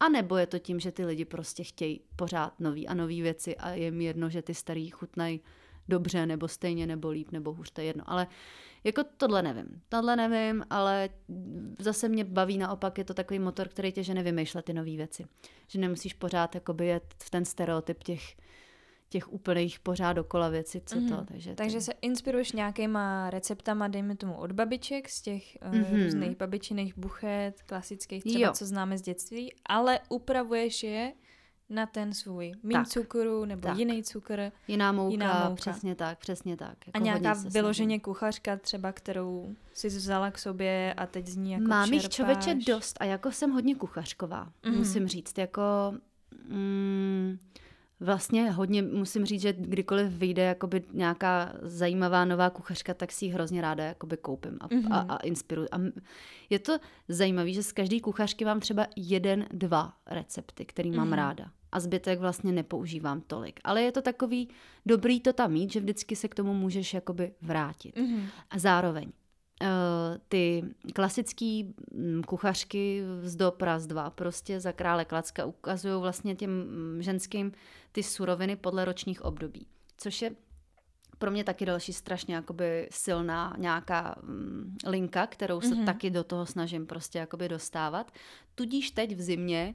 A 0.00 0.08
nebo 0.08 0.36
je 0.36 0.46
to 0.46 0.58
tím, 0.58 0.80
že 0.80 0.92
ty 0.92 1.04
lidi 1.04 1.24
prostě 1.24 1.64
chtějí 1.64 2.00
pořád 2.16 2.60
nový 2.60 2.88
a 2.88 2.94
nové 2.94 3.22
věci 3.22 3.56
a 3.56 3.70
je 3.70 3.90
mi 3.90 4.04
jedno, 4.04 4.30
že 4.30 4.42
ty 4.42 4.54
starý 4.54 4.90
chutnají 4.90 5.40
dobře, 5.88 6.26
nebo 6.26 6.48
stejně, 6.48 6.86
nebo 6.86 7.10
líp, 7.10 7.32
nebo 7.32 7.52
hůř, 7.52 7.70
to 7.70 7.80
je 7.80 7.86
jedno. 7.86 8.04
Ale 8.06 8.26
jako 8.84 9.02
tohle 9.16 9.42
nevím. 9.42 9.82
Tohle 9.88 10.16
nevím, 10.16 10.64
ale 10.70 11.08
zase 11.78 12.08
mě 12.08 12.24
baví 12.24 12.58
naopak, 12.58 12.98
je 12.98 13.04
to 13.04 13.14
takový 13.14 13.38
motor, 13.38 13.68
který 13.68 13.92
tě 13.92 14.02
žene 14.02 14.22
vymýšlet 14.22 14.64
ty 14.64 14.72
nové 14.72 14.96
věci. 14.96 15.26
Že 15.68 15.78
nemusíš 15.78 16.14
pořád 16.14 16.54
jakoby 16.54 16.86
jet 16.86 17.14
v 17.18 17.30
ten 17.30 17.44
stereotyp 17.44 18.04
těch 18.04 18.36
těch 19.10 19.32
úplných 19.32 19.78
pořád 19.78 20.12
dokola 20.12 20.48
věci, 20.48 20.82
co 20.86 20.96
mm-hmm. 20.96 21.08
to. 21.08 21.14
Mhm. 21.14 21.26
Takže, 21.26 21.54
takže 21.54 21.76
to... 21.76 21.84
se 21.84 21.92
inspiruješ 22.02 22.52
nějakýma 22.52 23.30
receptama, 23.30 23.88
dejme 23.88 24.16
tomu 24.16 24.34
od 24.34 24.52
babiček, 24.52 25.08
z 25.08 25.22
těch 25.22 25.56
mm-hmm. 25.56 26.04
různých 26.04 26.36
babičiných 26.36 26.98
buchet, 26.98 27.62
klasických 27.62 28.24
třeba, 28.24 28.46
jo. 28.46 28.52
co 28.52 28.66
známe 28.66 28.98
z 28.98 29.02
dětství, 29.02 29.52
ale 29.66 30.00
upravuješ 30.08 30.82
je 30.82 31.12
na 31.70 31.86
ten 31.86 32.14
svůj 32.14 32.52
mín 32.62 32.84
cukru 32.84 33.44
nebo 33.44 33.68
tak. 33.68 33.78
jiný 33.78 34.02
cukr. 34.02 34.52
Jiná 34.68 34.92
mouka, 34.92 35.10
jiná 35.10 35.44
mouka, 35.44 35.54
přesně 35.54 35.94
tak, 35.94 36.18
přesně 36.18 36.56
tak. 36.56 36.86
Jako 36.86 36.98
a 36.98 36.98
nějaká 36.98 37.34
vyloženě 37.48 38.00
kuchařka 38.00 38.56
třeba, 38.56 38.92
kterou 38.92 39.54
si 39.74 39.88
vzala 39.88 40.30
k 40.30 40.38
sobě 40.38 40.94
a 40.96 41.06
teď 41.06 41.26
z 41.26 41.36
ní 41.36 41.52
jako 41.52 41.64
Mám 41.64 41.92
jich 41.92 42.08
čověče 42.08 42.54
dost 42.66 42.96
a 43.00 43.04
jako 43.04 43.32
jsem 43.32 43.50
hodně 43.50 43.74
kuchařková, 43.74 44.52
mm-hmm. 44.62 44.76
musím 44.76 45.08
říct. 45.08 45.38
Jako... 45.38 45.62
Mm, 46.48 47.38
Vlastně 48.00 48.50
hodně 48.50 48.82
musím 48.82 49.24
říct, 49.24 49.40
že 49.40 49.52
kdykoliv 49.52 50.12
vyjde 50.12 50.42
jakoby 50.42 50.84
nějaká 50.92 51.52
zajímavá 51.62 52.24
nová 52.24 52.50
kuchařka, 52.50 52.94
tak 52.94 53.12
si 53.12 53.24
ji 53.24 53.30
hrozně 53.30 53.60
ráda 53.60 53.84
jakoby 53.84 54.16
koupím 54.16 54.56
a, 54.60 54.68
mm-hmm. 54.68 54.92
a, 54.92 54.98
a 54.98 55.16
inspiruji. 55.16 55.68
A 55.72 55.78
je 56.50 56.58
to 56.58 56.78
zajímavé, 57.08 57.52
že 57.52 57.62
z 57.62 57.72
každé 57.72 58.00
kuchařky 58.00 58.44
mám 58.44 58.60
třeba 58.60 58.86
jeden, 58.96 59.46
dva 59.52 59.92
recepty, 60.06 60.64
který 60.64 60.90
mám 60.90 61.10
mm-hmm. 61.10 61.14
ráda. 61.14 61.50
A 61.72 61.80
zbytek 61.80 62.20
vlastně 62.20 62.52
nepoužívám 62.52 63.20
tolik. 63.20 63.60
Ale 63.64 63.82
je 63.82 63.92
to 63.92 64.02
takový 64.02 64.48
dobrý 64.86 65.20
to 65.20 65.32
tam 65.32 65.52
mít, 65.52 65.72
že 65.72 65.80
vždycky 65.80 66.16
se 66.16 66.28
k 66.28 66.34
tomu 66.34 66.54
můžeš 66.54 66.94
jakoby 66.94 67.32
vrátit. 67.42 67.96
Mm-hmm. 67.96 68.24
A 68.50 68.58
zároveň 68.58 69.12
ty 70.28 70.64
klasické 70.94 71.62
mm, 71.92 72.22
kuchařky 72.22 73.02
z 73.22 73.36
do 73.36 73.50
Pras 73.50 73.86
2 73.86 74.10
prostě 74.10 74.60
za 74.60 74.72
krále 74.72 75.04
Klacka 75.04 75.44
ukazují 75.44 76.00
vlastně 76.00 76.34
těm 76.34 76.50
mm, 76.50 77.02
ženským 77.02 77.52
ty 77.92 78.02
suroviny 78.02 78.56
podle 78.56 78.84
ročních 78.84 79.22
období, 79.22 79.66
což 79.96 80.22
je 80.22 80.30
pro 81.18 81.30
mě 81.30 81.44
taky 81.44 81.66
další 81.66 81.92
strašně 81.92 82.34
jakoby 82.34 82.88
silná 82.90 83.54
nějaká 83.58 84.16
um, 84.22 84.76
linka, 84.86 85.26
kterou 85.26 85.60
se 85.60 85.68
mm-hmm. 85.68 85.84
taky 85.84 86.10
do 86.10 86.24
toho 86.24 86.46
snažím 86.46 86.86
prostě 86.86 87.18
jakoby 87.18 87.48
dostávat. 87.48 88.12
Tudíž 88.54 88.90
teď 88.90 89.16
v 89.16 89.20
zimě 89.20 89.74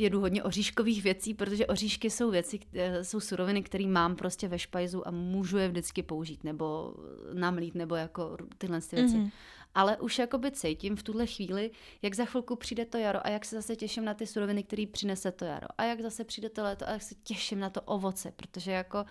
jedu 0.00 0.20
hodně 0.20 0.42
oříškových 0.42 1.02
věcí, 1.02 1.34
protože 1.34 1.66
oříšky 1.66 2.10
jsou 2.10 2.30
věci, 2.30 2.58
jsou 3.02 3.20
suroviny, 3.20 3.62
které 3.62 3.86
mám 3.86 4.16
prostě 4.16 4.48
ve 4.48 4.58
špajzu 4.58 5.08
a 5.08 5.10
můžu 5.10 5.58
je 5.58 5.68
vždycky 5.68 6.02
použít, 6.02 6.44
nebo 6.44 6.94
namlít, 7.32 7.74
nebo 7.74 7.94
jako 7.94 8.36
tyhle 8.58 8.80
ty 8.80 8.96
věci. 8.96 9.16
Mm-hmm. 9.16 9.30
Ale 9.74 9.96
už 9.96 10.18
jakoby 10.18 10.50
cítím 10.50 10.96
v 10.96 11.02
tuhle 11.02 11.26
chvíli, 11.26 11.70
jak 12.02 12.14
za 12.14 12.24
chvilku 12.24 12.56
přijde 12.56 12.84
to 12.84 12.98
jaro 12.98 13.26
a 13.26 13.30
jak 13.30 13.44
se 13.44 13.56
zase 13.56 13.76
těším 13.76 14.04
na 14.04 14.14
ty 14.14 14.26
suroviny, 14.26 14.62
které 14.62 14.86
přinese 14.92 15.32
to 15.32 15.44
jaro. 15.44 15.66
A 15.78 15.84
jak 15.84 16.00
zase 16.00 16.24
přijde 16.24 16.48
to 16.48 16.62
léto 16.62 16.88
a 16.88 16.90
jak 16.90 17.02
se 17.02 17.14
těším 17.14 17.60
na 17.60 17.70
to 17.70 17.80
ovoce, 17.80 18.32
protože 18.36 18.72
jako 18.72 19.04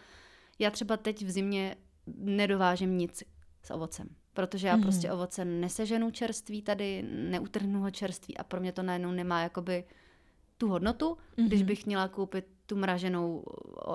já 0.59 0.71
třeba 0.71 0.97
teď 0.97 1.25
v 1.25 1.29
zimě 1.31 1.75
nedovážím 2.07 2.97
nic 2.97 3.23
s 3.63 3.71
ovocem 3.71 4.09
protože 4.33 4.67
já 4.67 4.75
mm. 4.75 4.81
prostě 4.81 5.11
ovoce 5.11 5.45
neseženu 5.45 6.11
čerství 6.11 6.61
tady, 6.61 7.03
neutrhnu 7.09 7.81
ho 7.81 7.91
čerství 7.91 8.37
a 8.37 8.43
pro 8.43 8.59
mě 8.59 8.71
to 8.71 8.83
najednou 8.83 9.11
nemá 9.11 9.41
jakoby 9.41 9.83
tu 10.59 10.67
hodnotu, 10.67 11.17
mm-hmm. 11.37 11.47
když 11.47 11.63
bych 11.63 11.85
měla 11.85 12.07
koupit 12.07 12.45
tu 12.65 12.75
mraženou 12.75 13.43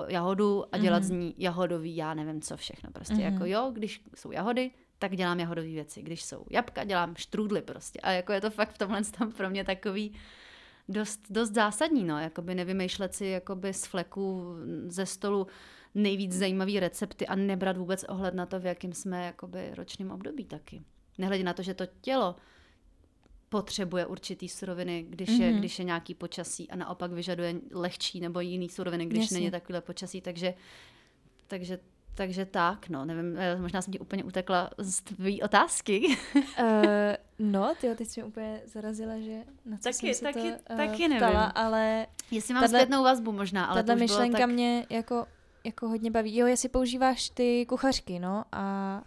jahodu 0.07 0.63
a 0.71 0.77
dělat 0.77 1.03
mm-hmm. 1.03 1.05
z 1.05 1.09
ní 1.09 1.35
jahodový, 1.37 1.95
já 1.95 2.13
nevím 2.13 2.41
co 2.41 2.57
všechno. 2.57 2.91
Prostě 2.91 3.13
mm-hmm. 3.13 3.33
jako 3.33 3.45
jo, 3.45 3.71
když 3.73 4.03
jsou 4.15 4.31
jahody, 4.31 4.71
tak 4.99 5.15
dělám 5.15 5.39
jahodové 5.39 5.67
věci. 5.67 6.01
Když 6.01 6.23
jsou 6.23 6.45
jabka, 6.49 6.83
dělám 6.83 7.15
štrůdly 7.15 7.61
prostě. 7.61 7.99
A 7.99 8.11
jako 8.11 8.33
je 8.33 8.41
to 8.41 8.49
fakt 8.49 8.73
v 8.73 8.77
tomhle 8.77 9.01
tam 9.03 9.31
pro 9.31 9.49
mě 9.49 9.63
takový 9.63 10.13
dost, 10.89 11.21
dost 11.29 11.53
zásadní, 11.53 12.03
no, 12.03 12.19
jakoby 12.19 12.55
nevymýšlet 12.55 13.13
si 13.13 13.25
jakoby 13.25 13.73
z 13.73 13.85
fleku 13.85 14.55
ze 14.87 15.05
stolu 15.05 15.47
nejvíc 15.95 16.33
zajímavý 16.33 16.79
recepty 16.79 17.27
a 17.27 17.35
nebrat 17.35 17.77
vůbec 17.77 18.05
ohled 18.09 18.33
na 18.33 18.45
to, 18.45 18.59
v 18.59 18.65
jakém 18.65 18.93
jsme 18.93 19.25
jakoby 19.25 19.71
ročním 19.75 20.11
období 20.11 20.45
taky. 20.45 20.83
Nehledě 21.17 21.43
na 21.43 21.53
to, 21.53 21.61
že 21.61 21.73
to 21.73 21.85
tělo 22.01 22.35
potřebuje 23.49 24.05
určitý 24.05 24.49
suroviny, 24.49 25.05
když, 25.09 25.29
mm-hmm. 25.29 25.41
je, 25.41 25.49
mhm. 25.49 25.59
když 25.59 25.79
je 25.79 25.85
nějaký 25.85 26.15
počasí 26.15 26.71
a 26.71 26.75
naopak 26.75 27.11
vyžaduje 27.11 27.55
lehčí 27.71 28.19
nebo 28.19 28.39
jiný 28.39 28.69
suroviny, 28.69 29.05
když 29.05 29.23
Jasně. 29.23 29.37
není 29.37 29.51
takovýhle 29.51 29.81
počasí, 29.81 30.21
takže, 30.21 30.53
takže 31.47 31.79
takže 32.17 32.45
tak, 32.45 32.89
no, 32.89 33.05
nevím, 33.05 33.37
eh, 33.37 33.55
možná 33.55 33.81
jsem 33.81 33.93
ti 33.93 33.99
úplně 33.99 34.23
utekla 34.23 34.69
z 34.77 35.01
tvý 35.01 35.41
otázky. 35.41 36.17
uh, 36.35 36.43
no, 37.39 37.73
ty 37.81 37.95
teď 37.95 38.07
jsi 38.07 38.21
mě 38.21 38.27
úplně 38.27 38.61
zarazila, 38.65 39.19
že 39.19 39.43
na 39.65 39.77
co 39.77 39.83
taky, 39.83 39.93
jsem 39.93 40.13
se 40.13 40.21
taky, 40.21 40.51
to 40.51 40.73
uh, 40.73 40.77
taky 40.77 41.07
nevím. 41.07 41.17
Ptala, 41.17 41.45
ale... 41.45 42.07
Jestli 42.31 42.53
mám 42.53 42.63
tato, 42.63 42.75
zpětnou 42.75 43.03
vazbu 43.03 43.31
možná, 43.31 43.65
ale 43.65 43.83
tato 43.83 43.99
myšlenka 43.99 44.37
tak... 44.37 44.49
mě 44.49 44.85
jako, 44.89 45.25
jako 45.63 45.87
hodně 45.87 46.11
baví. 46.11 46.37
Jo, 46.37 46.47
jestli 46.47 46.69
používáš 46.69 47.29
ty 47.29 47.65
kuchařky, 47.65 48.19
no, 48.19 48.43
a 48.51 49.03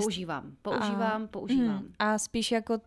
Používám, 0.00 0.56
používám, 0.62 1.22
a, 1.22 1.26
používám. 1.26 1.82
Mm, 1.82 1.92
a 1.98 2.18
spíš 2.18 2.52
jako 2.52 2.80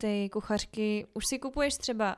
ty 0.00 0.28
kuchařky, 0.32 1.06
už 1.14 1.26
si 1.26 1.38
kupuješ 1.38 1.74
třeba, 1.74 2.16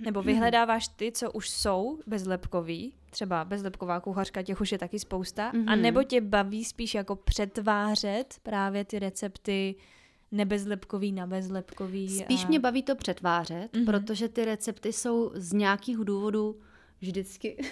nebo 0.00 0.22
vyhledáváš 0.32 0.88
ty, 0.88 1.12
co 1.12 1.32
už 1.32 1.50
jsou 1.50 1.98
bezlepkový, 2.06 2.94
třeba 3.10 3.44
bezlepková 3.44 4.00
kuchařka, 4.00 4.42
těch 4.42 4.60
už 4.60 4.72
je 4.72 4.78
taky 4.78 4.98
spousta, 4.98 5.52
mm-hmm. 5.52 5.72
a 5.72 5.76
nebo 5.76 6.02
tě 6.02 6.20
baví 6.20 6.64
spíš 6.64 6.94
jako 6.94 7.16
přetvářet 7.16 8.34
právě 8.42 8.84
ty 8.84 8.98
recepty 8.98 9.74
nebezlepkový 10.32 11.12
na 11.12 11.26
bezlepkový. 11.26 12.08
Spíš 12.08 12.44
a... 12.44 12.48
mě 12.48 12.60
baví 12.60 12.82
to 12.82 12.96
přetvářet, 12.96 13.72
mm-hmm. 13.72 13.84
protože 13.84 14.28
ty 14.28 14.44
recepty 14.44 14.92
jsou 14.92 15.32
z 15.34 15.52
nějakých 15.52 15.96
důvodů 15.96 16.60
vždycky... 17.00 17.56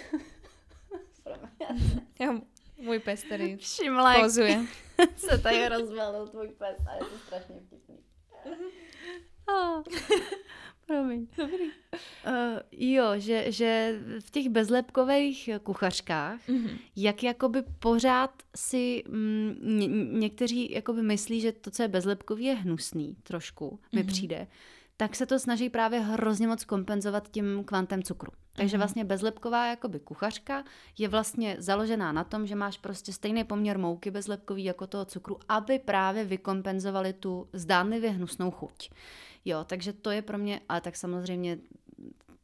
Já, 2.19 2.41
můj 2.77 2.99
pes 2.99 3.23
tady 3.29 3.57
Všimla, 3.57 4.19
pozuje. 4.19 4.65
se 5.15 5.37
tady 5.37 5.69
rozvalil 5.69 6.27
tvůj 6.27 6.47
pes 6.47 6.77
a 6.87 6.93
je 6.93 6.99
to 6.99 7.17
strašně 7.25 7.55
vtipný. 7.67 7.95
Oh. 9.49 9.83
Promiň. 10.87 11.27
Dobrý. 11.37 11.63
Uh, 11.63 12.59
jo, 12.71 13.05
že, 13.15 13.51
že 13.51 13.99
v 14.19 14.31
těch 14.31 14.49
bezlepkových 14.49 15.49
kuchařkách, 15.63 16.47
mm-hmm. 16.47 16.79
jak 16.95 17.23
jakoby 17.23 17.63
pořád 17.79 18.31
si 18.55 19.03
mm, 19.07 19.55
ně, 19.61 19.87
někteří 20.19 20.71
jakoby 20.71 21.01
myslí, 21.01 21.41
že 21.41 21.51
to, 21.51 21.71
co 21.71 21.81
je 21.81 21.87
bezlepkový, 21.87 22.45
je 22.45 22.55
hnusný 22.55 23.15
trošku, 23.23 23.69
mm-hmm. 23.69 23.95
mi 23.95 24.01
mhm. 24.01 24.07
přijde, 24.07 24.47
tak 24.97 25.15
se 25.15 25.25
to 25.25 25.39
snaží 25.39 25.69
právě 25.69 25.99
hrozně 25.99 26.47
moc 26.47 26.65
kompenzovat 26.65 27.29
tím 27.31 27.63
kvantem 27.63 28.03
cukru. 28.03 28.31
Takže 28.55 28.77
mhm. 28.77 28.79
vlastně 28.79 29.05
bezlepková 29.05 29.67
jakoby 29.67 29.99
kuchařka 29.99 30.63
je 30.97 31.07
vlastně 31.07 31.55
založená 31.59 32.11
na 32.11 32.23
tom, 32.23 32.47
že 32.47 32.55
máš 32.55 32.77
prostě 32.77 33.13
stejný 33.13 33.43
poměr 33.43 33.79
mouky 33.79 34.11
bezlepkový 34.11 34.63
jako 34.63 34.87
toho 34.87 35.05
cukru, 35.05 35.39
aby 35.49 35.79
právě 35.79 36.25
vykompenzovali 36.25 37.13
tu 37.13 37.47
zdánlivě 37.53 38.09
hnusnou 38.09 38.51
chuť. 38.51 38.89
Jo, 39.45 39.63
takže 39.63 39.93
to 39.93 40.11
je 40.11 40.21
pro 40.21 40.37
mě, 40.37 40.61
ale 40.69 40.81
tak 40.81 40.95
samozřejmě 40.95 41.57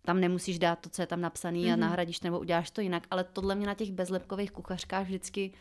tam 0.01 0.19
nemusíš 0.19 0.59
dát 0.59 0.79
to, 0.79 0.89
co 0.89 1.01
je 1.01 1.07
tam 1.07 1.21
napsané 1.21 1.57
mm-hmm. 1.57 1.73
a 1.73 1.75
mhm. 1.75 1.79
nahradíš 1.79 2.21
nebo 2.21 2.39
uděláš 2.39 2.71
to 2.71 2.81
jinak, 2.81 3.07
ale 3.11 3.23
tohle 3.23 3.55
mě 3.55 3.67
na 3.67 3.73
těch 3.73 3.91
bezlepkových 3.91 4.51
kuchařkách 4.51 5.05
vždycky 5.05 5.51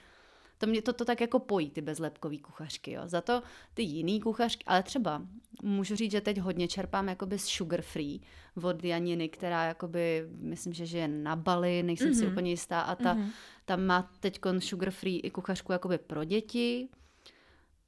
to 0.60 0.66
mě 0.66 0.82
to, 0.82 0.92
to 0.92 1.04
tak 1.04 1.20
jako 1.20 1.38
pojí, 1.38 1.70
ty 1.70 1.80
bezlepkový 1.80 2.38
kuchařky, 2.38 2.92
jo. 2.92 3.02
Za 3.04 3.20
to 3.20 3.42
ty 3.74 3.82
jiný 3.82 4.20
kuchařky, 4.20 4.64
ale 4.66 4.82
třeba 4.82 5.22
můžu 5.62 5.96
říct, 5.96 6.12
že 6.12 6.20
teď 6.20 6.38
hodně 6.38 6.68
čerpám 6.68 7.08
jakoby 7.08 7.38
z 7.38 7.44
sugar 7.44 7.82
free 7.82 8.20
od 8.62 8.84
Janiny, 8.84 9.28
která 9.28 9.64
jakoby, 9.64 10.28
myslím, 10.38 10.72
že 10.72 10.98
je 10.98 11.08
na 11.08 11.36
Bali, 11.36 11.82
nejsem 11.82 12.10
mm-hmm. 12.10 12.18
si 12.18 12.24
mhm. 12.24 12.32
úplně 12.32 12.50
jistá 12.50 12.80
a 12.80 12.94
ta, 12.94 13.14
mm-hmm. 13.14 13.30
tam 13.64 13.84
má 13.84 14.10
teď 14.20 14.40
sugar 14.58 14.90
free 14.90 15.18
i 15.18 15.30
kuchařku 15.30 15.72
jakoby 15.72 15.98
pro 15.98 16.24
děti 16.24 16.88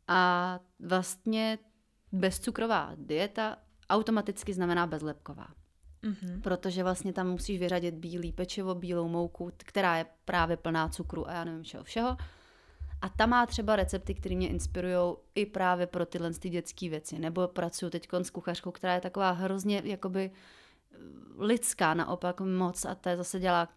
a 0.08 0.60
vlastně 0.80 1.58
bezcukrová 2.12 2.92
dieta 2.96 3.56
automaticky 3.90 4.52
znamená 4.52 4.86
bezlepková. 4.86 5.46
Mm-hmm. 6.02 6.40
Protože 6.40 6.82
vlastně 6.82 7.12
tam 7.12 7.30
musíš 7.30 7.60
vyřadit 7.60 7.94
bílý 7.94 8.32
pečivo, 8.32 8.74
bílou 8.74 9.08
mouku, 9.08 9.52
která 9.56 9.96
je 9.96 10.06
právě 10.24 10.56
plná 10.56 10.88
cukru 10.88 11.28
a 11.28 11.32
já 11.32 11.44
nevím 11.44 11.64
čeho 11.64 11.84
všeho. 11.84 12.16
A 13.00 13.08
ta 13.08 13.26
má 13.26 13.46
třeba 13.46 13.76
recepty, 13.76 14.14
které 14.14 14.36
mě 14.36 14.48
inspirují 14.48 15.14
i 15.34 15.46
právě 15.46 15.86
pro 15.86 16.06
tyhle 16.06 16.32
ty 16.32 16.48
dětské 16.48 16.88
věci. 16.88 17.18
Nebo 17.18 17.48
pracuji 17.48 17.90
teď 17.90 18.08
s 18.22 18.30
kuchařkou, 18.30 18.70
která 18.70 18.94
je 18.94 19.00
taková 19.00 19.30
hrozně 19.30 19.82
jakoby 19.84 20.30
lidská 21.38 21.94
naopak 21.94 22.40
moc 22.40 22.84
a 22.84 22.94
ta 22.94 23.16
zase 23.16 23.40
dělá 23.40 23.68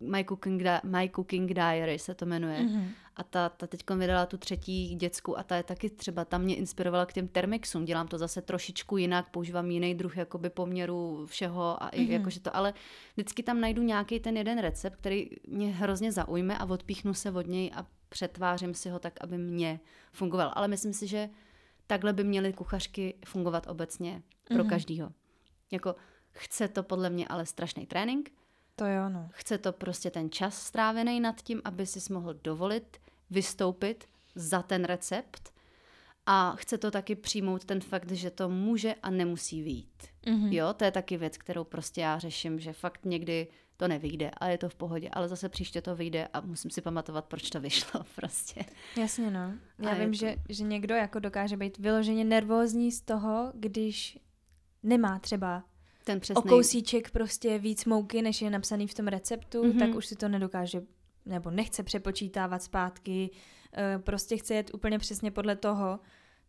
My 0.00 0.24
Cooking, 0.24 0.62
Di- 0.62 0.80
My 0.84 1.10
Cooking 1.14 1.54
Diary 1.54 1.98
se 1.98 2.14
to 2.14 2.26
jmenuje. 2.26 2.60
Mm-hmm. 2.60 2.88
A 3.16 3.22
ta, 3.22 3.48
ta 3.48 3.66
teď 3.66 3.90
vydala 3.90 4.26
tu 4.26 4.36
třetí 4.36 4.94
dětskou 4.94 5.36
a 5.36 5.42
ta 5.42 5.56
je 5.56 5.62
taky 5.62 5.90
třeba, 5.90 6.24
tam 6.24 6.42
mě 6.42 6.56
inspirovala 6.56 7.06
k 7.06 7.12
těm 7.12 7.28
termixům. 7.28 7.84
Dělám 7.84 8.08
to 8.08 8.18
zase 8.18 8.42
trošičku 8.42 8.96
jinak, 8.96 9.30
používám 9.30 9.70
jiný 9.70 9.94
druh 9.94 10.16
jakoby 10.16 10.50
poměru 10.50 11.26
všeho 11.26 11.82
a 11.82 11.90
mm-hmm. 11.90 12.10
jakože 12.10 12.40
to, 12.40 12.56
ale 12.56 12.74
vždycky 13.16 13.42
tam 13.42 13.60
najdu 13.60 13.82
nějaký 13.82 14.20
ten 14.20 14.36
jeden 14.36 14.58
recept, 14.58 14.96
který 14.96 15.30
mě 15.48 15.72
hrozně 15.72 16.12
zaujme 16.12 16.58
a 16.58 16.64
odpíchnu 16.64 17.14
se 17.14 17.30
od 17.30 17.46
něj 17.46 17.70
a 17.74 17.86
přetvářím 18.08 18.74
si 18.74 18.90
ho 18.90 18.98
tak, 18.98 19.12
aby 19.20 19.38
mě 19.38 19.80
fungoval. 20.12 20.52
Ale 20.54 20.68
myslím 20.68 20.92
si, 20.92 21.06
že 21.06 21.28
takhle 21.86 22.12
by 22.12 22.24
měly 22.24 22.52
kuchařky 22.52 23.14
fungovat 23.24 23.66
obecně 23.66 24.22
pro 24.48 24.64
mm-hmm. 24.64 24.68
každýho. 24.68 25.12
Jako 25.70 25.94
Chce 26.32 26.68
to 26.68 26.82
podle 26.82 27.10
mě 27.10 27.28
ale 27.28 27.46
strašný 27.46 27.86
trénink. 27.86 28.30
To 28.76 28.84
jo, 28.84 29.08
no. 29.08 29.28
Chce 29.32 29.58
to 29.58 29.72
prostě 29.72 30.10
ten 30.10 30.30
čas 30.30 30.62
strávený 30.62 31.20
nad 31.20 31.42
tím, 31.42 31.60
aby 31.64 31.86
si 31.86 32.12
mohl 32.12 32.34
dovolit 32.34 32.98
vystoupit 33.30 34.04
za 34.34 34.62
ten 34.62 34.84
recept 34.84 35.52
a 36.26 36.54
chce 36.56 36.78
to 36.78 36.90
taky 36.90 37.14
přijmout 37.14 37.64
ten 37.64 37.80
fakt, 37.80 38.10
že 38.10 38.30
to 38.30 38.48
může 38.48 38.94
a 38.94 39.10
nemusí 39.10 39.62
výjít. 39.62 40.02
Mm-hmm. 40.24 40.52
Jo, 40.52 40.72
to 40.72 40.84
je 40.84 40.90
taky 40.90 41.16
věc, 41.16 41.38
kterou 41.38 41.64
prostě 41.64 42.00
já 42.00 42.18
řeším, 42.18 42.58
že 42.58 42.72
fakt 42.72 43.04
někdy 43.04 43.48
to 43.76 43.88
nevyjde 43.88 44.30
a 44.30 44.48
je 44.48 44.58
to 44.58 44.68
v 44.68 44.74
pohodě, 44.74 45.08
ale 45.12 45.28
zase 45.28 45.48
příště 45.48 45.82
to 45.82 45.96
vyjde 45.96 46.28
a 46.32 46.40
musím 46.40 46.70
si 46.70 46.80
pamatovat, 46.80 47.24
proč 47.24 47.50
to 47.50 47.60
vyšlo 47.60 48.00
prostě. 48.16 48.64
Jasně, 48.96 49.30
no. 49.30 49.52
Já 49.78 49.90
a 49.90 49.94
vím, 49.94 50.10
to... 50.10 50.16
že, 50.16 50.36
že 50.48 50.64
někdo 50.64 50.94
jako 50.94 51.18
dokáže 51.18 51.56
být 51.56 51.78
vyloženě 51.78 52.24
nervózní 52.24 52.92
z 52.92 53.00
toho, 53.00 53.52
když 53.54 54.18
nemá 54.82 55.18
třeba 55.18 55.64
ten 56.04 56.20
přesný. 56.20 56.42
o 56.42 56.48
kousíček 56.48 57.10
prostě 57.10 57.58
víc 57.58 57.84
mouky, 57.84 58.22
než 58.22 58.42
je 58.42 58.50
napsaný 58.50 58.86
v 58.86 58.94
tom 58.94 59.06
receptu, 59.06 59.62
mm-hmm. 59.62 59.78
tak 59.78 59.94
už 59.94 60.06
si 60.06 60.16
to 60.16 60.28
nedokáže 60.28 60.82
nebo 61.26 61.50
nechce 61.50 61.82
přepočítávat 61.82 62.62
zpátky, 62.62 63.30
eh, 63.76 63.98
prostě 63.98 64.36
chce 64.36 64.54
jet 64.54 64.74
úplně 64.74 64.98
přesně 64.98 65.30
podle 65.30 65.56
toho. 65.56 66.00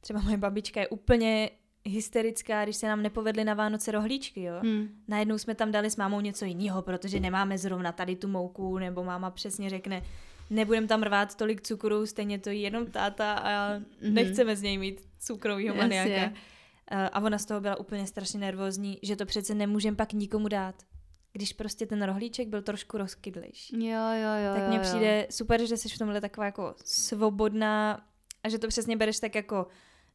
Třeba 0.02 0.22
moje 0.22 0.38
babička 0.38 0.80
je 0.80 0.88
úplně 0.88 1.50
hysterická, 1.86 2.64
když 2.64 2.76
se 2.76 2.88
nám 2.88 3.02
nepovedly 3.02 3.44
na 3.44 3.54
Vánoce 3.54 3.92
rohlíčky, 3.92 4.44
jo. 4.44 4.56
Hmm. 4.62 4.90
Najednou 5.08 5.38
jsme 5.38 5.56
tam 5.56 5.72
dali 5.72 5.90
s 5.90 5.98
mámou 5.98 6.22
něco 6.22 6.46
jiného, 6.46 6.82
protože 6.82 7.20
nemáme 7.20 7.58
zrovna 7.58 7.92
tady 7.92 8.16
tu 8.16 8.28
mouku, 8.28 8.78
nebo 8.78 9.04
máma 9.04 9.32
přesně 9.32 9.70
řekne, 9.70 10.04
nebudem 10.50 10.88
tam 10.88 11.04
rvát 11.04 11.36
tolik 11.36 11.62
cukru, 11.62 12.06
stejně 12.06 12.40
to 12.40 12.50
jenom 12.50 12.86
táta 12.86 13.34
a 13.34 13.78
mm-hmm. 13.78 14.14
nechceme 14.14 14.56
z 14.56 14.62
něj 14.62 14.78
mít 14.78 15.02
cukrovýho 15.20 15.76
maniaka. 15.76 16.10
Eh, 16.12 16.34
a 16.92 17.22
ona 17.22 17.38
z 17.38 17.46
toho 17.46 17.62
byla 17.62 17.80
úplně 17.80 18.08
strašně 18.08 18.40
nervózní, 18.40 19.00
že 19.04 19.16
to 19.16 19.26
přece 19.26 19.54
nemůžem 19.54 19.96
pak 19.96 20.14
nikomu 20.14 20.48
dát. 20.48 20.76
Když 21.34 21.54
prostě 21.54 21.86
ten 21.86 22.04
rohlíček 22.04 22.48
byl 22.48 22.62
trošku 22.62 22.98
rozkydlejší. 22.98 23.88
Jo, 23.88 24.02
jo, 24.14 24.34
jo. 24.46 24.56
Tak 24.56 24.70
mně 24.70 24.80
přijde 24.80 25.28
super, 25.30 25.66
že 25.66 25.78
jsi 25.78 25.90
v 25.90 25.98
tomhle 25.98 26.22
taková 26.22 26.46
jako 26.46 26.76
svobodná 26.86 28.08
a 28.44 28.50
že 28.50 28.60
to 28.60 28.68
přesně 28.68 28.98
bereš 28.98 29.20
tak 29.20 29.36
jako, 29.36 29.68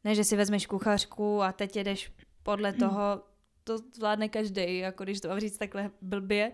ne, 0.03 0.15
že 0.15 0.23
si 0.23 0.35
vezmeš 0.35 0.67
kuchařku 0.67 1.41
a 1.41 1.51
teď 1.51 1.75
jedeš 1.75 2.13
podle 2.43 2.73
toho, 2.73 3.21
to 3.63 3.77
zvládne 3.77 4.29
každý, 4.29 4.77
jako 4.77 5.03
když 5.03 5.21
to 5.21 5.27
mám 5.27 5.39
říct 5.39 5.57
takhle 5.57 5.91
blbě, 6.01 6.51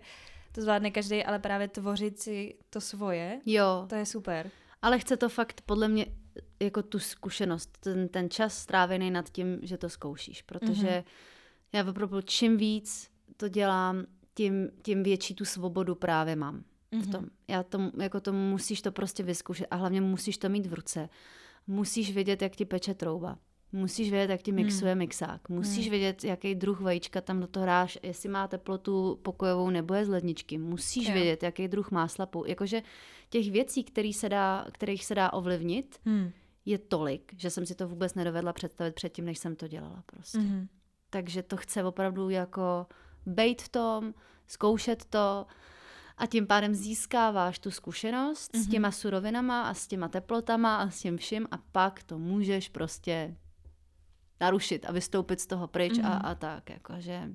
to 0.52 0.62
zvládne 0.62 0.92
každý, 0.92 1.24
ale 1.24 1.40
právě 1.40 1.68
tvořit 1.68 2.20
si 2.20 2.56
to 2.70 2.82
svoje, 2.82 3.42
jo. 3.46 3.86
to 3.90 3.96
je 3.96 4.06
super. 4.06 4.52
Ale 4.82 5.00
chce 5.00 5.18
to 5.18 5.30
fakt 5.30 5.62
podle 5.66 5.88
mě 5.88 6.06
jako 6.60 6.84
tu 6.84 7.00
zkušenost, 7.00 7.78
ten, 7.80 8.10
ten 8.10 8.30
čas 8.30 8.58
strávený 8.58 9.12
nad 9.12 9.30
tím, 9.30 9.60
že 9.62 9.78
to 9.78 9.90
zkoušíš, 9.90 10.42
protože 10.42 10.88
mm-hmm. 10.88 11.04
já 11.74 11.90
opravdu 11.90 12.22
čím 12.22 12.58
víc 12.58 13.12
to 13.38 13.50
dělám, 13.50 14.06
tím, 14.34 14.70
tím 14.82 15.04
větší 15.04 15.36
tu 15.36 15.46
svobodu 15.46 15.96
právě 15.96 16.36
mám 16.36 16.56
mm-hmm. 16.56 17.02
v 17.02 17.04
mhm. 17.04 17.12
tom. 17.12 17.26
Já 17.48 17.64
to, 17.64 17.92
jako 18.02 18.20
to 18.20 18.34
musíš 18.34 18.82
to 18.82 18.92
prostě 18.92 19.24
vyzkoušet 19.24 19.68
a 19.72 19.76
hlavně 19.76 20.02
musíš 20.02 20.38
to 20.38 20.50
mít 20.50 20.66
v 20.66 20.74
ruce. 20.74 21.10
Musíš 21.68 22.14
vědět, 22.14 22.42
jak 22.42 22.56
ti 22.56 22.66
peče 22.66 22.94
trouba. 22.94 23.38
Musíš 23.76 24.12
vědět, 24.12 24.32
jak 24.32 24.42
ti 24.42 24.52
hmm. 24.52 24.64
mixuje 24.64 24.92
hmm. 24.92 25.00
mixák. 25.00 25.50
Musíš 25.50 25.86
hmm. 25.86 25.92
vědět, 25.92 26.24
jaký 26.24 26.56
druh 26.56 26.82
vajíčka 26.82 27.22
tam 27.22 27.40
do 27.40 27.48
toho 27.48 27.64
hráš, 27.64 28.00
jestli 28.04 28.30
má 28.30 28.48
teplotu 28.48 29.20
pokojovou 29.22 29.70
nebo 29.70 29.94
je 29.94 30.06
z 30.06 30.10
ledničky. 30.10 30.58
Musíš 30.58 31.08
jo. 31.08 31.14
vědět, 31.14 31.44
jaký 31.44 31.68
druh 31.68 31.92
másla. 31.92 32.30
Jakože 32.46 32.82
těch 33.30 33.52
věcí, 33.52 33.84
který 33.84 34.14
se 34.14 34.30
dá, 34.30 34.66
kterých 34.72 35.06
se 35.06 35.16
dá 35.16 35.34
ovlivnit, 35.34 36.00
hmm. 36.06 36.32
je 36.66 36.78
tolik, 36.78 37.34
že 37.38 37.50
jsem 37.50 37.66
si 37.66 37.76
to 37.76 37.88
vůbec 37.88 38.16
nedovedla 38.16 38.54
představit 38.54 38.96
předtím, 38.96 39.26
než 39.26 39.38
jsem 39.38 39.56
to 39.56 39.68
dělala 39.68 40.04
prostě. 40.06 40.38
Hmm. 40.38 40.68
Takže 41.10 41.44
to 41.44 41.58
chce 41.58 41.84
opravdu 41.84 42.30
jako 42.30 42.86
bejt 43.26 43.62
v 43.62 43.70
tom, 43.70 44.14
zkoušet 44.48 45.06
to 45.06 45.46
a 46.18 46.26
tím 46.26 46.48
pádem 46.48 46.74
získáváš 46.74 47.60
tu 47.60 47.72
zkušenost 47.72 48.54
mm-hmm. 48.54 48.60
s 48.60 48.64
mhm. 48.64 48.72
těma 48.72 48.92
surovinama 48.92 49.62
a 49.62 49.74
s 49.74 49.88
těma 49.88 50.08
teplotama 50.08 50.78
a 50.78 50.90
s 50.90 51.02
tím 51.02 51.18
vším 51.18 51.48
a 51.52 51.58
pak 51.72 52.04
to 52.04 52.20
můžeš 52.20 52.70
prostě 52.70 53.36
narušit 54.42 54.86
a 54.86 54.92
vystoupit 54.92 55.40
z 55.40 55.48
toho 55.48 55.68
pryč 55.68 55.94
mm-hmm. 55.94 56.06
a, 56.06 56.10
mhm. 56.10 56.26
a 56.26 56.36
tak, 56.36 56.70
jakože, 56.70 57.30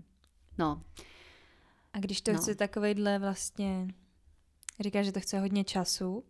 no. 0.58 0.82
A 1.92 1.98
když 1.98 2.20
to 2.20 2.32
no. 2.32 2.38
chce 2.38 2.54
takovejhle 2.54 3.18
vlastně, 3.18 3.88
říkáš, 4.80 5.06
že 5.06 5.12
to 5.12 5.20
chce 5.20 5.40
hodně 5.40 5.64
času, 5.64 6.24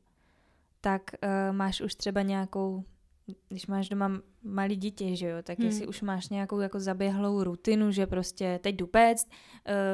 tak 0.80 1.02
uh, 1.22 1.56
máš 1.56 1.80
už 1.80 1.94
třeba 1.94 2.22
nějakou, 2.22 2.84
když 3.48 3.66
máš 3.66 3.88
doma 3.88 4.20
malý 4.42 4.76
dítě, 4.76 5.16
že 5.16 5.26
jo, 5.26 5.42
tak 5.42 5.58
hmm. 5.58 5.66
jestli 5.66 5.86
už 5.86 6.02
máš 6.02 6.28
nějakou 6.28 6.60
jako 6.60 6.80
zaběhlou 6.80 7.44
rutinu, 7.44 7.90
že 7.90 8.06
prostě 8.06 8.60
teď 8.62 8.76
jdu 8.76 8.86
péct, 8.86 9.28
uh, 9.28 9.34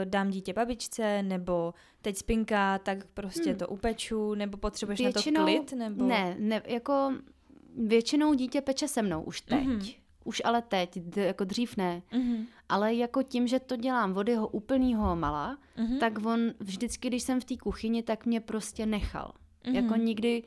dám 0.05 0.31
dítě 0.31 0.53
babičce, 0.53 1.23
nebo 1.23 1.75
teď 2.03 2.17
spinka, 2.17 2.79
tak 2.79 3.07
prostě 3.07 3.51
hmm. 3.51 3.59
to 3.59 3.69
upeču, 3.69 4.35
nebo 4.35 4.57
potřebuješ 4.57 5.01
Většinou, 5.01 5.41
na 5.41 5.47
to 5.47 5.53
klid, 5.53 5.73
nebo... 5.73 6.07
Ne, 6.07 6.37
ne, 6.39 6.63
jako 6.67 7.15
většinou 7.87 8.35
dítě 8.35 8.61
peče 8.61 8.89
se 8.89 9.03
mnou 9.03 9.23
už 9.23 9.41
teď. 9.41 9.65
Mhm. 9.65 10.06
Už 10.27 10.43
ale 10.45 10.63
teď, 10.63 10.99
d- 10.99 11.25
jako 11.27 11.45
dřív 11.45 11.77
ne. 11.77 12.03
Mhm. 12.13 12.47
Ale 12.69 12.95
jako 12.95 13.23
tím, 13.23 13.47
že 13.49 13.61
to 13.61 13.77
dělám 13.77 14.17
od 14.17 14.29
jeho 14.29 14.49
úplnýho 14.49 15.17
mala, 15.17 15.59
Mhm. 15.77 15.99
tak 15.99 16.27
on 16.27 16.39
vždycky, 16.61 17.09
když 17.09 17.23
jsem 17.23 17.41
v 17.41 17.45
té 17.45 17.57
kuchyni, 17.57 18.03
tak 18.03 18.27
mě 18.27 18.41
prostě 18.41 18.87
nechal. 18.87 19.33
Mhm. 19.67 19.77
Jako 19.77 19.97
nikdy, 19.97 20.43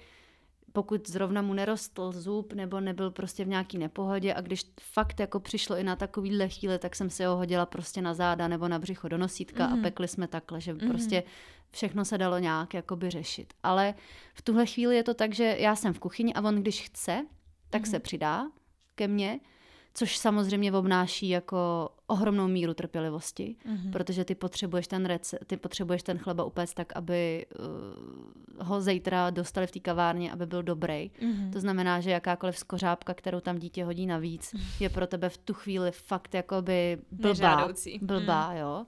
pokud 0.74 1.10
zrovna 1.10 1.42
mu 1.42 1.54
nerostl 1.54 2.12
zub 2.12 2.54
nebo 2.54 2.80
nebyl 2.80 3.12
prostě 3.12 3.46
v 3.46 3.48
nějaký 3.48 3.78
nepohodě 3.78 4.34
a 4.34 4.42
když 4.42 4.64
fakt 4.82 5.20
jako 5.20 5.40
přišlo 5.40 5.78
i 5.78 5.84
na 5.84 5.96
takovýhle 5.96 6.50
chvíli, 6.50 6.80
tak 6.80 6.96
jsem 6.96 7.10
si 7.10 7.24
ho 7.24 7.36
hodila 7.36 7.66
prostě 7.66 8.02
na 8.02 8.14
záda 8.14 8.48
nebo 8.48 8.68
na 8.68 8.80
břicho 8.80 9.08
do 9.08 9.18
nosítka 9.18 9.68
Mhm. 9.68 9.80
a 9.80 9.82
pekli 9.82 10.08
jsme 10.08 10.28
takhle, 10.28 10.62
že 10.62 10.74
Mhm. 10.74 10.90
prostě 10.90 11.24
všechno 11.72 12.06
se 12.06 12.18
dalo 12.18 12.40
nějak 12.40 12.74
jakoby 12.74 13.10
řešit. 13.10 13.54
Ale 13.64 13.94
v 14.34 14.42
tuhle 14.42 14.66
chvíli 14.66 14.96
je 14.96 15.04
to 15.04 15.14
tak, 15.14 15.34
že 15.34 15.56
já 15.60 15.76
jsem 15.76 15.94
v 15.94 16.00
kuchyni 16.00 16.34
a 16.34 16.42
on 16.42 16.56
když 16.56 16.82
chce, 16.82 17.26
tak 17.70 17.82
Mhm. 17.82 17.92
se 17.92 18.00
přidá 18.00 18.48
ke 18.96 19.08
mně, 19.08 19.40
což 20.00 20.18
samozřejmě 20.18 20.72
obnáší 20.74 21.30
jako 21.30 21.90
ohromnou 22.08 22.48
míru 22.48 22.74
trpělivosti, 22.74 23.56
Mhm. 23.66 23.92
protože 23.92 24.26
ty 24.26 24.36
potřebuješ 24.36 24.88
ten 24.88 25.06
rece, 25.06 25.40
ty 25.48 25.58
potřebuješ 25.58 26.04
ten 26.04 26.18
chleba 26.18 26.44
upéct 26.44 26.74
tak, 26.74 26.96
aby 26.96 27.46
uh, 28.58 28.66
ho 28.68 28.82
zítra 28.82 29.30
dostali 29.30 29.68
v 29.68 29.72
té 29.72 29.80
kavárně, 29.80 30.32
aby 30.32 30.46
byl 30.46 30.64
dobrý. 30.64 31.12
Mhm. 31.22 31.52
To 31.52 31.60
znamená, 31.60 32.00
že 32.00 32.12
jakákoliv 32.12 32.58
skořápka, 32.58 33.14
kterou 33.14 33.40
tam 33.40 33.58
dítě 33.60 33.86
hodí 33.86 34.06
navíc, 34.06 34.56
je 34.80 34.90
pro 34.90 35.08
tebe 35.08 35.30
v 35.30 35.38
tu 35.38 35.54
chvíli 35.54 35.92
fakt 35.92 36.34
jakoby 36.34 36.98
blbá. 37.12 37.30
Nežádoucí. 37.30 38.00
Blbá, 38.02 38.54
jo. 38.54 38.86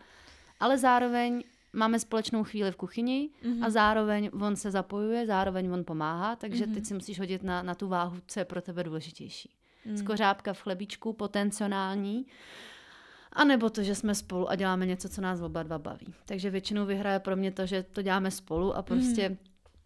Ale 0.60 0.78
zároveň 0.78 1.44
máme 1.74 2.00
společnou 2.00 2.44
chvíli 2.44 2.72
v 2.72 2.76
kuchyni 2.76 3.30
Mhm. 3.44 3.64
a 3.64 3.70
zároveň 3.70 4.30
on 4.42 4.56
se 4.56 4.72
zapojuje, 4.72 5.26
zároveň 5.28 5.72
on 5.72 5.84
pomáhá, 5.86 6.36
takže 6.36 6.66
Mhm. 6.66 6.76
teď 6.76 6.86
si 6.86 6.94
musíš 6.94 7.20
hodit 7.20 7.44
na, 7.44 7.64
na 7.64 7.76
tu 7.76 7.88
váhu, 7.88 8.18
co 8.28 8.40
je 8.40 8.46
pro 8.46 8.62
tebe 8.62 8.84
důležitější. 8.84 9.50
Mhm. 9.86 9.98
Skořápka 9.98 10.54
v 10.54 10.62
chlebíčku, 10.62 11.14
potenciální, 11.14 12.26
a 13.34 13.44
nebo 13.44 13.70
to, 13.70 13.84
že 13.84 13.96
jsme 13.96 14.16
spolu 14.16 14.50
a 14.50 14.56
děláme 14.56 14.86
něco, 14.86 15.10
co 15.10 15.22
nás 15.22 15.42
oba 15.42 15.64
dva 15.64 15.80
baví. 15.80 16.14
Takže 16.26 16.50
většinou 16.50 16.86
vyhraje 16.86 17.20
pro 17.20 17.36
mě 17.36 17.52
to, 17.52 17.66
že 17.66 17.84
to 17.84 18.02
děláme 18.02 18.32
spolu 18.32 18.76
a 18.76 18.82
prostě 18.82 19.30
Mhm. 19.30 19.38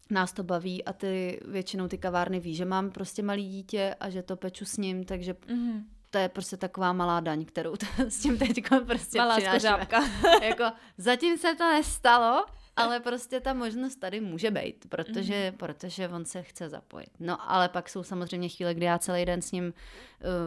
nás 0.10 0.34
to 0.34 0.44
baví 0.44 0.84
a 0.86 0.94
ty 0.94 1.40
většinou 1.48 1.88
ty 1.88 1.98
kavárny 1.98 2.40
ví, 2.40 2.56
že 2.56 2.66
mám 2.66 2.92
prostě 2.92 3.24
malý 3.24 3.50
dítě 3.50 3.96
a 4.00 4.10
že 4.10 4.24
to 4.24 4.36
peču 4.36 4.66
s 4.66 4.78
ním, 4.78 5.04
takže 5.06 5.36
Mhm. 5.48 5.86
to 6.10 6.18
je 6.18 6.30
prostě 6.30 6.58
taková 6.58 6.94
malá 6.94 7.20
daň, 7.20 7.46
kterou 7.46 7.76
t- 7.76 7.86
s 8.10 8.20
tím 8.22 8.38
teď 8.38 8.64
prostě 8.86 9.18
Malá 9.18 9.40
skořápka. 9.40 10.00
jako, 10.44 10.64
zatím 10.98 11.38
se 11.38 11.56
to 11.56 11.64
nestalo, 11.64 12.46
ale 12.76 13.00
prostě 13.00 13.40
ta 13.40 13.54
možnost 13.54 13.96
tady 13.96 14.22
může 14.22 14.52
být, 14.52 14.86
protože, 14.90 15.48
Mhm. 15.50 15.58
protože 15.58 16.10
on 16.10 16.26
se 16.26 16.44
chce 16.44 16.70
zapojit. 16.70 17.10
No 17.20 17.52
ale 17.52 17.70
pak 17.70 17.90
jsou 17.90 18.04
samozřejmě 18.04 18.50
chvíle, 18.50 18.74
kdy 18.74 18.86
já 18.86 18.98
celý 19.00 19.26
den 19.26 19.42
s 19.42 19.52
ním 19.52 19.66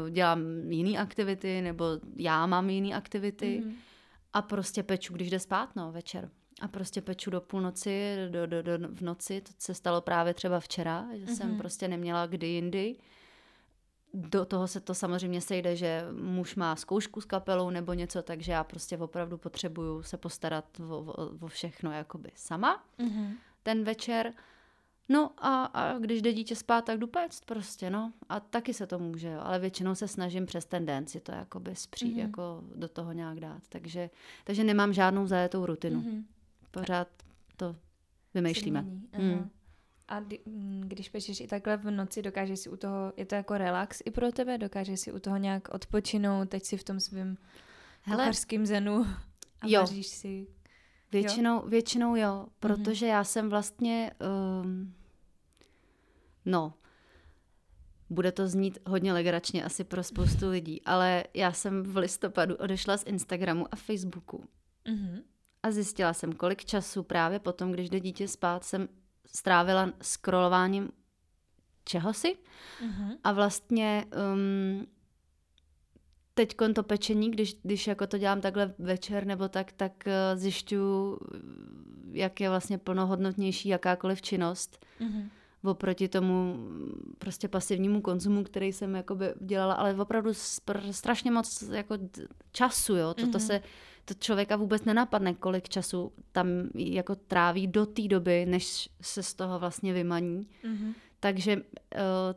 uh, 0.05 0.11
dělám 0.11 0.41
jiné 0.71 0.99
aktivity, 0.99 1.61
nebo 1.63 1.85
já 2.17 2.47
mám 2.47 2.71
jiné 2.71 2.95
aktivity 2.97 3.61
Mhm. 3.65 3.75
a 4.33 4.43
prostě 4.43 4.83
peču, 4.83 5.15
když 5.15 5.31
jde 5.31 5.39
spát, 5.41 5.77
no, 5.77 5.93
večer. 5.93 6.31
A 6.61 6.69
prostě 6.69 7.01
peču 7.03 7.31
do 7.31 7.41
půlnoci, 7.41 8.17
do, 8.31 8.47
do, 8.47 8.63
do, 8.63 8.73
v 8.89 9.01
noci, 9.01 9.41
to 9.41 9.51
se 9.59 9.75
stalo 9.75 10.01
právě 10.01 10.35
třeba 10.35 10.61
včera, 10.61 11.07
že 11.15 11.27
jsem 11.27 11.49
Mhm. 11.49 11.59
prostě 11.59 11.89
neměla 11.89 12.27
kdy 12.27 12.47
jindy. 12.47 12.97
Do 14.15 14.45
toho 14.45 14.69
se 14.69 14.81
to 14.81 14.95
samozřejmě 14.95 15.41
sejde, 15.41 15.77
že 15.77 16.03
muž 16.23 16.57
má 16.57 16.77
zkoušku 16.77 17.21
s 17.21 17.25
kapelou 17.25 17.71
nebo 17.71 17.93
něco, 17.93 18.23
takže 18.23 18.53
já 18.53 18.65
prostě 18.65 18.99
opravdu 18.99 19.39
potřebuju 19.39 20.03
se 20.03 20.17
postarat 20.17 20.81
o, 20.81 20.99
o, 20.99 21.13
o 21.41 21.47
všechno 21.47 21.93
jakoby 21.93 22.31
sama 22.35 22.85
Mhm. 22.99 23.35
ten 23.63 23.85
večer. 23.85 24.33
No 25.09 25.31
a, 25.39 25.65
a 25.65 25.99
když 25.99 26.23
jde 26.23 26.33
dítě 26.33 26.57
spát, 26.57 26.85
tak 26.85 26.99
jdu 26.99 27.07
péct 27.07 27.45
prostě, 27.45 27.91
no. 27.91 28.13
A 28.29 28.41
taky 28.41 28.75
se 28.75 28.87
to 28.87 28.99
může, 28.99 29.29
jo. 29.29 29.41
Ale 29.43 29.59
většinou 29.59 29.95
se 29.95 30.09
snažím 30.09 30.47
přes 30.47 30.65
ten 30.67 30.87
den 30.87 31.07
si 31.07 31.21
to 31.21 31.33
jakoby 31.33 31.75
zpřít, 31.77 32.11
Mhm. 32.13 32.21
jako 32.21 32.63
do 32.75 32.89
toho 32.89 33.13
nějak 33.13 33.41
dát. 33.41 33.63
Takže, 33.69 34.11
takže 34.45 34.65
nemám 34.65 34.93
žádnou 34.93 35.27
zajetou 35.27 35.67
rutinu. 35.67 36.01
Mhm. 36.01 36.25
Pořád 36.71 37.09
to 37.57 37.77
vymýšlíme. 38.35 38.83
Mm. 38.83 39.51
A 40.09 40.21
mm, 40.21 40.83
když 40.87 41.09
pečeš 41.09 41.41
i 41.41 41.47
takhle 41.47 41.77
v 41.77 41.91
noci, 41.91 42.23
dokážeš 42.23 42.61
si 42.61 42.69
u 42.71 42.77
toho, 42.77 43.13
je 43.17 43.27
to 43.27 43.35
jako 43.35 43.59
relax 43.59 44.03
i 44.05 44.11
pro 44.11 44.33
tebe? 44.33 44.59
Dokážeš 44.59 45.01
si 45.01 45.13
u 45.13 45.19
toho 45.19 45.37
nějak 45.37 45.69
odpočinout, 45.75 46.49
teď 46.49 46.65
si 46.65 46.77
v 46.77 46.85
tom 46.85 47.01
svém 47.01 47.37
kuchařském 48.05 48.67
zenu 48.67 49.07
a 49.61 49.67
jo. 49.67 49.81
vaříš 49.81 50.07
si. 50.07 50.47
Většinou, 51.13 51.69
většinou 51.69 52.17
jo, 52.17 52.47
protože 52.61 53.07
já 53.07 53.25
jsem 53.25 53.49
vlastně, 53.51 54.11
um, 54.63 54.95
no, 56.45 56.75
bude 58.11 58.33
to 58.33 58.49
znít 58.49 58.79
hodně 58.87 59.13
legračně 59.13 59.65
asi 59.65 59.85
pro 59.85 60.03
spoustu 60.03 60.49
lidí, 60.49 60.83
ale 60.83 61.25
já 61.35 61.53
jsem 61.53 61.83
v 61.83 61.97
listopadu 61.97 62.57
odešla 62.57 62.97
z 62.97 63.05
Instagramu 63.07 63.67
a 63.71 63.77
Facebooku 63.77 64.45
Mhm. 64.89 65.23
a 65.63 65.71
zjistila 65.71 66.15
jsem, 66.15 66.33
kolik 66.33 66.65
času 66.65 67.03
právě 67.03 67.39
potom, 67.39 67.73
když 67.73 67.91
jde 67.91 68.01
dítě 68.01 68.29
spát, 68.29 68.65
jsem 68.65 68.89
strávila 69.37 69.93
scrollováním 70.03 70.89
čehosi 71.85 72.37
Mhm. 72.83 73.13
a 73.25 73.33
vlastně 73.33 74.05
um, 74.35 74.87
teď 76.35 76.57
to 76.75 76.83
pečení, 76.83 77.31
když, 77.31 77.57
když 77.63 77.87
jako 77.87 78.07
to 78.07 78.19
dělám 78.19 78.41
takhle 78.41 78.75
večer 78.79 79.27
nebo 79.27 79.49
tak, 79.49 79.73
tak 79.73 79.93
uh, 80.07 80.39
zjišťuju, 80.41 81.19
jak 82.13 82.41
je 82.41 82.49
vlastně 82.49 82.79
plnohodnotnější 82.79 83.69
jakákoliv 83.69 84.23
činnost 84.23 84.87
Mhm. 85.01 85.29
oproti 85.65 86.09
tomu 86.09 86.57
prostě 87.19 87.49
pasivnímu 87.49 88.01
konzumu, 88.01 88.45
který 88.45 88.73
jsem 88.73 88.95
jakoby 88.95 89.35
dělala, 89.41 89.75
ale 89.75 89.95
opravdu 89.95 90.31
spr- 90.31 90.91
strašně 90.93 91.31
moc 91.31 91.63
jako 91.63 91.97
d- 91.97 92.09
času, 92.53 92.97
jo, 92.97 93.15
to, 93.15 93.23
to 93.23 93.39
Mhm. 93.39 93.41
se 93.41 93.63
to 94.09 94.15
člověka 94.15 94.57
vůbec 94.57 94.85
nenapadne, 94.85 95.35
kolik 95.35 95.69
času 95.69 96.13
tam 96.33 96.47
jako 96.75 97.15
tráví 97.15 97.67
do 97.67 97.87
té 97.87 98.03
doby, 98.09 98.47
než 98.47 98.89
se 99.01 99.23
z 99.23 99.35
toho 99.35 99.59
vlastně 99.59 99.93
vymaní. 99.93 100.49
Mhm. 100.65 100.95
Takže 101.21 101.57
uh, 101.57 101.63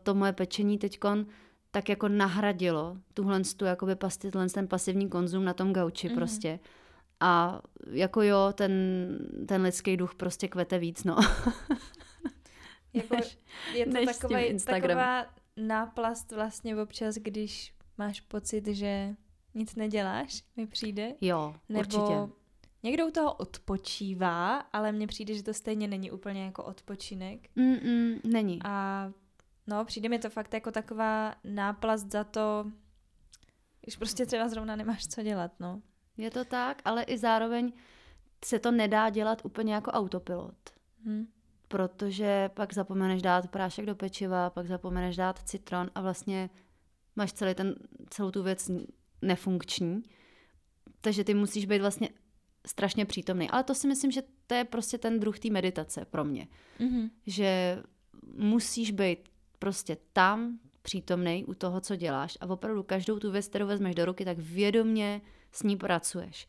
to 0.04 0.16
moje 0.16 0.34
pečení 0.34 0.78
teďkon 0.78 1.26
tak 1.72 1.90
jako 1.90 2.08
nahradilo 2.08 2.98
tuhle 3.14 3.42
tu 3.58 3.66
jakoby 3.66 3.96
pasti, 3.96 4.32
ten 4.54 4.68
pasivní 4.68 5.10
konzum 5.10 5.46
na 5.46 5.54
tom 5.54 5.74
gauči 5.74 6.08
Mhm. 6.08 6.16
mm-hmm. 6.16 6.20
prostě. 6.20 6.60
A 7.20 7.62
jako 7.92 8.22
jo, 8.22 8.54
ten, 8.56 8.72
ten 9.48 9.62
lidský 9.62 9.98
duch 9.98 10.16
prostě 10.16 10.48
kvete 10.48 10.80
víc, 10.80 11.04
no. 11.04 11.18
Jako, 12.94 13.16
Než- 13.16 13.38
je 13.74 13.86
to 13.86 13.92
než 13.92 14.06
taková 14.66 15.26
náplast 15.58 16.32
vlastně 16.32 16.82
občas, 16.82 17.16
když 17.16 17.74
máš 17.98 18.22
pocit, 18.22 18.68
že 18.68 19.16
nic 19.54 19.76
neděláš, 19.76 20.44
mi 20.56 20.68
přijde. 20.68 21.16
Jo, 21.22 21.56
Nebo 21.70 21.80
určitě. 21.80 22.34
někdo 22.84 23.08
u 23.08 23.12
toho 23.12 23.34
odpočívá, 23.34 24.58
ale 24.58 24.92
mně 24.92 25.08
přijde, 25.08 25.36
že 25.36 25.44
to 25.44 25.54
stejně 25.54 25.88
není 25.88 26.12
úplně 26.12 26.46
jako 26.46 26.64
odpočinek. 26.64 27.50
Mm-mm, 27.58 28.20
není. 28.24 28.60
A 28.64 29.12
no, 29.68 29.86
přijde 29.86 30.10
mi 30.10 30.20
to 30.20 30.30
fakt 30.30 30.54
jako 30.54 30.72
taková 30.72 31.36
náplast 31.44 32.12
za 32.12 32.24
to, 32.24 32.66
když 33.82 33.96
prostě 33.96 34.26
třeba 34.26 34.50
zrovna 34.50 34.76
nemáš 34.76 35.08
co 35.08 35.24
dělat, 35.24 35.52
no. 35.60 35.82
Je 36.18 36.32
to 36.32 36.46
tak, 36.46 36.82
ale 36.86 37.04
i 37.04 37.18
zároveň 37.18 37.74
se 38.46 38.60
to 38.60 38.72
nedá 38.72 39.10
dělat 39.10 39.46
úplně 39.46 39.74
jako 39.74 39.92
autopilot. 39.92 40.56
Hm. 41.06 41.26
Protože 41.68 42.50
pak 42.54 42.74
zapomeneš 42.74 43.22
dát 43.22 43.48
prášek 43.48 43.86
do 43.86 43.96
pečiva, 43.96 44.50
pak 44.50 44.68
zapomeneš 44.68 45.16
dát 45.16 45.40
citron 45.40 45.90
a 45.96 46.02
vlastně 46.02 46.50
máš 47.16 47.34
celý 47.34 47.56
ten, 47.56 47.76
celou 48.10 48.32
tu 48.32 48.44
věc 48.44 48.70
nefunkční. 49.22 50.02
Takže 51.02 51.24
ty 51.24 51.34
musíš 51.34 51.66
být 51.66 51.80
vlastně 51.82 52.10
strašně 52.68 53.06
přítomný. 53.06 53.50
Ale 53.50 53.64
to 53.64 53.76
si 53.76 53.88
myslím, 53.88 54.12
že 54.12 54.22
to 54.48 54.56
je 54.56 54.64
prostě 54.64 54.98
ten 54.98 55.20
druh 55.20 55.40
té 55.40 55.50
meditace 55.50 56.06
pro 56.06 56.24
mě. 56.24 56.48
Mhm. 56.80 57.10
Že 57.28 57.82
musíš 58.36 58.92
být 58.92 59.20
prostě 59.60 59.98
tam 60.14 60.60
přítomný 60.82 61.46
u 61.46 61.54
toho, 61.54 61.82
co 61.82 61.96
děláš 61.96 62.38
a 62.42 62.50
opravdu 62.50 62.84
každou 62.84 63.20
tu 63.20 63.32
věc, 63.32 63.48
kterou 63.48 63.68
vezmeš 63.68 63.96
do 63.96 64.06
ruky, 64.06 64.26
tak 64.26 64.38
vědomně 64.38 65.22
s 65.52 65.64
ní 65.64 65.78
pracuješ. 65.78 66.48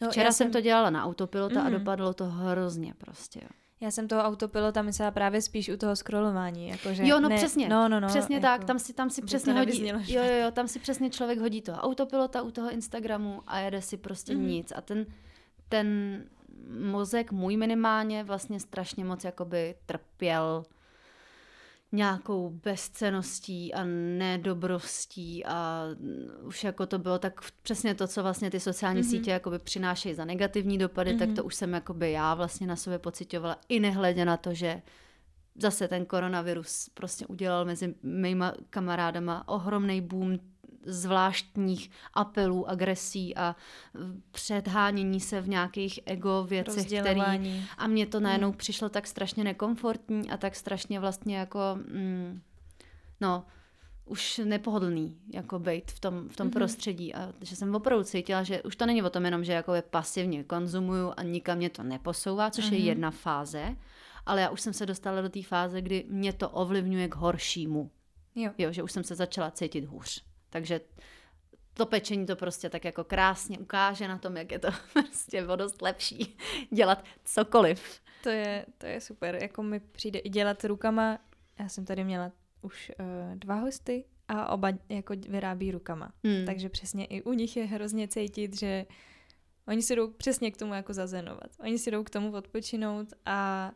No, 0.00 0.10
Včera 0.10 0.32
jsem 0.32 0.44
jsem 0.46 0.52
to 0.52 0.60
dělala 0.60 0.90
na 0.90 1.04
autopilota 1.04 1.64
Mhm. 1.64 1.66
a 1.74 1.78
dopadlo 1.78 2.14
to 2.14 2.24
hrozně 2.24 2.94
prostě. 2.98 3.40
Jo. 3.42 3.48
Já 3.82 3.90
jsem 3.90 4.08
toho 4.08 4.22
autopilota 4.22 4.82
myslela 4.82 5.10
právě 5.10 5.42
spíš 5.42 5.68
u 5.68 5.76
toho 5.76 5.96
scrollování. 5.96 6.68
Jakože 6.68 7.06
Jo, 7.06 7.20
no 7.20 7.28
ne, 7.28 7.36
přesně. 7.36 7.68
No, 7.68 7.88
no, 7.88 8.00
no. 8.00 8.08
přesně 8.08 8.36
jako, 8.36 8.46
tak, 8.46 8.64
tam 8.64 8.78
si, 8.78 8.92
tam 8.92 9.10
si 9.10 9.22
přesně 9.22 9.52
hodí, 9.52 9.88
jo, 9.88 9.98
jo, 10.06 10.22
jo, 10.22 10.50
tam 10.50 10.68
si 10.68 10.78
přesně 10.78 11.10
člověk 11.10 11.38
hodí 11.38 11.62
toho 11.62 11.78
autopilota 11.78 12.42
u 12.42 12.50
toho 12.50 12.70
Instagramu 12.70 13.42
a 13.46 13.58
jede 13.58 13.82
si 13.82 13.96
prostě 13.96 14.32
mm-hmm. 14.32 14.46
nic. 14.46 14.72
A 14.76 14.80
ten, 14.80 15.06
ten 15.68 16.18
mozek 16.80 17.32
můj 17.32 17.56
minimálně 17.56 18.24
vlastně 18.24 18.60
strašně 18.60 19.04
moc 19.04 19.24
jakoby 19.24 19.74
trpěl 19.86 20.64
nějakou 21.92 22.50
bezceností 22.50 23.74
a 23.74 23.84
nedobrostí 24.18 25.44
a 25.44 25.84
už 26.42 26.64
jako 26.64 26.86
to 26.86 26.98
bylo 26.98 27.18
tak 27.18 27.40
přesně 27.62 27.94
to, 27.94 28.06
co 28.06 28.22
vlastně 28.22 28.50
ty 28.50 28.60
sociální 28.60 29.00
Mhm. 29.00 29.08
mm-hmm. 29.08 29.10
sítě 29.10 29.30
jakoby 29.30 29.58
přinášejí 29.58 30.14
za 30.14 30.24
negativní 30.24 30.78
dopady, 30.78 31.14
mm-hmm. 31.14 31.18
tak 31.18 31.28
Mhm. 31.28 31.36
to 31.36 31.44
už 31.44 31.54
jsem 31.54 31.72
jakoby 31.72 32.12
já 32.12 32.34
vlastně 32.34 32.66
na 32.66 32.76
sobě 32.76 32.98
pocitovala 32.98 33.58
i 33.68 33.80
nehledě 33.80 34.24
na 34.24 34.36
to, 34.36 34.54
že 34.54 34.82
zase 35.54 35.88
ten 35.88 36.06
koronavirus 36.06 36.88
prostě 36.94 37.26
udělal 37.26 37.64
mezi 37.64 37.94
mýma 38.02 38.54
kamarádama 38.70 39.48
ohromný 39.48 40.00
boom 40.00 40.38
zvláštních 40.86 41.90
apelů, 42.14 42.68
agresí 42.68 43.36
a 43.36 43.56
předhánění 44.30 45.20
se 45.20 45.40
v 45.40 45.48
nějakých 45.48 46.00
ego 46.06 46.44
věcech, 46.48 46.86
který... 46.86 47.20
A 47.78 47.86
mně 47.86 48.06
to 48.06 48.20
najednou 48.20 48.48
hmm. 48.48 48.58
přišlo 48.58 48.88
tak 48.88 49.06
strašně 49.06 49.44
nekomfortní 49.44 50.30
a 50.30 50.36
tak 50.36 50.56
strašně 50.56 51.00
vlastně 51.00 51.36
jako... 51.36 51.58
Mm, 51.74 52.40
no, 53.20 53.44
už 54.04 54.40
nepohodlný 54.44 55.16
jako 55.32 55.58
být 55.58 55.92
v 55.92 56.00
tom, 56.00 56.28
v 56.28 56.36
tom 56.36 56.48
mm-hmm. 56.48 56.52
prostředí 56.52 57.14
a 57.14 57.32
že 57.40 57.56
jsem 57.56 57.74
opravdu 57.74 58.04
cítila, 58.04 58.42
že 58.42 58.62
už 58.62 58.76
to 58.76 58.86
není 58.86 59.02
o 59.02 59.10
tom 59.10 59.24
jenom, 59.24 59.44
že 59.44 59.52
jako 59.52 59.74
je 59.74 59.82
pasivně 59.82 60.44
konzumuju 60.44 61.12
a 61.16 61.22
nikam 61.22 61.58
mě 61.58 61.70
to 61.70 61.82
neposouvá, 61.82 62.50
což 62.50 62.64
mm-hmm. 62.64 62.72
je 62.72 62.78
mhm. 62.78 62.88
jedna 62.88 63.10
fáze, 63.10 63.76
ale 64.26 64.40
já 64.40 64.50
už 64.50 64.60
jsem 64.60 64.72
se 64.72 64.86
dostala 64.86 65.20
do 65.20 65.28
té 65.28 65.42
fáze, 65.42 65.82
kdy 65.82 66.04
mě 66.08 66.32
to 66.32 66.50
ovlivňuje 66.50 67.08
k 67.08 67.14
horšímu. 67.14 67.90
Jo. 68.34 68.50
jo. 68.58 68.72
že 68.72 68.82
už 68.82 68.92
jsem 68.92 69.04
se 69.04 69.14
začala 69.14 69.50
cítit 69.50 69.84
hůř. 69.84 70.31
Takže 70.52 70.80
to 71.74 71.86
pečení 71.86 72.26
to 72.26 72.36
prostě 72.36 72.70
tak 72.70 72.84
jako 72.84 73.04
krásně 73.04 73.58
ukáže 73.58 74.08
na 74.08 74.18
tom, 74.18 74.36
jak 74.36 74.52
je 74.52 74.58
to 74.58 74.68
prostě 74.92 75.46
o 75.46 75.56
dost 75.56 75.82
lepší 75.82 76.36
dělat 76.70 77.04
cokoliv. 77.24 78.00
To 78.22 78.28
je, 78.28 78.66
to 78.78 78.86
je 78.86 79.00
super, 79.00 79.38
jako 79.42 79.62
mi 79.62 79.80
přijde 79.80 80.18
i 80.18 80.28
dělat 80.28 80.64
rukama. 80.64 81.18
Já 81.58 81.68
jsem 81.68 81.84
tady 81.84 82.04
měla 82.04 82.32
už 82.62 82.92
uh, 83.00 83.36
dva 83.38 83.54
hosty 83.54 84.04
a 84.28 84.52
oba 84.52 84.72
jako 84.88 85.14
vyrábí 85.28 85.70
rukama. 85.70 86.12
Hmm. 86.24 86.46
Takže 86.46 86.68
přesně 86.68 87.04
i 87.06 87.22
u 87.22 87.32
nich 87.32 87.56
je 87.56 87.64
hrozně 87.64 88.08
cítit, 88.08 88.58
že 88.58 88.86
oni 89.68 89.82
si 89.82 89.96
jdou 89.96 90.10
přesně 90.10 90.50
k 90.50 90.56
tomu 90.56 90.74
jako 90.74 90.92
zazenovat. 90.92 91.50
Oni 91.60 91.78
si 91.78 91.90
jdou 91.90 92.04
k 92.04 92.10
tomu 92.10 92.32
odpočinout 92.32 93.08
a 93.26 93.70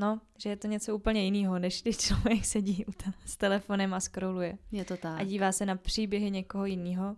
No, 0.00 0.20
že 0.38 0.48
je 0.48 0.56
to 0.56 0.66
něco 0.66 0.94
úplně 0.96 1.24
jiného, 1.24 1.58
než 1.58 1.82
když 1.82 1.96
člověk 1.96 2.44
sedí 2.44 2.84
s 3.24 3.36
telefonem 3.36 3.94
a 3.94 4.00
scrolluje. 4.00 4.58
Je 4.72 4.84
to 4.84 4.96
tak. 4.96 5.20
A 5.20 5.24
dívá 5.24 5.52
se 5.52 5.66
na 5.66 5.76
příběhy 5.76 6.30
někoho 6.30 6.66
jiného. 6.66 7.16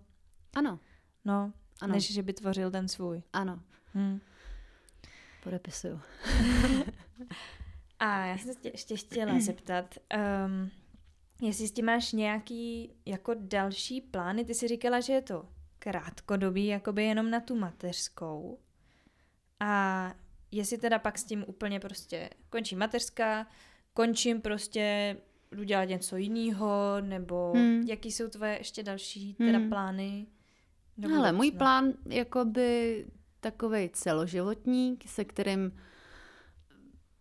Ano. 0.57 0.79
No, 1.25 1.53
ano. 1.81 1.95
než 1.95 2.13
že 2.13 2.23
by 2.23 2.33
tvořil 2.33 2.71
ten 2.71 2.89
svůj. 2.89 3.23
Ano. 3.33 3.61
Hmm. 3.95 4.21
Podepisuju. 5.43 6.01
a 7.99 8.27
já 8.27 8.39
jsem 8.39 8.55
se 8.55 8.61
tě 8.61 8.69
ještě 8.69 8.97
chtěla 8.97 9.41
zeptat, 9.41 9.95
um, 10.47 10.71
jestli 11.43 11.69
s 11.69 11.73
tím 11.73 11.87
máš 11.87 12.13
nějaký 12.13 12.91
jako 13.07 13.35
další 13.39 14.01
plány. 14.01 14.45
Ty 14.45 14.55
jsi 14.55 14.69
říkala, 14.69 15.01
že 15.01 15.13
je 15.13 15.23
to 15.23 15.49
krátkodobý, 15.79 16.67
jakoby 16.67 17.05
jenom 17.05 17.31
na 17.31 17.41
tu 17.41 17.57
mateřskou. 17.57 18.59
A 19.61 20.15
jestli 20.57 20.79
teda 20.79 20.99
pak 20.99 21.19
s 21.19 21.25
tím 21.25 21.45
úplně 21.47 21.81
prostě 21.81 22.31
končím 22.51 22.79
mateřská, 22.79 23.47
končím 23.95 24.41
prostě 24.41 25.17
jdu 25.53 25.65
dělat 25.65 25.85
něco 25.85 26.17
jiného, 26.17 26.97
nebo 27.01 27.53
hmm. 27.53 27.83
jaký 27.87 28.13
jsou 28.13 28.29
tvoje 28.29 28.59
ještě 28.59 28.83
další 28.83 29.35
teda 29.35 29.59
hmm. 29.59 29.69
plány? 29.69 30.27
Ale 31.17 31.33
můj 31.33 31.51
plán 31.51 31.93
jakoby 32.09 33.07
takovej 33.41 33.89
celoživotní, 33.89 34.99
se 35.07 35.25
kterým 35.25 35.73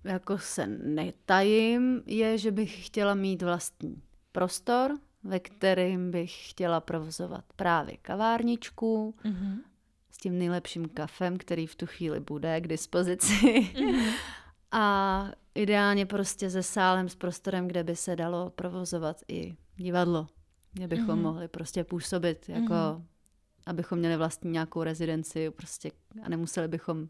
jako 0.04 0.38
se 0.38 0.68
netajím, 0.68 2.04
je, 2.06 2.38
že 2.38 2.52
bych 2.52 2.86
chtěla 2.86 3.16
mít 3.16 3.42
vlastní 3.42 4.02
prostor, 4.32 4.98
ve 5.24 5.40
kterým 5.40 6.12
bych 6.12 6.50
chtěla 6.50 6.80
provozovat 6.80 7.46
právě 7.56 7.98
kavárničku, 7.98 9.16
mm-hmm 9.24 9.58
s 10.16 10.18
tím 10.18 10.40
nejlepším 10.40 10.90
kafem, 10.90 11.38
který 11.38 11.68
v 11.68 11.76
tu 11.76 11.86
chvíli 11.86 12.20
bude 12.20 12.62
k 12.62 12.68
dispozici. 12.68 13.36
Mm-hmm. 13.36 14.14
a 14.72 15.32
ideálně 15.56 16.06
prostě 16.06 16.50
se 16.50 16.64
sálem, 16.64 17.10
s 17.10 17.16
prostorem, 17.16 17.68
kde 17.68 17.84
by 17.84 17.96
se 17.96 18.16
dalo 18.16 18.50
provozovat 18.50 19.22
i 19.28 19.56
divadlo. 19.76 20.28
Kde 20.74 20.88
bychom 20.88 21.08
mm-hmm. 21.08 21.22
mohli 21.22 21.48
prostě 21.48 21.84
působit, 21.84 22.50
jako 22.50 22.74
mm-hmm. 22.74 23.04
abychom 23.66 24.00
měli 24.00 24.18
vlastní 24.18 24.52
nějakou 24.52 24.84
rezidenci 24.84 25.52
prostě 25.52 25.92
a 26.24 26.30
nemuseli 26.30 26.68
bychom 26.68 27.08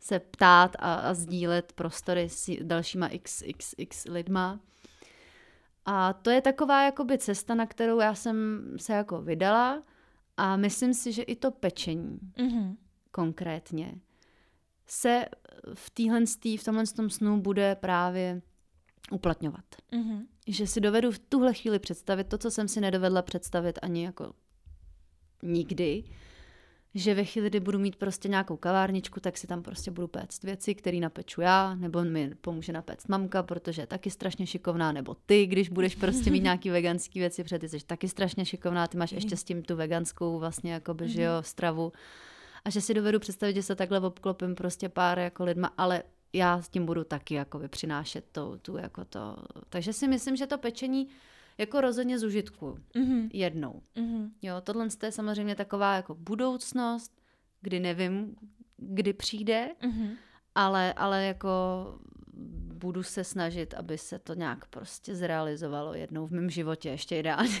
se 0.00 0.18
ptát 0.18 0.76
a, 0.78 0.94
a 0.94 1.14
sdílet 1.14 1.72
prostory 1.72 2.28
s 2.28 2.50
dalšíma 2.62 3.08
xxx 3.22 4.04
lidma. 4.04 4.60
A 5.84 6.12
to 6.12 6.30
je 6.30 6.40
taková 6.40 6.84
jakoby 6.84 7.18
cesta, 7.18 7.54
na 7.54 7.66
kterou 7.66 8.00
já 8.00 8.14
jsem 8.14 8.68
se 8.76 8.92
jako 8.92 9.22
vydala 9.22 9.82
a 10.36 10.56
myslím 10.56 10.94
si, 10.94 11.12
že 11.12 11.22
i 11.22 11.36
to 11.36 11.50
pečení 11.50 12.18
mm-hmm. 12.36 12.76
konkrétně 13.10 14.00
se 14.86 15.24
v 15.74 15.90
téhle 15.90 16.20
v 16.58 16.64
tomhle 16.64 16.86
tom 16.86 17.10
snu 17.10 17.40
bude 17.40 17.74
právě 17.74 18.42
uplatňovat. 19.10 19.64
Mm-hmm. 19.92 20.26
Že 20.46 20.66
si 20.66 20.80
dovedu 20.80 21.10
v 21.10 21.18
tuhle 21.18 21.54
chvíli 21.54 21.78
představit 21.78 22.24
to, 22.24 22.38
co 22.38 22.50
jsem 22.50 22.68
si 22.68 22.80
nedovedla 22.80 23.22
představit 23.22 23.78
ani 23.82 24.04
jako 24.04 24.32
nikdy, 25.42 26.04
že 26.94 27.14
ve 27.14 27.24
chvíli, 27.24 27.50
kdy 27.50 27.60
budu 27.60 27.78
mít 27.78 27.96
prostě 27.96 28.28
nějakou 28.28 28.56
kavárničku, 28.56 29.20
tak 29.20 29.38
si 29.38 29.46
tam 29.46 29.62
prostě 29.62 29.90
budu 29.90 30.08
péct 30.08 30.42
věci, 30.44 30.74
které 30.74 30.98
napeču 30.98 31.40
já, 31.40 31.74
nebo 31.74 32.04
mi 32.04 32.34
pomůže 32.40 32.72
napéct 32.72 33.08
mamka, 33.08 33.42
protože 33.42 33.82
je 33.82 33.86
taky 33.86 34.10
strašně 34.10 34.46
šikovná, 34.46 34.92
nebo 34.92 35.16
ty, 35.26 35.46
když 35.46 35.68
budeš 35.68 35.94
prostě 35.94 36.30
mít 36.30 36.42
nějaký 36.42 36.70
veganský 36.70 37.18
věci, 37.20 37.44
protože 37.44 37.58
ty 37.58 37.68
jsi 37.68 37.78
taky 37.86 38.08
strašně 38.08 38.44
šikovná, 38.44 38.86
ty 38.86 38.96
máš 38.96 39.12
ještě 39.12 39.36
s 39.36 39.44
tím 39.44 39.62
tu 39.62 39.76
veganskou 39.76 40.38
vlastně 40.38 40.72
jakoby, 40.72 41.08
že 41.08 41.22
jo, 41.22 41.32
mhm. 41.34 41.42
stravu. 41.42 41.92
A 42.64 42.70
že 42.70 42.80
si 42.80 42.94
dovedu 42.94 43.20
představit, 43.20 43.54
že 43.54 43.62
se 43.62 43.74
takhle 43.74 44.00
obklopím 44.00 44.54
prostě 44.54 44.88
pár 44.88 45.18
jako 45.18 45.44
lidma, 45.44 45.70
ale 45.78 46.02
já 46.32 46.62
s 46.62 46.68
tím 46.68 46.86
budu 46.86 47.04
taky 47.04 47.34
jakoby 47.34 47.68
přinášet 47.68 48.24
to, 48.32 48.58
tu 48.62 48.76
jako 48.76 49.04
to. 49.04 49.36
Takže 49.68 49.92
si 49.92 50.08
myslím, 50.08 50.36
že 50.36 50.46
to 50.46 50.58
pečení 50.58 51.08
jako 51.58 51.80
rozhodně 51.80 52.18
zužitku 52.18 52.78
mm-hmm. 52.94 53.28
jednou. 53.32 53.82
Mm-hmm. 53.96 54.30
Jo, 54.42 54.60
tohle 54.60 54.88
je 55.02 55.12
samozřejmě 55.12 55.54
taková 55.54 55.96
jako 55.96 56.14
budoucnost, 56.14 57.12
kdy 57.60 57.80
nevím, 57.80 58.36
kdy 58.76 59.12
přijde, 59.12 59.70
mm-hmm. 59.82 60.16
ale, 60.54 60.92
ale 60.92 61.24
jako 61.24 61.50
budu 62.74 63.02
se 63.02 63.24
snažit, 63.24 63.74
aby 63.74 63.98
se 63.98 64.18
to 64.18 64.34
nějak 64.34 64.66
prostě 64.66 65.14
zrealizovalo 65.14 65.94
jednou 65.94 66.26
v 66.26 66.30
mém 66.30 66.50
životě, 66.50 66.88
ještě 66.88 67.18
ideálně. 67.18 67.60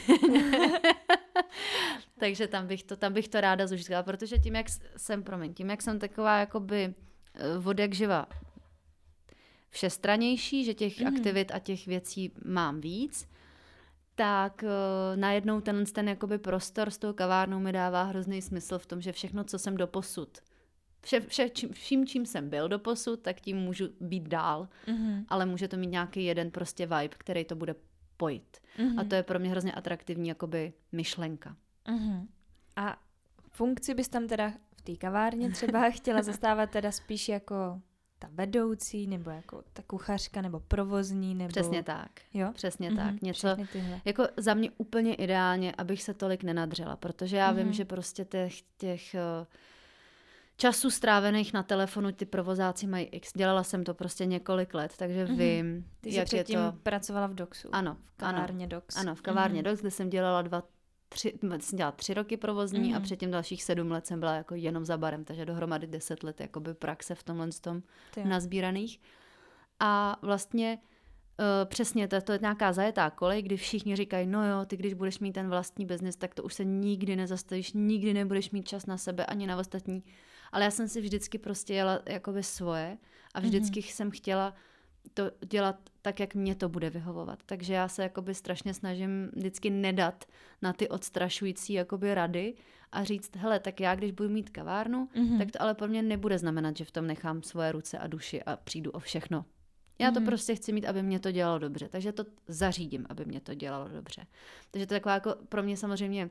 Takže 2.18 2.48
tam 2.48 2.66
bych 2.66 2.82
to, 2.82 2.96
tam 2.96 3.12
bych 3.12 3.28
to 3.28 3.40
ráda 3.40 3.66
zužitkovala, 3.66 4.02
protože 4.02 4.38
tím, 4.38 4.54
jak 4.54 4.66
jsem, 4.96 5.22
promiň, 5.22 5.54
tím, 5.54 5.70
jak 5.70 5.82
jsem 5.82 5.98
taková 5.98 6.38
jakoby 6.38 6.94
eh, 7.34 7.58
vodek 7.58 7.94
živa 7.94 8.26
všestranější, 9.70 10.64
že 10.64 10.74
těch 10.74 11.00
mm. 11.00 11.06
aktivit 11.06 11.52
a 11.54 11.58
těch 11.58 11.86
věcí 11.86 12.32
mám 12.44 12.80
víc, 12.80 13.28
tak 14.14 14.62
uh, 14.62 15.16
najednou 15.16 15.60
ten, 15.60 15.84
ten 15.84 16.08
jakoby 16.08 16.38
prostor 16.38 16.90
s 16.90 16.98
tou 16.98 17.12
kavárnou 17.12 17.60
mi 17.60 17.72
dává 17.72 18.02
hrozný 18.02 18.42
smysl 18.42 18.78
v 18.78 18.86
tom, 18.86 19.00
že 19.00 19.12
všechno, 19.12 19.44
co 19.44 19.58
jsem 19.58 19.76
doposud, 19.76 20.38
vše, 21.04 21.20
vše, 21.20 21.48
čím, 21.48 21.72
vším, 21.72 22.06
čím 22.06 22.26
jsem 22.26 22.48
byl 22.50 22.68
doposud, 22.68 23.20
tak 23.20 23.40
tím 23.40 23.56
můžu 23.56 23.88
být 24.00 24.28
dál, 24.28 24.68
mm-hmm. 24.86 25.24
ale 25.28 25.46
může 25.46 25.68
to 25.68 25.76
mít 25.76 25.90
nějaký 25.90 26.24
jeden 26.24 26.50
prostě 26.50 26.86
vibe, 26.86 27.08
který 27.08 27.44
to 27.44 27.54
bude 27.54 27.74
pojit. 28.16 28.58
Mm-hmm. 28.78 29.00
A 29.00 29.04
to 29.04 29.14
je 29.14 29.22
pro 29.22 29.38
mě 29.38 29.50
hrozně 29.50 29.72
atraktivní 29.72 30.28
jakoby 30.28 30.72
myšlenka. 30.92 31.56
Mm-hmm. 31.86 32.26
A 32.76 32.98
funkci 33.50 33.94
bys 33.94 34.08
tam 34.08 34.26
teda 34.26 34.52
v 34.76 34.82
té 34.82 34.96
kavárně 34.96 35.50
třeba 35.50 35.90
chtěla 35.90 36.22
zastávat 36.22 36.70
teda 36.70 36.92
spíš 36.92 37.28
jako 37.28 37.80
ta 38.24 38.30
vedoucí, 38.32 39.06
nebo 39.06 39.30
jako 39.30 39.62
ta 39.72 39.82
kuchařka, 39.86 40.42
nebo 40.42 40.60
provozní, 40.60 41.34
nebo... 41.34 41.48
Přesně 41.48 41.82
tak. 41.82 42.10
Jo? 42.34 42.52
Přesně 42.54 42.90
mm-hmm, 42.90 42.96
tak. 42.96 43.22
Něco, 43.22 43.56
jako 44.04 44.26
za 44.36 44.54
mě 44.54 44.70
úplně 44.76 45.14
ideálně, 45.14 45.72
abych 45.78 46.02
se 46.02 46.14
tolik 46.14 46.42
nenadřela, 46.42 46.96
protože 46.96 47.36
já 47.36 47.52
mm-hmm. 47.52 47.56
vím, 47.56 47.72
že 47.72 47.84
prostě 47.84 48.24
těch, 48.24 48.54
těch 48.78 49.14
uh, 49.14 49.46
času 50.56 50.90
strávených 50.90 51.52
na 51.52 51.62
telefonu 51.62 52.12
ty 52.12 52.24
provozáci 52.26 52.86
mají 52.86 53.06
x. 53.06 53.32
Dělala 53.36 53.64
jsem 53.64 53.84
to 53.84 53.94
prostě 53.94 54.26
několik 54.26 54.74
let, 54.74 54.92
takže 54.96 55.24
mm-hmm. 55.24 55.36
vím, 55.36 55.86
Ty 56.00 56.10
jsi 56.10 56.16
jak 56.16 56.26
předtím 56.26 56.58
je 56.58 56.70
to... 56.70 56.78
pracovala 56.82 57.26
v 57.26 57.34
Doxu. 57.34 57.68
Ano. 57.72 57.96
V 58.04 58.16
kavárně 58.16 58.66
Dox. 58.66 58.96
Ano, 58.96 59.14
v 59.14 59.22
kavárně 59.22 59.60
mm-hmm. 59.60 59.64
Dox, 59.70 59.80
kde 59.80 59.90
jsem 59.90 60.10
dělala 60.10 60.42
dva, 60.42 60.62
tři, 61.14 61.38
jsem 61.60 61.76
dělala 61.76 61.92
tři 61.92 62.14
roky 62.14 62.36
provozní 62.36 62.88
mm. 62.88 62.94
a 62.94 62.98
mhm. 62.98 63.02
předtím 63.02 63.30
dalších 63.30 63.62
sedm 63.62 63.90
let 63.90 64.06
jsem 64.06 64.20
byla 64.20 64.34
jako 64.34 64.54
jenom 64.54 64.84
za 64.84 64.96
barem, 64.96 65.24
takže 65.24 65.46
dohromady 65.46 65.86
deset 65.86 66.22
let 66.22 66.40
jakoby 66.40 66.74
praxe 66.74 67.14
v 67.14 67.22
tomhle 67.22 67.48
tom 67.60 67.82
nazbíraných. 68.24 69.00
A 69.80 70.18
vlastně 70.22 70.78
uh, 71.38 71.68
přesně, 71.68 72.08
to, 72.08 72.20
to 72.20 72.32
je 72.32 72.38
nějaká 72.42 72.72
zajetá 72.72 73.10
kolej, 73.10 73.42
kdy 73.42 73.56
všichni 73.56 73.96
říkají, 73.96 74.26
no 74.26 74.48
jo, 74.48 74.64
ty 74.66 74.76
když 74.76 74.94
budeš 74.94 75.18
mít 75.18 75.32
ten 75.32 75.48
vlastní 75.48 75.86
biznis, 75.86 76.16
tak 76.16 76.34
to 76.34 76.42
už 76.42 76.54
se 76.54 76.64
nikdy 76.64 77.16
nezastavíš, 77.16 77.72
nikdy 77.72 78.14
nebudeš 78.14 78.50
mít 78.50 78.68
čas 78.68 78.86
na 78.86 78.98
sebe 78.98 79.26
ani 79.26 79.46
na 79.46 79.58
ostatní. 79.58 80.02
Ale 80.52 80.64
já 80.64 80.70
jsem 80.70 80.88
si 80.88 81.00
vždycky 81.00 81.38
prostě 81.38 81.74
jela 81.74 82.00
jakoby 82.06 82.42
svoje 82.42 82.98
a 83.34 83.40
vždycky 83.40 83.80
mm-hmm. 83.80 83.92
jsem 83.92 84.10
chtěla 84.10 84.54
to 85.14 85.30
dělat 85.46 85.76
tak, 86.04 86.20
jak 86.20 86.34
mě 86.34 86.54
to 86.54 86.68
bude 86.68 86.90
vyhovovat. 86.90 87.38
Takže 87.46 87.74
já 87.74 87.88
se 87.88 88.02
jakoby 88.02 88.34
strašně 88.34 88.74
snažím 88.74 89.30
vždycky 89.36 89.70
nedat 89.70 90.24
na 90.62 90.72
ty 90.72 90.88
odstrašující 90.88 91.72
jakoby 91.72 92.14
rady 92.14 92.54
a 92.92 93.04
říct, 93.04 93.36
hele, 93.36 93.60
tak 93.60 93.80
já 93.80 93.94
když 93.94 94.12
budu 94.12 94.28
mít 94.28 94.50
kavárnu, 94.50 95.06
mm-hmm. 95.14 95.38
tak 95.38 95.50
to 95.50 95.62
ale 95.62 95.74
pro 95.74 95.88
mě 95.88 96.02
nebude 96.02 96.38
znamenat, 96.38 96.76
že 96.76 96.84
v 96.84 96.90
tom 96.90 97.06
nechám 97.06 97.42
svoje 97.42 97.72
ruce 97.72 97.98
a 97.98 98.06
duši 98.06 98.42
a 98.42 98.56
přijdu 98.56 98.90
o 98.90 98.98
všechno. 98.98 99.44
Já 99.98 100.10
to 100.10 100.20
Mhm. 100.20 100.26
prostě 100.26 100.54
chci 100.54 100.72
mít, 100.72 100.86
aby 100.86 101.02
mě 101.02 101.20
to 101.20 101.30
dělalo 101.32 101.58
dobře. 101.58 101.88
Takže 101.88 102.12
to 102.12 102.24
zařídím, 102.48 103.06
aby 103.08 103.24
mě 103.24 103.40
to 103.40 103.54
dělalo 103.54 103.88
dobře. 103.88 104.26
Takže 104.70 104.86
to 104.86 104.94
je 104.94 105.00
taková 105.00 105.14
jako 105.14 105.34
pro 105.48 105.62
mě 105.62 105.76
samozřejmě 105.76 106.30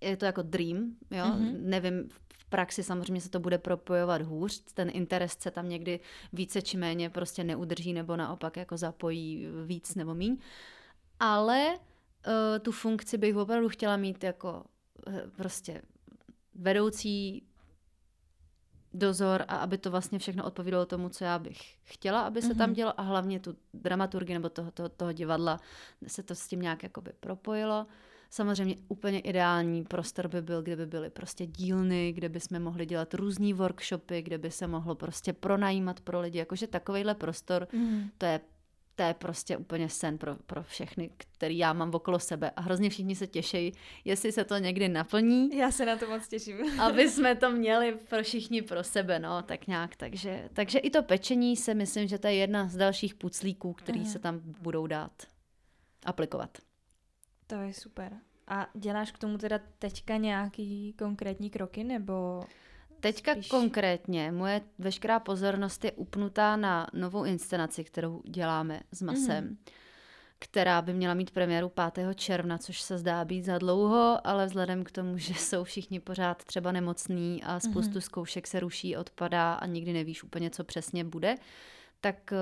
je 0.00 0.16
to 0.16 0.24
jako 0.24 0.42
dream, 0.42 0.96
jo. 1.10 1.26
Mhm. 1.26 1.56
Nevím, 1.70 2.08
praxi 2.52 2.82
samozřejmě 2.82 3.20
se 3.20 3.30
to 3.30 3.40
bude 3.40 3.58
propojovat 3.58 4.22
hůř. 4.22 4.62
Ten 4.74 4.90
interes 4.92 5.36
se 5.38 5.50
tam 5.50 5.68
někdy 5.68 6.00
více 6.32 6.62
či 6.62 6.76
méně 6.76 7.10
prostě 7.10 7.44
neudrží 7.44 7.92
nebo 7.92 8.16
naopak 8.16 8.56
jako 8.56 8.76
zapojí 8.76 9.46
víc 9.66 9.94
nebo 9.94 10.14
míň. 10.14 10.36
Ale 11.20 11.74
uh, 11.76 12.58
tu 12.62 12.72
funkci 12.72 13.18
bych 13.18 13.36
opravdu 13.36 13.68
chtěla 13.68 13.96
mít 13.96 14.24
jako 14.24 14.64
eh, 15.06 15.22
prostě 15.36 15.82
vedoucí 16.54 17.42
dozor 18.94 19.44
a 19.48 19.56
aby 19.56 19.78
to 19.78 19.90
vlastně 19.90 20.18
všechno 20.18 20.44
odpovídalo 20.44 20.86
tomu, 20.86 21.08
co 21.08 21.24
já 21.24 21.38
bych 21.38 21.58
chtěla, 21.82 22.20
aby 22.20 22.42
se 22.42 22.54
tam 22.54 22.68
Mhm. 22.68 22.74
dělo 22.74 23.00
a 23.00 23.02
hlavně 23.02 23.40
tu 23.40 23.56
dramaturgii 23.74 24.34
nebo 24.34 24.48
toho, 24.48 24.70
toho, 24.70 24.88
toho 24.88 25.12
divadla 25.12 25.60
se 26.06 26.22
to 26.22 26.34
s 26.34 26.46
tím 26.48 26.60
nějak 26.62 26.82
jakoby 26.82 27.12
propojilo. 27.20 27.86
Samozřejmě 28.34 28.76
úplně 28.88 29.20
ideální 29.20 29.84
prostor 29.84 30.28
by 30.28 30.42
byl, 30.42 30.62
kde 30.62 30.76
by 30.76 30.86
byly 30.86 31.10
prostě 31.10 31.46
dílny, 31.46 32.12
kde 32.12 32.28
by 32.28 32.40
jsme 32.40 32.58
mohli 32.58 32.86
dělat 32.86 33.14
různý 33.14 33.52
workshopy, 33.52 34.22
kde 34.22 34.38
by 34.38 34.50
se 34.50 34.66
mohlo 34.66 34.94
prostě 34.94 35.32
pronajímat 35.32 36.00
pro 36.00 36.20
lidi, 36.20 36.38
jakože 36.38 36.66
takovejhle 36.66 37.14
prostor, 37.14 37.68
Mhm. 37.72 38.10
to 38.18 38.26
je 38.26 38.40
to 38.94 39.02
je 39.02 39.14
prostě 39.14 39.56
úplně 39.56 39.88
sen 39.88 40.18
pro, 40.18 40.36
pro 40.46 40.62
všechny, 40.62 41.10
který 41.16 41.58
já 41.58 41.72
mám 41.72 41.94
okolo 41.94 42.18
sebe 42.18 42.50
a 42.50 42.60
hrozně 42.60 42.90
všichni 42.90 43.16
se 43.16 43.26
těší, 43.26 43.72
jestli 44.04 44.32
se 44.32 44.44
to 44.44 44.58
někdy 44.58 44.88
naplní, 44.88 45.56
Já 45.56 45.70
se 45.70 45.86
na 45.86 45.96
to 45.96 46.06
moc 46.10 46.28
těším. 46.28 46.56
aby 46.80 47.08
jsme 47.10 47.34
to 47.34 47.50
měli 47.50 47.98
pro 48.08 48.22
všichni 48.22 48.62
pro 48.62 48.84
sebe, 48.84 49.18
no, 49.18 49.42
tak 49.42 49.66
nějak. 49.66 49.96
Takže, 49.96 50.48
takže 50.52 50.78
i 50.78 50.90
to 50.90 51.02
pečení 51.02 51.56
se 51.56 51.74
myslím, 51.74 52.08
že 52.08 52.18
to 52.18 52.26
je 52.26 52.34
jedna 52.34 52.68
z 52.68 52.76
dalších 52.76 53.14
puclíků, 53.14 53.72
který 53.72 54.00
Aha. 54.00 54.10
se 54.10 54.18
tam 54.18 54.40
budou 54.60 54.86
dát 54.86 55.22
aplikovat. 56.04 56.58
To 57.52 57.58
je 57.60 57.72
super. 57.74 58.12
A 58.48 58.66
děláš 58.74 59.12
k 59.12 59.18
tomu 59.18 59.38
teda 59.38 59.60
teďka 59.78 60.16
nějaký 60.16 60.92
konkrétní 60.98 61.50
kroky, 61.50 61.84
nebo... 61.84 62.40
Teďka 63.00 63.32
Spíš- 63.34 63.48
konkrétně 63.48 64.32
moje 64.32 64.60
veškerá 64.78 65.20
pozornost 65.20 65.84
je 65.84 65.92
upnutá 65.92 66.56
na 66.56 66.86
novou 66.92 67.24
inscenaci, 67.24 67.84
kterou 67.84 68.22
děláme 68.24 68.80
s 68.92 69.02
Masem, 69.02 69.44
Mhm. 69.44 69.56
která 70.38 70.82
by 70.82 70.94
měla 70.94 71.14
mít 71.14 71.30
premiéru 71.30 71.68
5. 71.68 72.14
června, 72.14 72.58
což 72.58 72.80
se 72.82 72.98
zdá 72.98 73.24
být 73.24 73.44
za 73.44 73.58
dlouho, 73.58 74.26
ale 74.26 74.46
vzhledem 74.46 74.84
k 74.84 74.90
tomu, 74.90 75.18
že 75.18 75.34
jsou 75.34 75.64
všichni 75.64 76.00
pořád 76.00 76.44
třeba 76.44 76.72
nemocní 76.72 77.42
a 77.44 77.60
spoustu 77.60 77.90
Mhm. 77.92 78.00
zkoušek 78.00 78.46
se 78.46 78.60
ruší, 78.60 78.96
odpadá 78.96 79.54
a 79.54 79.66
nikdy 79.66 79.92
nevíš 79.92 80.22
úplně, 80.24 80.50
co 80.50 80.64
přesně 80.64 81.04
bude, 81.04 81.34
tak 82.00 82.32
eh, 82.32 82.36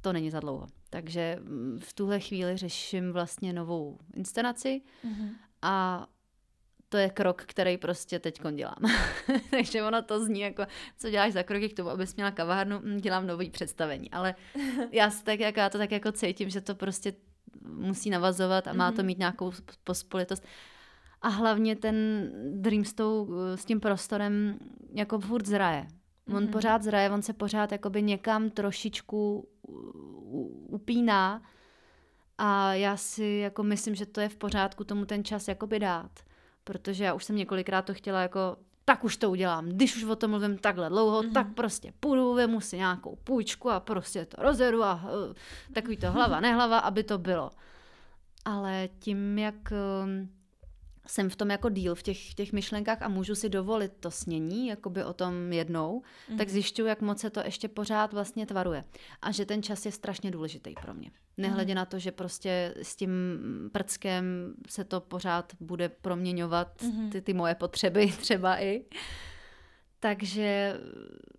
to 0.00 0.12
není 0.12 0.30
za 0.30 0.40
dlouho. 0.40 0.66
Takže 0.92 1.38
mm, 1.40 1.78
v 1.82 1.92
tuhle 1.92 2.20
chvíli 2.20 2.56
řeším 2.56 3.12
vlastně 3.12 3.52
novou 3.52 3.98
inscenaci 4.14 4.82
Mhm. 5.04 5.30
a 5.62 6.06
to 6.88 6.96
je 6.96 7.10
krok, 7.10 7.42
který 7.46 7.76
prostě 7.78 8.18
teď 8.18 8.40
dělám. 8.54 8.76
Takže 9.50 9.82
ono 9.82 10.02
to 10.02 10.24
zní 10.24 10.40
jako, 10.40 10.66
co 10.98 11.10
děláš 11.10 11.32
za 11.32 11.42
kroky 11.42 11.68
k 11.68 11.76
tomu, 11.76 11.88
abys 11.90 12.16
měla 12.16 12.30
kavárnu, 12.30 12.78
Hm, 12.84 12.96
dělám 13.00 13.26
nový 13.26 13.50
představení. 13.50 14.10
Ale 14.10 14.34
já, 14.92 15.10
tak, 15.24 15.40
jak, 15.40 15.56
já 15.56 15.70
to 15.70 15.78
tak 15.78 15.90
jako 15.92 16.12
cítím, 16.12 16.50
že 16.50 16.60
to 16.60 16.74
prostě 16.74 17.12
musí 17.68 18.10
navazovat 18.10 18.68
a 18.68 18.72
má 18.72 18.90
to 18.90 18.96
Mhm. 18.98 19.06
mít 19.06 19.18
nějakou 19.18 19.50
sp- 19.50 19.72
pospolitost. 19.84 20.44
A 21.22 21.28
hlavně 21.28 21.76
ten 21.76 21.96
Dream 22.62 22.84
s, 22.84 22.94
tou, 22.94 23.28
s 23.54 23.64
tím 23.64 23.80
prostorem 23.80 24.58
jako 24.94 25.18
furt 25.20 25.46
zraje. 25.46 25.86
On 26.28 26.42
Mhm. 26.42 26.52
pořád 26.52 26.82
zraje, 26.82 27.10
on 27.10 27.22
se 27.22 27.32
pořád 27.32 27.72
jakoby 27.72 28.02
někam 28.02 28.50
trošičku 28.50 29.48
upíná 30.68 31.42
a 32.38 32.74
já 32.74 32.96
si 32.96 33.24
jako 33.24 33.62
myslím, 33.62 33.94
že 33.94 34.06
to 34.06 34.20
je 34.20 34.28
v 34.28 34.36
pořádku 34.36 34.84
tomu 34.84 35.04
ten 35.04 35.24
čas 35.24 35.48
jakoby 35.48 35.78
dát. 35.78 36.10
Protože 36.64 37.04
já 37.04 37.14
už 37.14 37.24
jsem 37.24 37.36
několikrát 37.36 37.82
to 37.82 37.94
chtěla 37.94 38.22
jako 38.22 38.56
tak 38.84 39.04
už 39.04 39.16
to 39.16 39.30
udělám. 39.30 39.68
Když 39.68 39.96
už 39.96 40.04
o 40.04 40.16
tom 40.16 40.30
mluvím 40.30 40.58
takhle 40.58 40.88
dlouho, 40.88 41.22
Mhm. 41.22 41.32
tak 41.32 41.54
prostě 41.54 41.92
půjdu, 42.00 42.34
vemu 42.34 42.60
si 42.60 42.76
nějakou 42.76 43.16
půjčku 43.24 43.70
a 43.70 43.80
prostě 43.80 44.24
to 44.26 44.42
rozjedu 44.42 44.84
a 44.84 44.94
uh, 45.04 45.34
takový 45.74 45.96
to 45.96 46.12
hlava, 46.12 46.40
nehlava, 46.40 46.78
aby 46.78 47.04
to 47.04 47.18
bylo. 47.18 47.50
Ale 48.44 48.88
tím, 48.98 49.38
jak 49.38 49.54
um, 50.04 50.30
jsem 51.06 51.30
v 51.30 51.36
tom 51.36 51.50
jako 51.50 51.68
díl 51.68 51.94
v 51.94 52.02
těch, 52.02 52.34
těch 52.34 52.52
myšlenkách 52.52 53.02
a 53.02 53.08
můžu 53.08 53.34
si 53.34 53.48
dovolit 53.48 53.92
to 54.00 54.10
snění, 54.10 54.66
jakoby 54.66 55.04
o 55.04 55.12
tom 55.12 55.52
jednou, 55.52 56.02
Mhm. 56.28 56.38
tak 56.38 56.48
zjišťuju, 56.48 56.88
jak 56.88 57.00
moc 57.00 57.20
se 57.20 57.30
to 57.30 57.40
ještě 57.44 57.68
pořád 57.68 58.12
vlastně 58.12 58.46
tvaruje. 58.46 58.84
A 59.22 59.30
že 59.32 59.46
ten 59.46 59.62
čas 59.62 59.86
je 59.86 59.92
strašně 59.92 60.30
důležitý 60.30 60.74
pro 60.82 60.94
mě. 60.94 61.10
Nehledě 61.36 61.74
na 61.74 61.84
to, 61.84 61.98
že 61.98 62.12
prostě 62.12 62.74
s 62.82 62.96
tím 62.96 63.10
prckem 63.72 64.54
se 64.68 64.84
to 64.84 65.00
pořád 65.00 65.52
bude 65.60 65.88
proměňovat, 65.88 66.82
Mhm. 66.82 67.10
ty, 67.10 67.20
ty 67.22 67.32
moje 67.34 67.54
potřeby 67.54 68.06
třeba 68.20 68.62
i. 68.62 68.84
Takže 70.00 70.80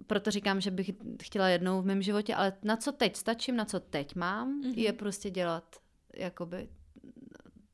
proto 0.08 0.32
říkám, 0.32 0.62
že 0.62 0.72
bych 0.72 0.92
chtěla 1.24 1.48
jednou 1.50 1.82
v 1.82 1.86
mém 1.86 2.02
životě, 2.02 2.36
ale 2.36 2.54
na 2.64 2.78
co 2.78 2.92
teď 2.92 3.16
stačím, 3.16 3.56
na 3.56 3.66
co 3.66 3.80
teď 3.80 4.16
mám, 4.16 4.60
Mhm. 4.60 4.74
je 4.76 4.94
prostě 4.94 5.30
dělat 5.30 5.76
jakoby 6.16 6.70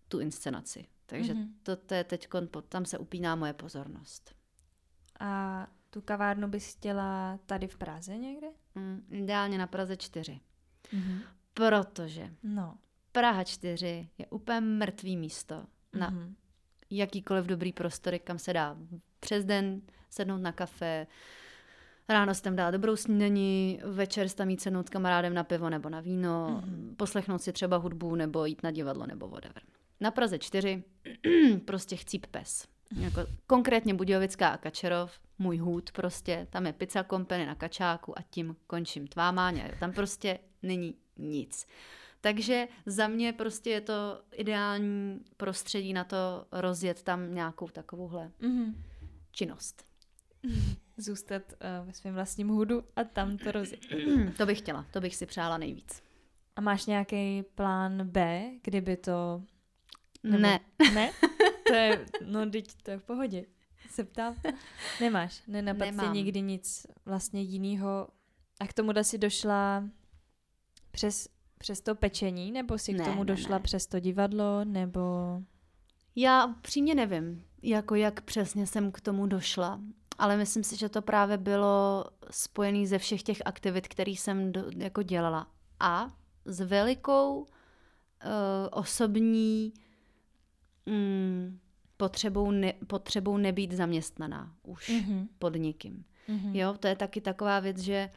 tu 0.08 0.20
inscenaci. 0.20 0.86
Takže 1.10 1.34
Mhm. 1.34 1.54
to, 1.64 1.76
to 1.76 1.94
je 1.94 2.04
teď, 2.04 2.28
tam 2.70 2.86
se 2.86 2.98
upíná 2.98 3.36
moje 3.36 3.54
pozornost. 3.54 4.36
A 5.20 5.68
tu 5.90 6.02
kavárnu 6.02 6.48
bys 6.48 6.76
chtěla 6.76 7.40
tady 7.46 7.68
v 7.68 7.78
Praze 7.78 8.18
někde? 8.18 8.48
Mm, 8.76 9.06
ideálně 9.12 9.58
na 9.58 9.68
Praze 9.68 9.98
4. 9.98 10.40
Mhm. 10.94 11.20
Protože 11.54 12.30
No. 12.44 12.78
Praha 13.12 13.44
4 13.44 14.10
je 14.18 14.26
úplně 14.28 14.62
mrtvý 14.62 15.18
místo 15.18 15.66
na 15.94 16.10
Mhm. 16.10 16.36
jakýkoliv 16.90 17.46
dobrý 17.46 17.74
prostory, 17.74 18.20
kam 18.20 18.40
se 18.40 18.54
dá 18.54 18.78
přes 19.20 19.46
den 19.46 19.82
sednout 20.10 20.38
na 20.38 20.52
kafe, 20.52 21.08
ráno 22.10 22.34
si 22.34 22.42
tam 22.42 22.56
dát 22.56 22.72
dobrou 22.72 22.96
snídaní, 22.96 23.80
večer 23.86 24.30
si 24.30 24.36
tam 24.36 24.50
jít 24.50 24.62
sednout 24.62 24.88
s 24.88 24.90
kamarádem 24.90 25.34
na 25.34 25.44
pivo 25.44 25.70
nebo 25.70 25.90
na 25.90 26.00
víno, 26.00 26.62
Mhm. 26.66 26.96
poslechnout 26.98 27.42
si 27.42 27.54
třeba 27.54 27.78
hudbu 27.78 28.16
nebo 28.16 28.46
jít 28.46 28.64
na 28.64 28.72
divadlo 28.72 29.06
nebo 29.08 29.28
whatever. 29.28 29.64
Na 30.00 30.12
Praze 30.12 30.40
4 30.40 30.84
prostě 31.66 31.96
chcíp 31.96 32.26
pes. 32.32 32.68
Jako 33.00 33.22
konkrétně 33.48 33.94
Budějovická 33.94 34.50
a 34.50 34.58
Kačerov, 34.58 35.20
můj 35.40 35.58
hůd 35.58 35.92
prostě, 35.92 36.48
tam 36.50 36.66
je 36.66 36.74
pizza 36.74 37.04
company 37.04 37.46
na 37.46 37.56
Kačáku 37.56 38.20
a 38.20 38.22
tím 38.30 38.56
končím. 38.68 39.08
Tvá 39.08 39.32
máňa, 39.32 39.64
tam 39.80 39.92
prostě 39.94 40.40
není 40.64 40.96
nic. 41.18 41.68
Takže 42.22 42.68
za 42.86 43.08
mě 43.08 43.34
prostě 43.34 43.70
je 43.70 43.82
to 43.82 44.22
ideální 44.36 45.20
prostředí 45.38 45.94
na 45.94 46.04
to 46.04 46.46
rozjet 46.52 47.04
tam 47.04 47.36
nějakou 47.36 47.68
takovouhle 47.68 48.32
Mhm. 48.40 48.84
činnost. 49.32 49.84
Zůstat 50.98 51.42
uh, 51.82 51.88
ve 51.88 51.94
svém 51.94 52.14
vlastním 52.14 52.48
hudu 52.48 52.84
a 52.96 53.04
tam 53.04 53.38
to 53.38 53.52
rozjet. 53.52 53.80
to 54.38 54.46
bych 54.46 54.58
chtěla, 54.58 54.86
to 54.92 55.02
bych 55.02 55.16
si 55.16 55.26
přála 55.26 55.58
nejvíc. 55.58 56.04
A 56.56 56.62
máš 56.62 56.86
nějaký 56.86 57.44
plán 57.56 58.08
B, 58.08 58.44
kdyby 58.64 58.98
to... 58.98 59.42
nebo- 60.24 60.38
Ne, 60.42 60.60
Ne? 60.94 61.12
To 61.68 61.74
je, 61.74 62.06
no 62.26 62.50
teď 62.50 62.74
to 62.84 62.92
je 62.92 62.98
v 63.00 63.04
pohodě. 63.04 63.46
Se 63.90 64.04
ptám. 64.04 64.36
Nemáš, 65.02 65.42
tě 65.46 65.52
Nemám. 65.62 66.14
nikdy 66.14 66.42
nic 66.42 66.88
vlastně 67.06 67.42
jiného. 67.42 68.08
A 68.60 68.68
k 68.68 68.74
tomu 68.74 68.92
si 69.02 69.18
došla 69.18 69.84
přes, 70.92 71.28
přes 71.58 71.82
to 71.82 71.96
pečení, 71.96 72.52
nebo 72.52 72.78
si 72.78 72.94
Ne, 72.94 73.04
k 73.04 73.08
tomu 73.08 73.24
ne, 73.24 73.26
došla 73.26 73.58
ne. 73.58 73.64
přes 73.64 73.88
to 73.88 74.00
divadlo, 74.00 74.66
nebo... 74.66 75.02
já 76.16 76.48
přímě 76.62 76.96
nevím, 76.96 77.46
jako 77.64 77.96
jak 77.96 78.22
přesně 78.22 78.68
jsem 78.68 78.92
k 78.92 79.02
tomu 79.02 79.26
došla, 79.28 79.80
ale 80.18 80.38
myslím 80.38 80.64
si, 80.64 80.78
že 80.78 80.90
to 80.90 81.02
právě 81.02 81.38
bylo 81.38 82.06
spojené 82.32 82.88
ze 82.88 82.98
všech 82.98 83.24
těch 83.24 83.42
aktivit, 83.46 83.88
které 83.88 84.12
jsem 84.12 84.52
do, 84.52 84.64
jako 84.78 85.04
dělala. 85.04 85.48
A 85.80 86.08
s 86.46 86.60
velikou 86.60 87.40
uh, 87.40 87.48
osobní 88.72 89.74
mm, 90.86 91.60
potřebou, 91.98 92.52
ne, 92.52 92.74
potřebou 92.88 93.38
nebýt 93.38 93.72
zaměstnaná 93.72 94.56
už 94.64 94.90
Mhm. 94.90 95.28
pod 95.40 95.56
nikým. 95.56 96.06
Mhm. 96.28 96.56
Jo, 96.56 96.76
to 96.80 96.88
je 96.88 96.96
taky 96.96 97.22
taková 97.22 97.60
věc, 97.60 97.78
že 97.80 98.10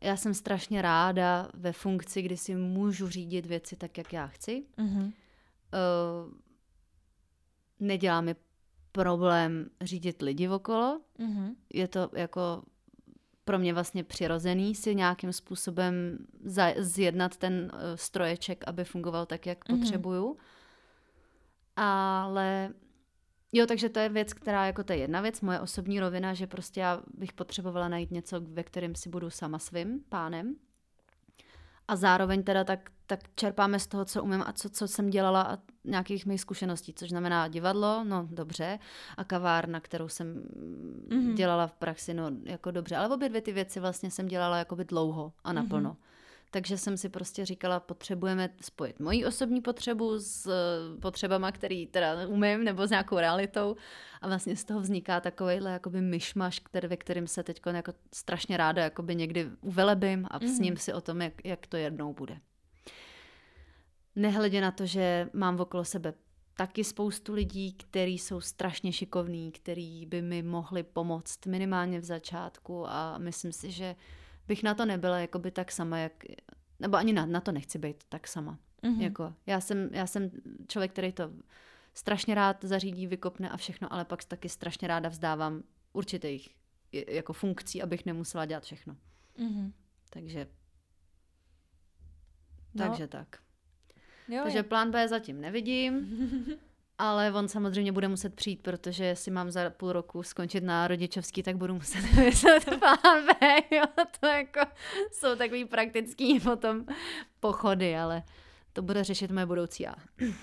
já 0.00 0.16
jsem 0.16 0.34
strašně 0.34 0.82
ráda 0.82 1.48
ve 1.54 1.72
funkci, 1.72 2.22
kdy 2.22 2.36
si 2.36 2.54
můžu 2.54 3.08
řídit 3.08 3.46
věci 3.46 3.76
tak, 3.76 3.98
jak 3.98 4.12
já 4.12 4.26
chci. 4.26 4.64
Mhm. 4.76 5.02
Uh, 5.02 6.32
nedělá 7.80 8.20
mi 8.20 8.36
problém 8.92 9.70
řídit 9.80 10.22
lidi 10.22 10.48
okolo. 10.48 11.00
Mhm. 11.18 11.54
Je 11.74 11.88
to 11.88 12.10
jako 12.16 12.62
pro 13.44 13.58
mě 13.58 13.74
vlastně 13.74 14.04
přirozený 14.04 14.74
si 14.74 14.94
nějakým 14.94 15.32
způsobem 15.32 16.18
za, 16.44 16.66
zjednat 16.76 17.36
ten 17.36 17.70
uh, 17.74 17.80
stroječek, 17.94 18.64
aby 18.66 18.84
fungoval 18.84 19.26
tak, 19.26 19.46
jak 19.46 19.68
Mhm. 19.68 19.78
potřebuju. 19.80 20.36
Ale 21.80 22.70
jo, 23.52 23.66
takže 23.66 23.88
to 23.88 23.98
je 23.98 24.08
věc, 24.08 24.32
která 24.34 24.66
jako 24.66 24.84
to 24.84 24.92
je 24.92 24.98
jedna 24.98 25.20
věc, 25.20 25.40
moje 25.40 25.60
osobní 25.60 26.00
rovina, 26.00 26.34
že 26.34 26.46
prostě 26.46 26.80
já 26.80 27.00
bych 27.14 27.32
potřebovala 27.32 27.88
najít 27.88 28.10
něco, 28.10 28.40
ve 28.40 28.62
kterém 28.62 28.94
si 28.94 29.08
budu 29.08 29.30
sama 29.30 29.58
svým 29.58 30.00
pánem. 30.08 30.54
a 31.88 31.96
zároveň 31.96 32.42
teda 32.42 32.64
tak, 32.64 32.90
tak 33.06 33.20
čerpáme 33.34 33.78
z 33.78 33.86
toho, 33.86 34.04
co 34.04 34.22
umím 34.22 34.42
a 34.46 34.52
co, 34.52 34.70
co 34.70 34.88
jsem 34.88 35.10
dělala 35.10 35.42
a 35.42 35.58
nějakých 35.84 36.26
mých 36.26 36.40
zkušeností, 36.40 36.94
což 36.94 37.08
znamená 37.08 37.48
divadlo, 37.48 38.04
no 38.04 38.28
dobře, 38.30 38.78
a 39.16 39.24
kavárna, 39.24 39.80
kterou 39.80 40.08
jsem 40.08 40.42
mm-hmm. 41.08 41.34
dělala 41.34 41.66
v 41.66 41.72
praxi, 41.72 42.14
no 42.14 42.30
jako 42.44 42.70
dobře, 42.70 42.96
ale 42.96 43.14
obě 43.14 43.28
dvě 43.28 43.40
ty 43.40 43.52
věci 43.52 43.80
vlastně 43.80 44.10
jsem 44.10 44.26
dělala 44.26 44.58
jakoby 44.58 44.84
dlouho 44.84 45.32
a 45.44 45.52
naplno. 45.52 45.90
Mm-hmm. 45.90 46.07
Takže 46.50 46.78
jsem 46.78 46.96
si 46.96 47.08
prostě 47.08 47.44
říkala, 47.44 47.80
potřebujeme 47.80 48.48
spojit 48.60 49.00
moji 49.00 49.24
osobní 49.24 49.60
potřebu 49.60 50.18
s 50.18 50.46
eh, 50.46 51.00
potřebama, 51.00 51.52
který 51.52 51.86
teda 51.86 52.28
umím, 52.28 52.64
nebo 52.64 52.86
s 52.86 52.90
nějakou 52.90 53.18
realitou. 53.18 53.76
A 54.20 54.26
vlastně 54.26 54.56
z 54.56 54.64
toho 54.64 54.80
vzniká 54.80 55.20
takovýhle 55.20 55.72
jakoby 55.72 56.00
myšmaš, 56.00 56.58
který, 56.58 56.88
ve 56.88 56.96
kterým 56.96 57.26
se 57.26 57.42
teď 57.42 57.60
jako 57.72 57.92
strašně 58.14 58.56
ráda 58.56 58.82
jakoby 58.82 59.14
někdy 59.14 59.50
uvelebím 59.60 60.26
a 60.30 60.38
mm. 60.38 60.48
s 60.48 60.58
ním 60.58 60.76
si 60.76 60.92
o 60.92 61.00
tom, 61.00 61.22
jak, 61.22 61.44
jak 61.44 61.66
to 61.66 61.76
jednou 61.76 62.12
bude. 62.12 62.40
Nehledě 64.16 64.60
na 64.60 64.70
to, 64.70 64.86
že 64.86 65.28
mám 65.32 65.60
okolo 65.60 65.84
sebe 65.84 66.14
taky 66.56 66.84
spoustu 66.84 67.32
lidí, 67.32 67.72
kteří 67.72 68.18
jsou 68.18 68.40
strašně 68.40 68.92
šikovní, 68.92 69.52
kteří 69.52 70.06
by 70.06 70.22
mi 70.22 70.42
mohli 70.42 70.82
pomoct 70.82 71.46
minimálně 71.46 72.00
v 72.00 72.04
začátku 72.04 72.88
a 72.88 73.18
myslím 73.18 73.52
si, 73.52 73.70
že 73.70 73.96
bych 74.48 74.62
na 74.62 74.74
to 74.74 74.84
nebyla 74.86 75.18
jakoby 75.18 75.50
tak 75.50 75.72
sama, 75.72 75.98
jak, 75.98 76.24
nebo 76.78 76.96
ani 76.96 77.12
na, 77.12 77.26
na 77.26 77.40
to 77.40 77.52
nechci 77.52 77.78
být 77.78 78.04
tak 78.08 78.28
sama. 78.28 78.58
Mm-hmm. 78.82 79.00
Jako, 79.00 79.34
já, 79.46 79.60
jsem, 79.60 79.90
já 79.92 80.06
jsem 80.06 80.30
člověk, 80.68 80.92
který 80.92 81.12
to 81.12 81.30
strašně 81.94 82.34
rád 82.34 82.64
zařídí, 82.64 83.06
vykopne 83.06 83.50
a 83.50 83.56
všechno, 83.56 83.92
ale 83.92 84.04
pak 84.04 84.24
taky 84.24 84.48
strašně 84.48 84.88
ráda 84.88 85.08
vzdávám 85.08 85.62
určitých 85.92 86.48
jako 86.92 87.32
funkcí, 87.32 87.82
abych 87.82 88.06
nemusela 88.06 88.46
dělat 88.46 88.64
všechno. 88.64 88.96
Mm-hmm. 89.38 89.72
Takže 90.10 90.46
no. 92.74 92.84
takže 92.88 93.06
tak. 93.06 93.36
Jo, 94.28 94.40
takže 94.42 94.58
je. 94.58 94.62
plán 94.62 94.90
B 94.90 95.08
zatím 95.08 95.40
nevidím. 95.40 96.06
Ale 96.98 97.32
on 97.32 97.48
samozřejmě 97.48 97.92
bude 97.92 98.08
muset 98.08 98.34
přijít, 98.34 98.62
protože 98.62 99.04
jestli 99.04 99.30
mám 99.30 99.50
za 99.50 99.70
půl 99.70 99.92
roku 99.92 100.22
skončit 100.22 100.64
na 100.64 100.88
rodičovský, 100.88 101.42
tak 101.42 101.56
budu 101.56 101.74
muset 101.74 102.00
vymyslet 102.14 102.64
plán 102.64 103.26
B. 103.26 103.56
Jo. 103.70 103.84
To 104.20 104.26
jako 104.26 104.60
jsou 105.12 105.36
takový 105.36 105.64
praktický 105.64 106.40
potom 106.40 106.86
pochody, 107.40 107.96
ale 107.96 108.22
to 108.72 108.82
bude 108.82 109.04
řešit 109.04 109.30
moje 109.30 109.46
budoucí 109.46 109.82
já. 109.82 109.94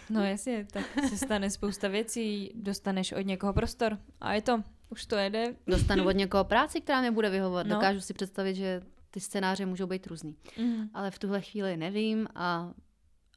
No 0.09 0.23
jasně, 0.23 0.67
tak 0.71 0.85
se 1.09 1.17
stane 1.17 1.49
spousta 1.49 1.87
věcí, 1.87 2.51
dostaneš 2.55 3.11
od 3.11 3.25
někoho 3.25 3.53
prostor 3.53 3.97
a 4.21 4.33
je 4.33 4.41
to, 4.41 4.63
už 4.89 5.05
to 5.05 5.15
jede. 5.15 5.55
Dostanu 5.67 6.05
od 6.07 6.15
někoho 6.15 6.43
práci, 6.43 6.81
která 6.81 7.01
mě 7.01 7.11
bude 7.11 7.29
vyhovovat. 7.29 7.67
No. 7.67 7.75
Dokážu 7.75 8.01
si 8.01 8.13
představit, 8.13 8.55
že 8.55 8.81
ty 9.11 9.19
scénáře 9.19 9.65
můžou 9.65 9.87
být 9.87 10.07
různý. 10.07 10.35
Mm. 10.57 10.89
Ale 10.93 11.11
v 11.11 11.19
tuhle 11.19 11.41
chvíli 11.41 11.77
nevím 11.77 12.27
a 12.35 12.73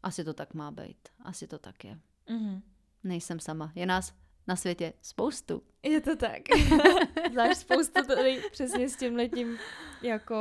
asi 0.02 0.24
to 0.24 0.34
tak 0.34 0.54
má 0.54 0.70
být. 0.70 1.08
Asi 1.24 1.46
to 1.46 1.58
tak 1.58 1.84
je. 1.84 1.98
Mm 2.30 2.62
nejsem 3.04 3.40
sama. 3.40 3.72
Je 3.74 3.86
nás 3.86 4.14
na 4.48 4.56
světě 4.56 4.92
spoustu. 5.02 5.62
Je 5.82 6.00
to 6.00 6.16
tak. 6.16 6.42
Znáš 7.32 7.56
spoustu 7.56 8.06
tady 8.06 8.42
přesně 8.52 8.88
s 8.88 8.96
tím 8.96 9.16
letím 9.16 9.58
jako 10.02 10.36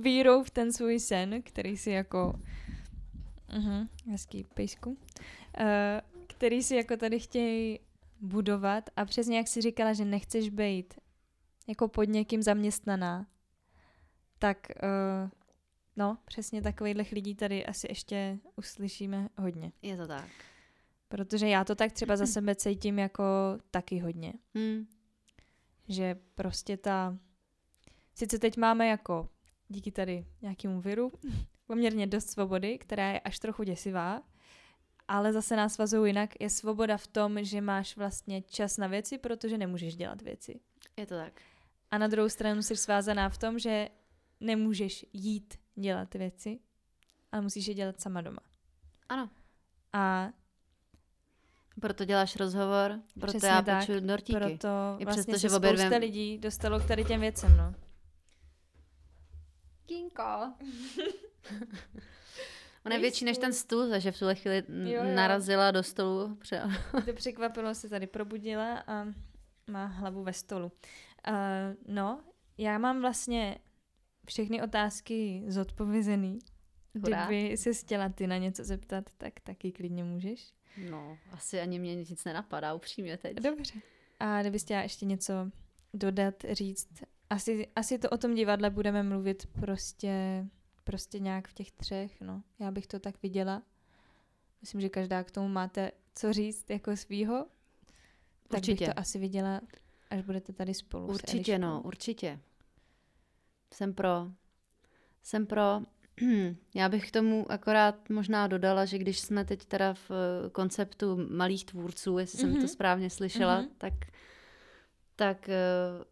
vírou 0.00 0.42
v 0.44 0.50
ten 0.50 0.72
svůj 0.72 1.00
sen, 1.00 1.42
který 1.42 1.76
si 1.76 1.90
jako 1.90 2.40
uh-huh, 3.48 3.88
hezký 4.10 4.44
pejsku, 4.44 4.90
uh, 4.90 4.96
který 6.26 6.62
si 6.62 6.76
jako 6.76 6.96
tady 6.96 7.20
chtějí 7.20 7.80
budovat 8.20 8.90
a 8.96 9.04
přesně 9.04 9.36
jak 9.36 9.48
si 9.48 9.60
říkala, 9.60 9.92
že 9.92 10.04
nechceš 10.04 10.50
být 10.50 10.94
jako 11.68 11.88
pod 11.88 12.04
někým 12.04 12.42
zaměstnaná, 12.42 13.26
tak 14.38 14.58
uh, 14.82 15.30
no, 15.96 16.18
přesně 16.24 16.62
takovýchhle 16.62 17.04
lidí 17.12 17.34
tady 17.34 17.66
asi 17.66 17.86
ještě 17.90 18.38
uslyšíme 18.56 19.28
hodně. 19.38 19.72
Je 19.82 19.96
to 19.96 20.06
tak. 20.06 20.28
Protože 21.08 21.48
já 21.48 21.64
to 21.64 21.74
tak 21.74 21.92
třeba 21.92 22.16
za 22.16 22.26
sebe 22.26 22.54
cítím 22.54 22.98
jako 22.98 23.24
taky 23.70 23.98
hodně. 23.98 24.32
Hmm. 24.54 24.86
Že 25.88 26.16
prostě 26.34 26.76
ta... 26.76 27.18
Sice 28.14 28.38
teď 28.38 28.56
máme 28.56 28.86
jako 28.86 29.28
díky 29.68 29.92
tady 29.92 30.26
nějakému 30.42 30.80
viru 30.80 31.12
poměrně 31.66 32.06
dost 32.06 32.30
svobody, 32.30 32.78
která 32.78 33.12
je 33.12 33.20
až 33.20 33.38
trochu 33.38 33.62
děsivá, 33.62 34.22
ale 35.08 35.32
zase 35.32 35.56
nás 35.56 35.78
vazují 35.78 36.10
jinak. 36.10 36.40
Je 36.40 36.50
svoboda 36.50 36.96
v 36.96 37.06
tom, 37.06 37.44
že 37.44 37.60
máš 37.60 37.96
vlastně 37.96 38.42
čas 38.42 38.76
na 38.76 38.86
věci, 38.86 39.18
protože 39.18 39.58
nemůžeš 39.58 39.96
dělat 39.96 40.22
věci. 40.22 40.60
Je 40.96 41.06
to 41.06 41.14
tak. 41.14 41.40
A 41.90 41.98
na 41.98 42.06
druhou 42.06 42.28
stranu 42.28 42.62
jsi 42.62 42.76
svázaná 42.76 43.28
v 43.28 43.38
tom, 43.38 43.58
že 43.58 43.88
nemůžeš 44.40 45.06
jít 45.12 45.58
dělat 45.74 46.14
věci, 46.14 46.58
ale 47.32 47.42
musíš 47.42 47.66
je 47.66 47.74
dělat 47.74 48.00
sama 48.00 48.20
doma. 48.20 48.40
Ano. 49.08 49.30
A 49.92 50.32
proto 51.80 52.04
děláš 52.04 52.36
rozhovor, 52.36 53.00
proto 53.14 53.26
Přesně 53.26 53.48
já 53.48 53.62
tak, 53.62 53.86
peču 53.86 54.00
dortíky. 54.00 54.38
Proto 54.38 54.68
I 54.98 55.04
vlastně 55.04 55.34
přesto, 55.34 55.48
že 55.48 55.68
spousta 55.68 55.96
lidí 55.96 56.38
dostalo 56.38 56.80
k 56.80 56.84
tady 56.88 57.04
těm 57.04 57.20
věcem, 57.20 57.56
no. 57.56 57.74
Kinko. 59.86 60.22
Ona 62.86 62.94
je 62.94 63.00
větší 63.00 63.24
než 63.24 63.38
ten 63.38 63.52
stůl, 63.52 63.88
takže 63.90 64.12
v 64.12 64.18
tuhle 64.18 64.34
chvíli 64.34 64.62
jo, 64.68 65.04
jo. 65.04 65.14
narazila 65.14 65.70
do 65.70 65.82
stolu. 65.82 66.38
to 67.04 67.12
překvapilo, 67.12 67.74
se 67.74 67.88
tady 67.88 68.06
probudila 68.06 68.78
a 68.86 69.06
má 69.70 69.86
hlavu 69.86 70.22
ve 70.22 70.32
stolu. 70.32 70.72
Uh, 71.28 71.34
no, 71.94 72.20
já 72.58 72.78
mám 72.78 73.00
vlastně 73.00 73.58
všechny 74.26 74.62
otázky 74.62 75.44
zodpovězený. 75.48 76.38
Kdyby 76.92 77.56
se 77.56 77.74
chtěla 77.74 78.08
ty 78.08 78.26
na 78.26 78.36
něco 78.36 78.64
zeptat, 78.64 79.04
tak 79.18 79.40
taky 79.40 79.72
klidně 79.72 80.04
můžeš. 80.04 80.52
No, 80.90 81.18
asi 81.32 81.60
ani 81.60 81.78
mě 81.78 81.94
nic 81.94 82.24
nenapadá, 82.24 82.74
upřímně 82.74 83.16
teď. 83.16 83.36
Dobře. 83.36 83.74
A 84.20 84.40
kdybys 84.40 84.62
chtěla 84.62 84.82
ještě 84.82 85.06
něco 85.06 85.32
dodat, 85.94 86.34
říct, 86.52 86.88
asi, 87.30 87.68
asi 87.76 87.98
to 87.98 88.10
o 88.10 88.16
tom 88.16 88.34
divadle 88.34 88.70
budeme 88.70 89.02
mluvit 89.02 89.46
prostě, 89.46 90.46
prostě 90.84 91.18
nějak 91.18 91.48
v 91.48 91.54
těch 91.54 91.72
třech, 91.72 92.20
no. 92.20 92.42
Já 92.58 92.70
bych 92.70 92.86
to 92.86 92.98
tak 92.98 93.22
viděla. 93.22 93.62
Myslím, 94.60 94.80
že 94.80 94.88
každá 94.88 95.24
k 95.24 95.30
tomu 95.30 95.48
máte 95.48 95.92
co 96.14 96.32
říct 96.32 96.70
jako 96.70 96.96
svýho. 96.96 97.46
Tak 98.48 98.58
určitě. 98.58 98.84
bych 98.86 98.94
to 98.94 99.00
asi 99.00 99.18
viděla, 99.18 99.60
až 100.10 100.22
budete 100.22 100.52
tady 100.52 100.74
spolu. 100.74 101.06
Určitě, 101.06 101.58
no, 101.58 101.82
určitě. 101.84 102.40
Jsem 103.74 103.94
pro. 103.94 104.30
Jsem 105.22 105.46
pro. 105.46 105.80
Já 106.74 106.88
bych 106.88 107.08
k 107.08 107.12
tomu 107.12 107.52
akorát 107.52 108.10
možná 108.10 108.46
dodala, 108.46 108.84
že 108.84 108.98
když 108.98 109.20
jsme 109.20 109.44
teď 109.44 109.64
teda 109.64 109.94
v 109.94 110.10
eh, 110.10 110.50
konceptu 110.50 111.26
malých 111.30 111.64
tvůrců, 111.64 112.18
jestli 112.18 112.38
mm-hmm. 112.38 112.42
jsem 112.42 112.52
to 112.52 112.58
mhm. 112.58 112.68
správně 112.68 113.10
slyšela, 113.10 113.62
mm-hmm. 113.62 113.68
tak, 113.78 113.92
tak 115.16 115.48
eh, 115.48 116.04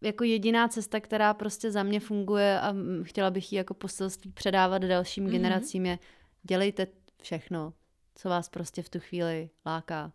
jako 0.00 0.24
jediná 0.24 0.68
cesta, 0.68 1.00
která 1.00 1.34
prostě 1.34 1.70
za 1.70 1.82
mě 1.82 2.00
funguje 2.00 2.60
a 2.60 2.74
chtěla 3.02 3.30
bych 3.30 3.52
ji 3.52 3.56
jako 3.56 3.74
poselství 3.74 4.32
předávat 4.32 4.82
dalším 4.82 5.26
mm-hmm. 5.26 5.30
generacím 5.30 5.86
je 5.86 5.98
dělejte 6.42 6.86
všechno, 7.22 7.72
co 8.14 8.28
vás 8.28 8.48
prostě 8.48 8.82
v 8.82 8.88
tu 8.88 9.00
chvíli 9.00 9.50
láká. 9.66 10.12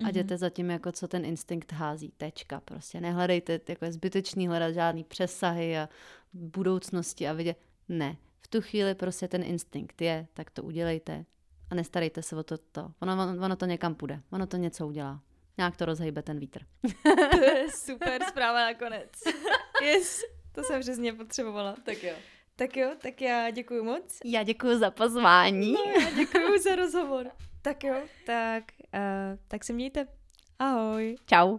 A 0.00 0.02
mhm. 0.04 0.10
jděte 0.10 0.36
za 0.36 0.50
tím, 0.50 0.70
jako 0.70 0.92
co 0.92 1.08
ten 1.08 1.24
instinkt 1.24 1.72
hází. 1.72 2.12
Tečka. 2.16 2.60
Prostě 2.60 3.00
nehledejte, 3.00 3.60
jako 3.68 3.84
je 3.84 3.92
zbytečný 3.92 4.48
hledat 4.48 4.72
žádný 4.72 5.04
přesahy 5.04 5.78
a 5.78 5.88
budoucnosti 6.32 7.28
a 7.28 7.32
vidět, 7.32 7.58
ne. 7.88 8.16
V 8.40 8.48
tu 8.48 8.60
chvíli 8.60 8.94
prostě 8.94 9.28
ten 9.28 9.42
instinkt 9.42 10.00
je, 10.00 10.26
tak 10.34 10.50
to 10.50 10.62
udělejte 10.62 11.24
a 11.70 11.74
nestarejte 11.74 12.22
se 12.22 12.36
o 12.36 12.42
to. 12.42 12.58
to. 12.58 12.92
Ono, 13.00 13.12
ono 13.44 13.56
to 13.56 13.66
někam 13.66 13.94
půjde, 13.94 14.20
ono 14.30 14.46
to 14.46 14.56
něco 14.56 14.86
udělá. 14.86 15.20
Nějak 15.58 15.76
to 15.76 15.84
rozhejbe 15.84 16.22
ten 16.22 16.38
vítr. 16.38 16.60
to 17.30 17.44
je 17.44 17.66
super 17.74 18.24
zpráva 18.28 18.64
nakonec. 18.64 19.10
Yes, 19.82 20.20
to 20.52 20.62
jsem 20.62 20.80
přesně 20.80 21.12
potřebovala. 21.12 21.76
Tak 21.84 22.02
jo. 22.02 22.14
Tak 22.56 22.76
jo, 22.76 22.90
tak 23.02 23.20
já 23.20 23.50
děkuji 23.50 23.84
moc. 23.84 24.18
Já 24.24 24.42
děkuji 24.42 24.78
za 24.78 24.90
pozvání. 24.90 25.72
No, 25.72 25.92
já 26.00 26.10
děkuji 26.10 26.58
za 26.58 26.76
rozhovor. 26.76 27.30
Tak 27.62 27.84
jo, 27.84 27.94
tak, 28.26 28.64
uh, 28.94 29.38
tak 29.48 29.64
se 29.64 29.72
mějte. 29.72 30.06
Ahoj. 30.58 31.16
Čau. 31.26 31.58